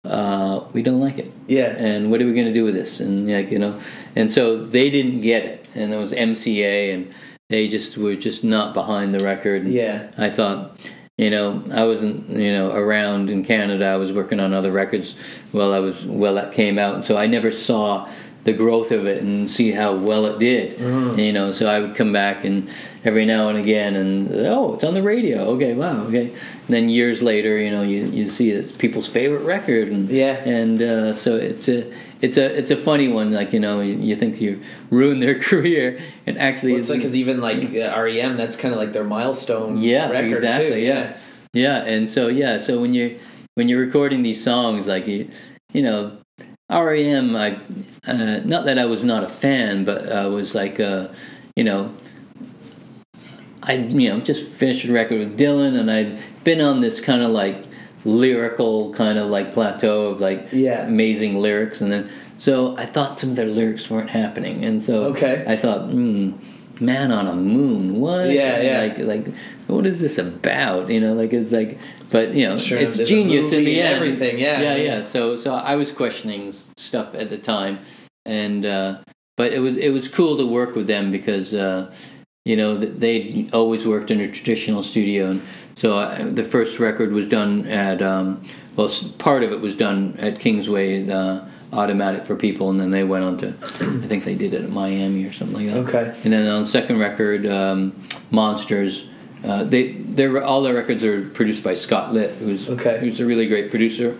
[0.05, 1.75] uh, "We don't like it." Yeah.
[1.77, 3.01] And what are we going to do with this?
[3.01, 3.81] And like you know,
[4.15, 7.15] and so they didn't get it, and there was MCA, and
[7.49, 9.63] they just were just not behind the record.
[9.63, 10.11] And Yeah.
[10.19, 10.79] I thought,
[11.17, 13.87] you know, I wasn't, you know, around in Canada.
[13.87, 15.15] I was working on other records
[15.53, 18.09] while I was well that came out, and so I never saw
[18.47, 20.79] the growth of it and see how well it did.
[21.19, 22.71] You know, so I would come back and
[23.05, 25.45] every now and again, and oh, it's on the radio.
[25.57, 26.31] Okay, wow, okay.
[26.31, 30.37] And then years later, you know, you, you see it's people's favorite record, and Yeah.
[30.49, 31.93] and uh, so it's a.
[32.23, 35.39] It's a it's a funny one, like you know, you, you think you ruined their
[35.49, 38.95] career, and actually, Well, it's like because even like uh, REM, that's kind of like
[38.95, 39.77] their milestone.
[39.83, 40.71] yeah, record exactly.
[40.77, 40.81] Too.
[40.81, 41.17] Yeah.
[41.53, 43.11] yeah, and so yeah, so when you're
[43.55, 45.29] when you're recording these songs, like you,
[45.75, 46.17] you know,
[46.69, 47.59] REM, I,
[48.07, 51.09] uh, not that I was not a fan, but I was like, uh,
[51.55, 51.93] you know,
[53.63, 57.23] I you know just finished a record with Dylan, and I'd been on this kind
[57.23, 57.65] of like
[58.05, 60.87] lyrical kind of like plateau of like Yeah.
[60.87, 65.05] amazing lyrics, and then so I thought some of their lyrics weren't happening, and so
[65.05, 65.45] Okay.
[65.47, 66.33] I thought, hmm,
[66.81, 68.31] man on a moon, what?
[68.31, 68.81] Yeah, yeah.
[68.81, 69.35] Like like
[69.67, 70.89] what is this about?
[70.91, 71.79] You know, like it's like,
[72.11, 73.95] but you know, Sure, it's genius in the end.
[73.97, 74.61] everything, yeah.
[74.61, 75.03] yeah, yeah.
[75.03, 77.79] So so I was questioning stuff at the time,
[78.25, 78.99] and uh,
[79.37, 81.55] but it was it was cool to work with them because.
[81.55, 81.93] Uh,
[82.45, 85.43] you know, th- they always worked in a traditional studio, and
[85.75, 88.45] so I, the first record was done at um,
[88.77, 88.89] well,
[89.19, 91.41] part of it was done at Kingsway, uh,
[91.73, 93.49] Automatic for People, and then they went on to,
[94.03, 95.97] I think they did it at Miami or something like that.
[96.01, 96.19] Okay.
[96.25, 97.93] And then on the second record, um,
[98.31, 99.07] Monsters,
[99.45, 102.99] uh, they they all their records are produced by Scott Litt, who's Okay.
[102.99, 104.17] who's a really great producer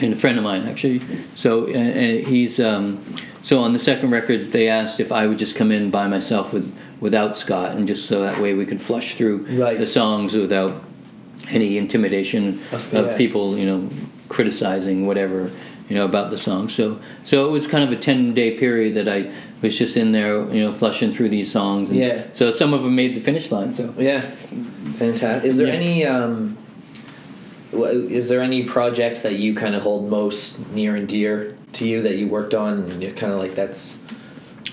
[0.00, 1.00] and a friend of mine actually.
[1.34, 3.00] So uh, uh, he's um,
[3.42, 6.52] so on the second record they asked if I would just come in by myself
[6.52, 9.78] with without Scott, and just so that way we could flush through Right.
[9.78, 10.82] the songs without
[11.50, 13.16] any intimidation Of- of yeah.
[13.16, 13.90] people, you know,
[14.28, 15.50] criticizing whatever
[15.88, 16.68] you know about the song.
[16.68, 19.32] So so it was kind of a ten day period that I
[19.62, 21.90] was just in there, you know, flushing through these songs.
[21.90, 22.26] And Yeah.
[22.32, 23.74] So some of them made the finish line.
[23.74, 23.94] So.
[23.98, 24.20] Yeah,
[24.94, 25.48] fantastic.
[25.48, 25.72] Is there Yeah.
[25.72, 26.58] any um,
[27.72, 32.02] is there any projects that you kind of hold most near and dear to you
[32.02, 34.00] that you worked on and you're kind of like that's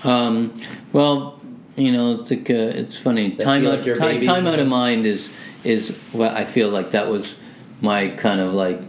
[0.04, 0.52] Um,
[0.92, 1.40] well,
[1.76, 3.32] you know, it's like uh, it's funny.
[3.36, 5.28] Time out, like your time, time out of mind is
[5.64, 7.34] is what I feel like that was
[7.80, 8.80] my kind of like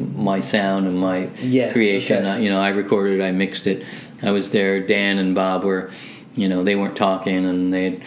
[0.00, 2.18] my sound and my Yes, creation.
[2.24, 2.28] okay.
[2.28, 3.84] I, you know, I recorded, I mixed it.
[4.22, 4.80] I was there.
[4.86, 5.90] Dan and Bob were.
[6.34, 8.00] You know, they weren't talking, and they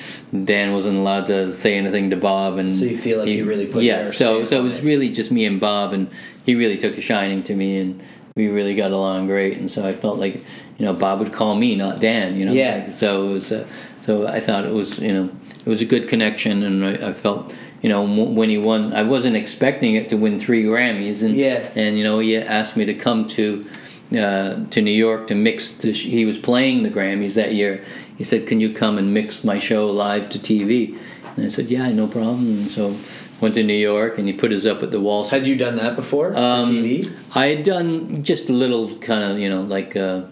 [0.46, 3.66] Dan wasn't allowed to say anything to Bob, and So you feel like you really
[3.66, 4.10] put yeah.
[4.10, 4.86] So so it was it.
[4.86, 6.10] really just me and Bob, and
[6.46, 8.02] he really took a shining to me, and
[8.38, 9.58] we really got along great.
[9.58, 10.36] And so I felt like,
[10.78, 12.38] you know, Bob would call me, not Dan.
[12.38, 12.84] You know, Yeah.
[12.86, 13.52] Like, so it was.
[13.52, 13.68] Uh,
[14.00, 15.30] so I thought it was, you know,
[15.66, 19.02] it was a good connection, and I, I felt, you know, when he won, I
[19.04, 21.68] wasn't expecting it to win three Grammys, and Yeah.
[21.76, 23.66] and you know, he asked me to come to.
[24.14, 25.72] Uh, to New York to mix.
[25.72, 27.82] The sh- he was playing the Grammys that year
[28.18, 30.98] he said, "Can you come and mix my show live to TV?"
[31.38, 32.94] And I said, "Yeah, no problem." And so
[33.40, 35.78] went to New York, and he put us up at the Wall Had you done
[35.78, 37.10] that before Um, TV?
[37.34, 40.24] I had done just a little kind of, you know, like uh,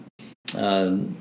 [0.58, 1.16] um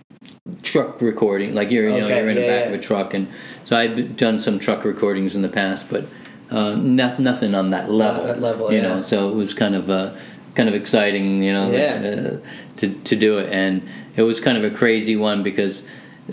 [0.62, 2.68] truck recording, like you're, you know, Okay, you're in the back yeah.
[2.68, 3.28] of a truck, and
[3.64, 6.04] so I'd done some truck recordings in the past, but
[6.52, 8.26] uh, not, nothing on that level.
[8.26, 8.88] that level, you yeah.
[8.88, 9.02] know.
[9.02, 10.14] So it was kind of uh,
[10.56, 12.40] kind of exciting, you know, Yeah.
[12.42, 12.48] uh,
[12.78, 15.84] to to do it, and it was kind of a crazy one because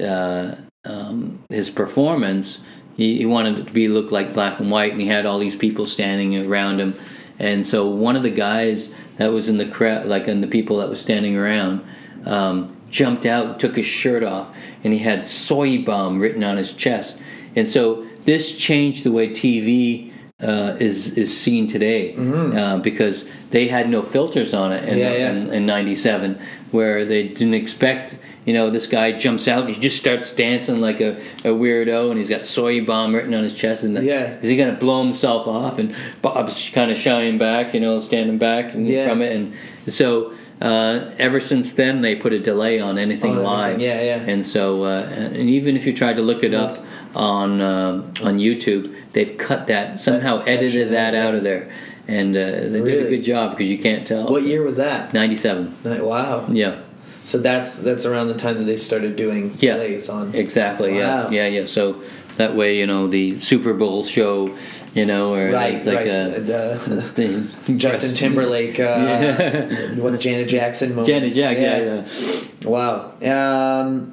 [0.01, 2.61] uh, um, his performance.
[2.97, 5.39] He, he wanted it to be look like black and white, and he had all
[5.39, 6.95] these people standing around him.
[7.39, 8.89] And so one of the guys
[9.19, 11.85] that was in the crowd, like in the people that was standing around,
[12.25, 14.49] um, jumped out, took his shirt off,
[14.83, 17.19] and he had soy bomb written on his chest.
[17.55, 20.13] And so this changed the way TV
[20.43, 25.13] uh, is is seen today uh, because they had no filters on it in, Yeah,
[25.13, 25.31] yeah.
[25.33, 26.39] in, in '97,
[26.73, 28.19] where they didn't expect.
[28.45, 32.11] You know, this guy jumps out and he just starts dancing like a, a weirdo,
[32.11, 33.83] and he's got soy bomb written on his chest.
[33.83, 34.39] And the- Yeah.
[34.41, 35.81] is he going to blow himself off?
[35.81, 39.09] And Bob's kind of shying back, you know, standing back and Yeah.
[39.09, 39.33] from it.
[39.35, 39.53] And
[39.93, 43.73] so uh, ever since then, they put a delay on anything On live.
[43.75, 44.33] everything, yeah, yeah.
[44.33, 45.01] And so, uh,
[45.35, 46.79] and even if you tried to look it Yes.
[46.79, 46.85] up
[47.17, 51.27] on um on YouTube, they've cut that somehow edited that yeah.
[51.27, 51.71] out of there,
[52.07, 52.41] and uh,
[52.71, 54.29] they did a good job because you can't tell.
[54.31, 55.13] What year was that?
[55.15, 55.75] Ninety-seven.
[56.05, 56.47] Wow.
[56.51, 56.83] Yeah.
[57.25, 59.77] So that's that's around the time that they started doing Yeah.
[59.77, 60.35] plays on.
[60.35, 60.93] Exactly.
[60.93, 60.99] Wow.
[60.99, 61.31] Yeah.
[61.31, 61.47] Yeah.
[61.61, 61.67] Yeah.
[61.67, 62.03] So
[62.37, 64.55] that way, you know, the Super Bowl show,
[64.95, 66.07] you know, or Right, like right.
[66.07, 66.41] a.
[66.41, 69.95] the- the- Justin Timberlake, uh, Yeah.
[69.95, 71.09] what Janet Jackson moments.
[71.09, 72.69] Janet, yeah, yeah, yeah.
[72.69, 73.13] Wow.
[73.23, 74.13] Um,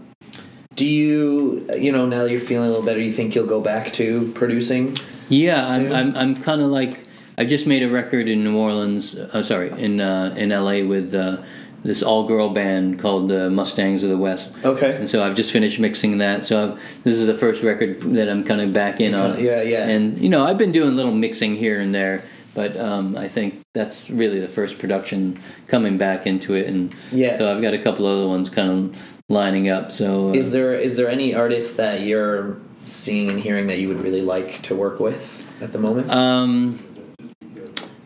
[0.76, 3.62] do you, you know, now that you're feeling a little better, you think you'll go
[3.62, 4.98] back to producing?
[5.30, 5.92] Yeah, I'm.
[5.92, 7.00] I'm, I'm kind of like
[7.38, 9.16] I just made a record in New Orleans.
[9.16, 11.38] Uh, sorry, in uh, in LA with uh,
[11.84, 14.52] this all girl band called the Mustangs of the West.
[14.64, 14.96] Okay.
[14.96, 16.44] And so I've just finished mixing that.
[16.44, 19.40] So this is the first record that I'm kind of back in on.
[19.44, 19.88] Yeah, yeah.
[19.88, 22.24] And you know I've been doing little mixing here and there,
[22.54, 26.68] but um, I think that's really the first production coming back into it.
[26.68, 27.38] And Yeah.
[27.38, 28.96] so I've got a couple other ones kind of
[29.30, 29.92] lining up.
[29.92, 33.88] So uh, Is there is there any artist that you're seeing and hearing that you
[33.88, 36.10] would really like to work with at the moment?
[36.10, 36.84] Um,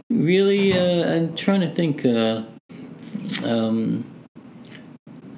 [0.10, 2.06] really, uh, I'm trying to think.
[2.06, 2.44] Uh,
[3.46, 4.06] um,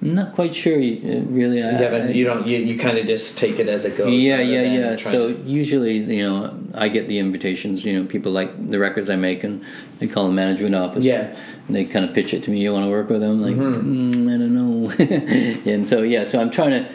[0.02, 0.78] I'm not quite sure.
[0.78, 3.86] uh, Really, I, you haven't, you don't, you, you kind of just take it as
[3.86, 4.14] it goes.
[4.14, 4.96] yeah, yeah, yeah.
[4.96, 7.84] So usually, you know, I get the invitations.
[7.84, 9.62] You know, people like the records I make, and
[10.00, 11.04] they call the management office.
[11.04, 11.36] Yeah.
[11.68, 12.62] And they kind of pitch it to me.
[12.62, 13.42] You want to work with them?
[13.42, 14.90] Like, mm, I don't know.
[15.72, 16.90] and so yeah, so I'm trying to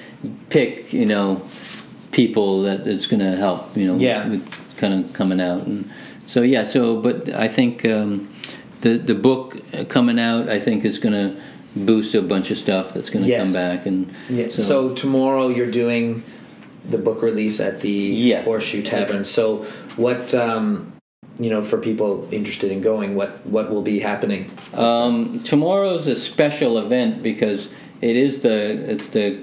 [0.49, 1.43] pick, you know,
[2.13, 3.77] people that it's going to help.
[3.77, 4.29] You know, Yeah.
[4.29, 5.91] with kind of coming out, and
[6.27, 6.65] so yeah.
[6.65, 8.31] So, but I think um,
[8.81, 11.41] the the book uh, coming out, I think, is going to
[11.77, 13.43] boost a bunch of stuff that's going to Yes.
[13.43, 14.49] come back, and Yeah.
[14.49, 16.23] So, tomorrow you're doing
[16.89, 18.43] the book release at the Yeah.
[18.43, 19.25] Horseshoe Tavern.
[19.25, 19.65] So
[19.97, 20.93] what um,
[21.41, 24.51] you know for people interested in going, what what will be happening?
[24.75, 27.69] Um, tomorrow's a special event because
[28.03, 28.57] it is the
[28.93, 29.39] it's the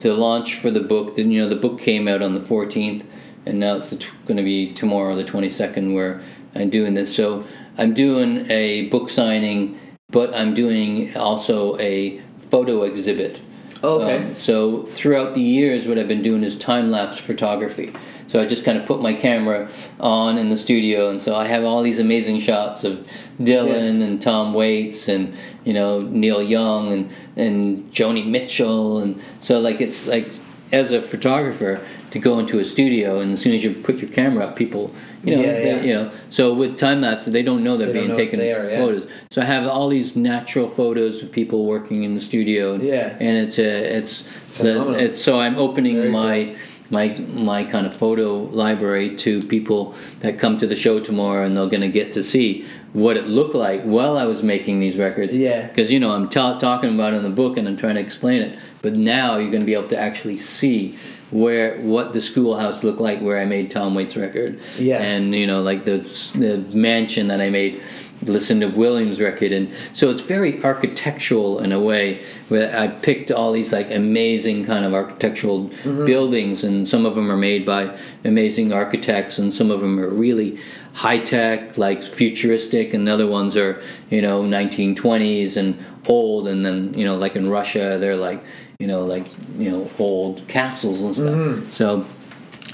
[0.00, 1.14] the launch for the book.
[1.14, 3.04] The, you know, the book came out on the 14th,
[3.46, 6.20] and now it's t- going to be tomorrow, the 22nd, where
[6.56, 7.14] I'm doing this.
[7.14, 7.44] So
[7.78, 9.78] I'm doing a book signing,
[10.12, 12.20] but I'm doing also a
[12.50, 13.40] photo exhibit.
[13.82, 14.16] Okay.
[14.18, 17.92] Um, so throughout the years, what I've been doing is time lapse photography.
[18.28, 19.68] So I just kind of put my camera
[20.00, 23.06] on in the studio, and so I have all these amazing shots of
[23.40, 25.34] Dylan and Tom Waits and
[25.64, 30.28] you know Neil Young and and Joni Mitchell, and so like it's like
[30.70, 34.10] as a photographer to go into a studio, and as soon as you put your
[34.10, 34.94] camera up, people
[35.24, 37.92] you know Yeah, they- you know so with time lapse they don't know they're They
[38.00, 38.78] being know taken yeah.
[38.78, 39.06] photos.
[39.30, 42.74] So I have all these natural photos of people working in the studio.
[42.74, 43.14] and- Yeah.
[43.20, 46.54] and it's a it's it's, uh, a, it's so I'm opening Very my
[46.90, 48.28] my my kind of photo
[48.62, 52.22] library to people that come to the show tomorrow, and they're going to get to
[52.22, 55.34] see what it looked like while I was making these records.
[55.34, 55.68] Yeah.
[55.68, 58.02] because you know I'm ta- talking about it in the book and I'm trying to
[58.02, 60.94] explain it, but now you're going to be able to actually see
[61.32, 64.60] where what the schoolhouse looked like where I made Tom Waits record.
[64.78, 65.02] Yeah.
[65.02, 65.98] and you know like the
[66.34, 67.82] the mansion that I made
[68.24, 69.52] Lucinda Williams record.
[69.52, 74.64] And so it's very architectural in a way where I picked all these like amazing
[74.64, 76.04] kind of architectural mm-hmm.
[76.04, 76.62] buildings.
[76.62, 79.38] And some of them are made by amazing architects.
[79.38, 80.58] And some of them are really
[80.94, 82.94] high tech like futuristic.
[82.94, 86.46] And other ones are you know 1920s and old.
[86.46, 88.42] And then you know like in Russia they're like
[88.82, 89.26] you know like
[89.56, 91.70] you know old castles and stuff mm-hmm.
[91.70, 92.04] so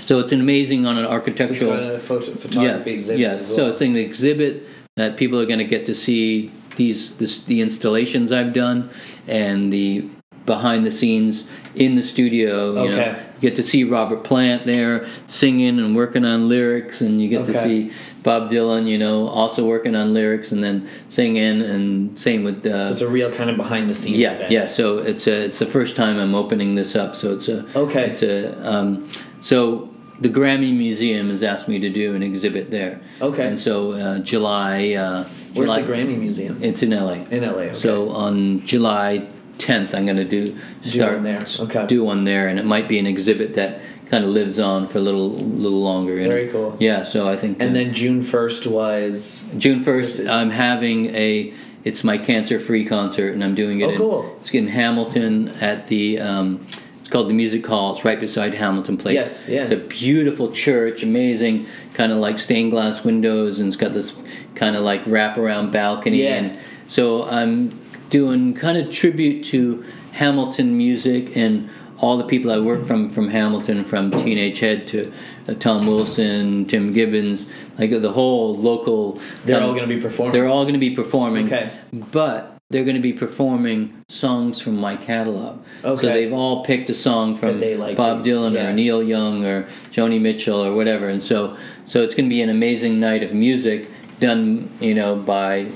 [0.01, 2.97] so it's an amazing on an So it's architectural kind of a photo, photography yeah,
[2.97, 3.40] exhibit yeah.
[3.40, 3.72] as So well.
[3.72, 4.62] it's an exhibit
[4.97, 8.89] that people are going to get to see these this, the installations I've done
[9.26, 10.09] and the
[10.49, 11.45] behind the scenes
[11.77, 12.73] in the studio.
[12.73, 12.97] You Okay.
[13.12, 17.29] know, you get to see Robert Plant there singing and working on lyrics, and you
[17.29, 17.93] get to see
[18.25, 22.66] Bob Dylan, you know, also working on lyrics and then singing, and same with.
[22.66, 24.51] Uh, So it's a real kind of behind the scenes yeah, event.
[24.51, 24.66] yeah.
[24.66, 27.15] So it's a, it's the first time I'm opening this up.
[27.15, 28.05] So it's a Okay.
[28.11, 28.39] It's a
[28.69, 29.09] um,
[29.41, 29.89] so
[30.20, 33.01] the Grammy Museum has asked me to do an exhibit there.
[33.20, 33.47] Okay.
[33.47, 34.95] And so uh, July.
[34.95, 36.59] Uh, Where's July, the Grammy Museum?
[36.62, 37.19] It's in LA.
[37.31, 37.49] In LA.
[37.70, 37.73] Okay.
[37.75, 39.27] So on July
[39.59, 41.44] 10th, I'm going to do start one there.
[41.60, 41.86] Okay.
[41.86, 44.98] do one there, and it might be an exhibit that kind of lives on for
[44.98, 46.16] a little little longer.
[46.16, 46.28] you know.
[46.30, 46.76] Very cool.
[46.80, 47.02] Yeah.
[47.02, 47.60] So I think.
[47.60, 51.52] and uh, then June first was June first, is- I'm having a.
[51.85, 53.85] It's my cancer-free concert, and I'm doing it.
[53.85, 54.36] Oh, in, cool.
[54.40, 56.18] It's in Hamilton at the.
[56.20, 56.66] Um,
[56.98, 57.94] it's called the Music Hall.
[57.94, 59.14] It's right beside Hamilton Place.
[59.14, 59.62] Yes, yeah.
[59.62, 64.12] It's a beautiful church, amazing, kind of like stained glass windows, and it's got this
[64.55, 66.24] kind of like wraparound balcony.
[66.24, 66.35] Yeah.
[66.35, 67.70] And so I'm
[68.10, 71.68] doing kind of tribute to Hamilton music and
[72.01, 75.12] all the people I work from from Hamilton, from Teenage Head to
[75.48, 77.47] uh, Tom Wilson, Tim Gibbons,
[77.78, 79.20] like the whole local.
[79.44, 80.32] they're um, all going to be performing.
[80.32, 81.47] they're all going to be performing.
[81.47, 81.70] Okay.
[81.93, 85.60] But they're going to be performing songs from my catalog.
[85.82, 86.02] Okay.
[86.02, 87.97] So they've all picked a song from they like.
[87.97, 88.68] Bob Dylan Yeah.
[88.68, 91.09] or Neil Young or Joni Mitchell or whatever.
[91.09, 93.89] And so so it's going to be an amazing night of music
[94.20, 95.68] done, you know, by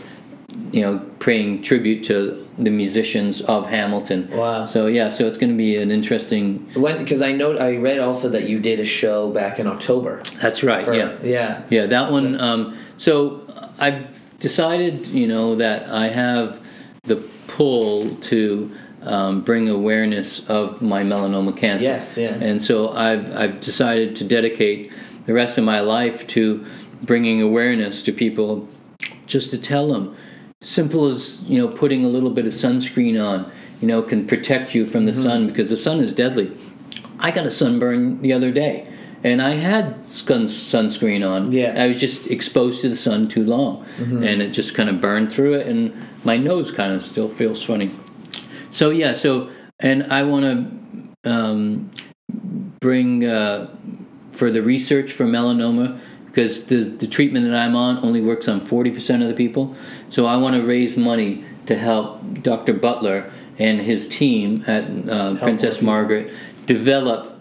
[0.70, 4.28] you know, paying tribute to the musicians of Hamilton.
[4.30, 4.66] Wow.
[4.66, 7.98] So yeah, so it's going to be an interesting when because I know I read
[7.98, 10.22] also that you did a show back in October.
[10.40, 10.84] That's right.
[10.84, 11.16] for- yeah.
[11.22, 11.62] Yeah.
[11.70, 12.38] Yeah, that one.
[12.40, 13.42] Um, so
[13.78, 16.60] I've decided, you know, that I have
[17.04, 17.16] the
[17.46, 18.70] pull to
[19.02, 21.84] um, bring awareness of my melanoma cancer.
[21.84, 22.34] Yes, yeah.
[22.34, 24.92] And so I've, I've decided to dedicate
[25.26, 26.64] the rest of my life to
[27.02, 28.68] bringing awareness to people,
[29.26, 30.14] just to tell them.
[30.62, 34.74] Simple as you know, putting a little bit of sunscreen on, you know, can protect
[34.74, 35.22] you from the Mm-hmm.
[35.22, 36.50] sun because the sun is deadly.
[37.18, 38.86] I got a sunburn the other day,
[39.24, 41.50] and I had sun, sunscreen on.
[41.52, 41.70] Yeah.
[41.70, 41.80] Mm-hmm.
[41.80, 45.32] I was just exposed to the sun too long, and it just kind of burned
[45.32, 45.92] through it, and
[46.24, 47.90] my nose kind of still feels funny.
[48.70, 50.44] So yeah, so and I want
[51.24, 51.90] to um,
[52.80, 53.68] bring uh,
[54.32, 55.98] for the research for melanoma
[56.32, 59.76] because the the treatment that I'm on only works on forty percent of the people.
[60.08, 62.72] So I want to raise money to help Dr.
[62.72, 65.82] Butler and his team at uh, Princess.
[65.82, 66.32] Margaret
[66.66, 67.40] develop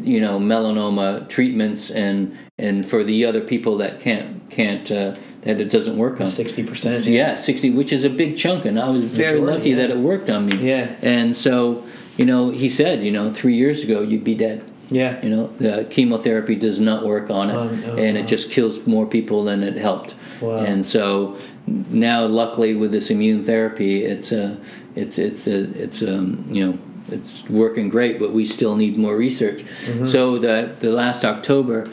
[0.00, 5.60] you know melanoma treatments and and for the other people that can't can't uh, that
[5.60, 7.04] it doesn't work on Sixty percent.
[7.06, 9.76] yeah, sixty, which is a big chunk, and I was very Majority, lucky yeah.
[9.76, 10.56] that it worked on me.
[10.56, 10.94] Yeah.
[11.00, 11.84] and so
[12.16, 14.62] you know, he said, you know, three years ago you'd be dead.
[14.92, 15.22] Yeah.
[15.22, 18.20] You know, the chemotherapy does not work on it, Oh, and no.
[18.20, 18.26] it uh.
[18.26, 20.14] just kills more people than it helped.
[20.40, 20.58] Wow.
[20.58, 21.36] And so
[21.66, 24.56] now, luckily, with this immune therapy, it's a,
[24.94, 26.78] it's it's a, it's um, you know,
[27.08, 29.64] it's working great, but we still need more research.
[29.64, 30.06] Mm-hmm.
[30.06, 31.90] So the the last October.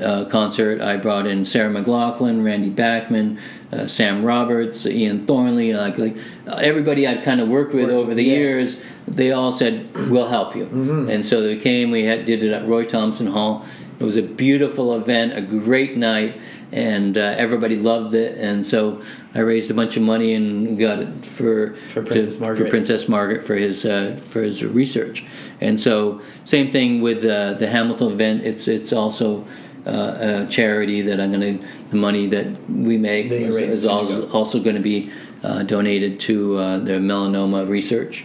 [0.00, 0.80] Uh, concert.
[0.80, 3.38] I brought in Sarah McLachlan, Randy Bachman,
[3.72, 6.16] uh, Sam Roberts, Ian Thornley, like like
[6.46, 8.34] uh, everybody I've kind of worked with Worked over the yeah.
[8.34, 8.76] years.
[9.06, 10.64] They all said, "We'll help you,"
[11.10, 11.90] and so they came.
[11.90, 13.64] We had did it at Roy Thomson Hall.
[14.00, 16.40] It was a beautiful event, a great night,
[16.72, 18.36] and uh, everybody loved it.
[18.36, 19.00] And so
[19.32, 22.64] I raised a bunch of money and got it for For Princess to- Margaret.
[22.64, 25.24] for Princess Margaret for his uh, for his research.
[25.60, 28.42] And so same thing with uh, the Hamilton event.
[28.44, 29.44] It's it's also.
[29.84, 34.28] Uh, a charity that I'm going to the money that we make is, is also,
[34.28, 35.10] also going to be
[35.42, 38.24] uh, donated to uh, the melanoma research,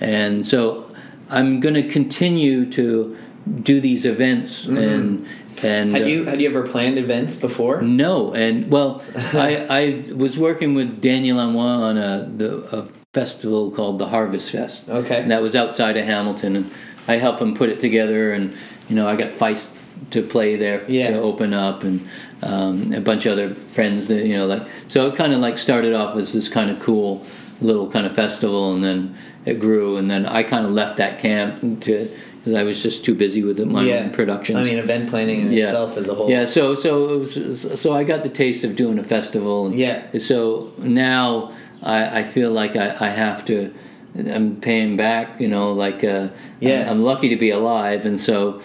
[0.00, 0.92] and so
[1.30, 3.16] I'm going to continue to
[3.62, 5.26] do these events and and
[5.56, 5.94] Mm-hmm.
[5.94, 7.80] Had uh, you had you ever planned events before?
[7.82, 13.70] no, and well, I, I was working with Daniel Lanois on a, the, a festival
[13.70, 14.88] called the Harvest Fest.
[14.88, 15.22] Okay.
[15.22, 16.70] And that was outside of Hamilton, and
[17.08, 18.54] I helped him put it together, and
[18.88, 19.68] you know I got Feist
[20.10, 21.10] to play there Yeah.
[21.10, 22.06] to open up, and
[22.42, 24.62] um, a bunch of other friends that you know like.
[24.88, 27.24] So it kind of like started off as this kind of cool
[27.60, 31.18] little kind of festival, and then it grew, and then I kind of left that
[31.18, 32.10] camp to
[32.44, 34.58] because I was just too busy with my own productions.
[34.58, 36.30] I mean, event planning in itself as a whole.
[36.30, 39.66] Yeah, so so it was so I got the taste of doing a festival.
[39.66, 40.16] And Yeah.
[40.18, 41.52] So now
[41.82, 43.74] I, I feel like I, I have to.
[44.16, 45.40] I'm paying back.
[45.40, 46.28] You know, like uh,
[46.60, 46.82] Yeah.
[46.82, 48.60] I'm, I'm lucky to be alive, and so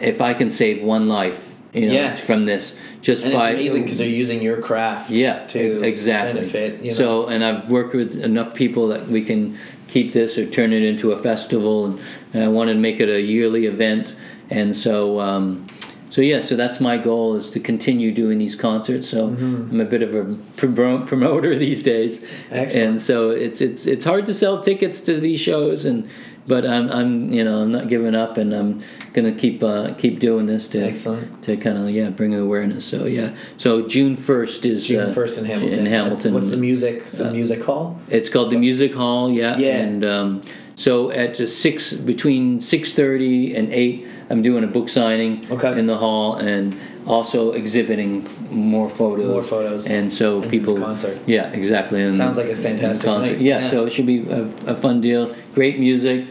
[0.00, 2.14] if I can save one life, you know, Yeah.
[2.16, 5.10] from this, just And it's by amazing because they're using your craft.
[5.10, 6.40] yeah, To exactly.
[6.40, 6.82] benefit.
[6.82, 6.96] You know?
[6.96, 9.56] So, and I've worked with enough people that we can
[9.88, 11.98] keep this or turn it into a festival, and,
[12.32, 14.14] and I wanted to make it a yearly event,
[14.50, 15.66] and so, um,
[16.08, 19.08] so yeah, so that's my goal is to continue doing these concerts.
[19.08, 19.70] So Mm-hmm.
[19.72, 20.24] I'm a bit of a
[20.56, 22.88] promoter these days, Excellent.
[22.88, 26.08] and so it's it's it's hard to sell tickets to these shows, and
[26.46, 30.18] but I'm I'm you know I'm not giving up, and I'm gonna keep uh, keep
[30.20, 31.42] doing this to Excellent.
[31.44, 32.84] to kind of yeah bring awareness.
[32.84, 35.78] So yeah, so June first is June uh, first in Hamilton.
[35.80, 37.02] In Hamilton, What's the music?
[37.06, 37.98] It's a music hall.
[38.08, 39.56] it's called the Music Hall, yeah.
[39.56, 39.76] Yeah.
[39.78, 40.42] And um,
[40.76, 45.78] so at uh, six between six thirty and eight, I'm doing a book signing Okay.
[45.78, 46.76] in the hall and
[47.06, 49.28] also exhibiting more photos.
[49.28, 49.86] More photos.
[49.90, 50.78] And so And people.
[50.78, 51.18] concert.
[51.26, 52.02] Yeah, exactly.
[52.02, 53.38] And Sounds like a fantastic concert.
[53.38, 53.70] Yeah, Yeah.
[53.70, 55.34] So it should be a, a fun deal.
[55.54, 56.26] Great music,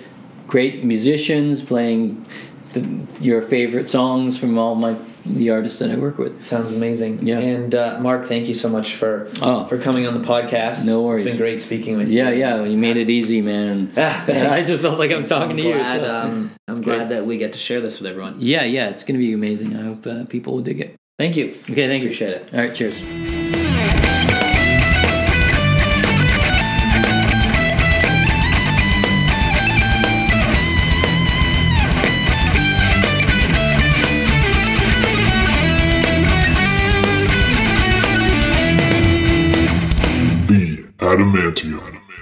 [0.48, 2.26] great musicians playing
[2.74, 2.82] the,
[3.22, 4.96] your favorite songs from all my
[5.26, 6.44] the artists that I work with.
[6.44, 7.26] Sounds amazing.
[7.26, 7.40] Yeah.
[7.40, 9.66] And uh, Mark, thank you so much for Oh.
[9.68, 10.86] for coming on the podcast.
[10.86, 11.22] No worries.
[11.22, 12.40] It's been great speaking with Yeah, you.
[12.40, 12.56] yeah.
[12.58, 12.66] Yeah.
[12.66, 13.94] You made it easy, man.
[13.96, 15.76] Ah, I just felt like I'm And so talking to you.
[15.76, 18.36] so- um, I'm It's glad that we get to share this with everyone.
[18.40, 19.74] Yeah, yeah, it's going to be amazing.
[19.78, 20.96] I hope uh, people will dig it.
[21.18, 21.52] Thank you.
[21.70, 22.10] Okay, thank you.
[22.10, 22.50] Appreciate it.
[22.54, 23.23] All right, cheers.
[41.14, 42.13] Adamantium.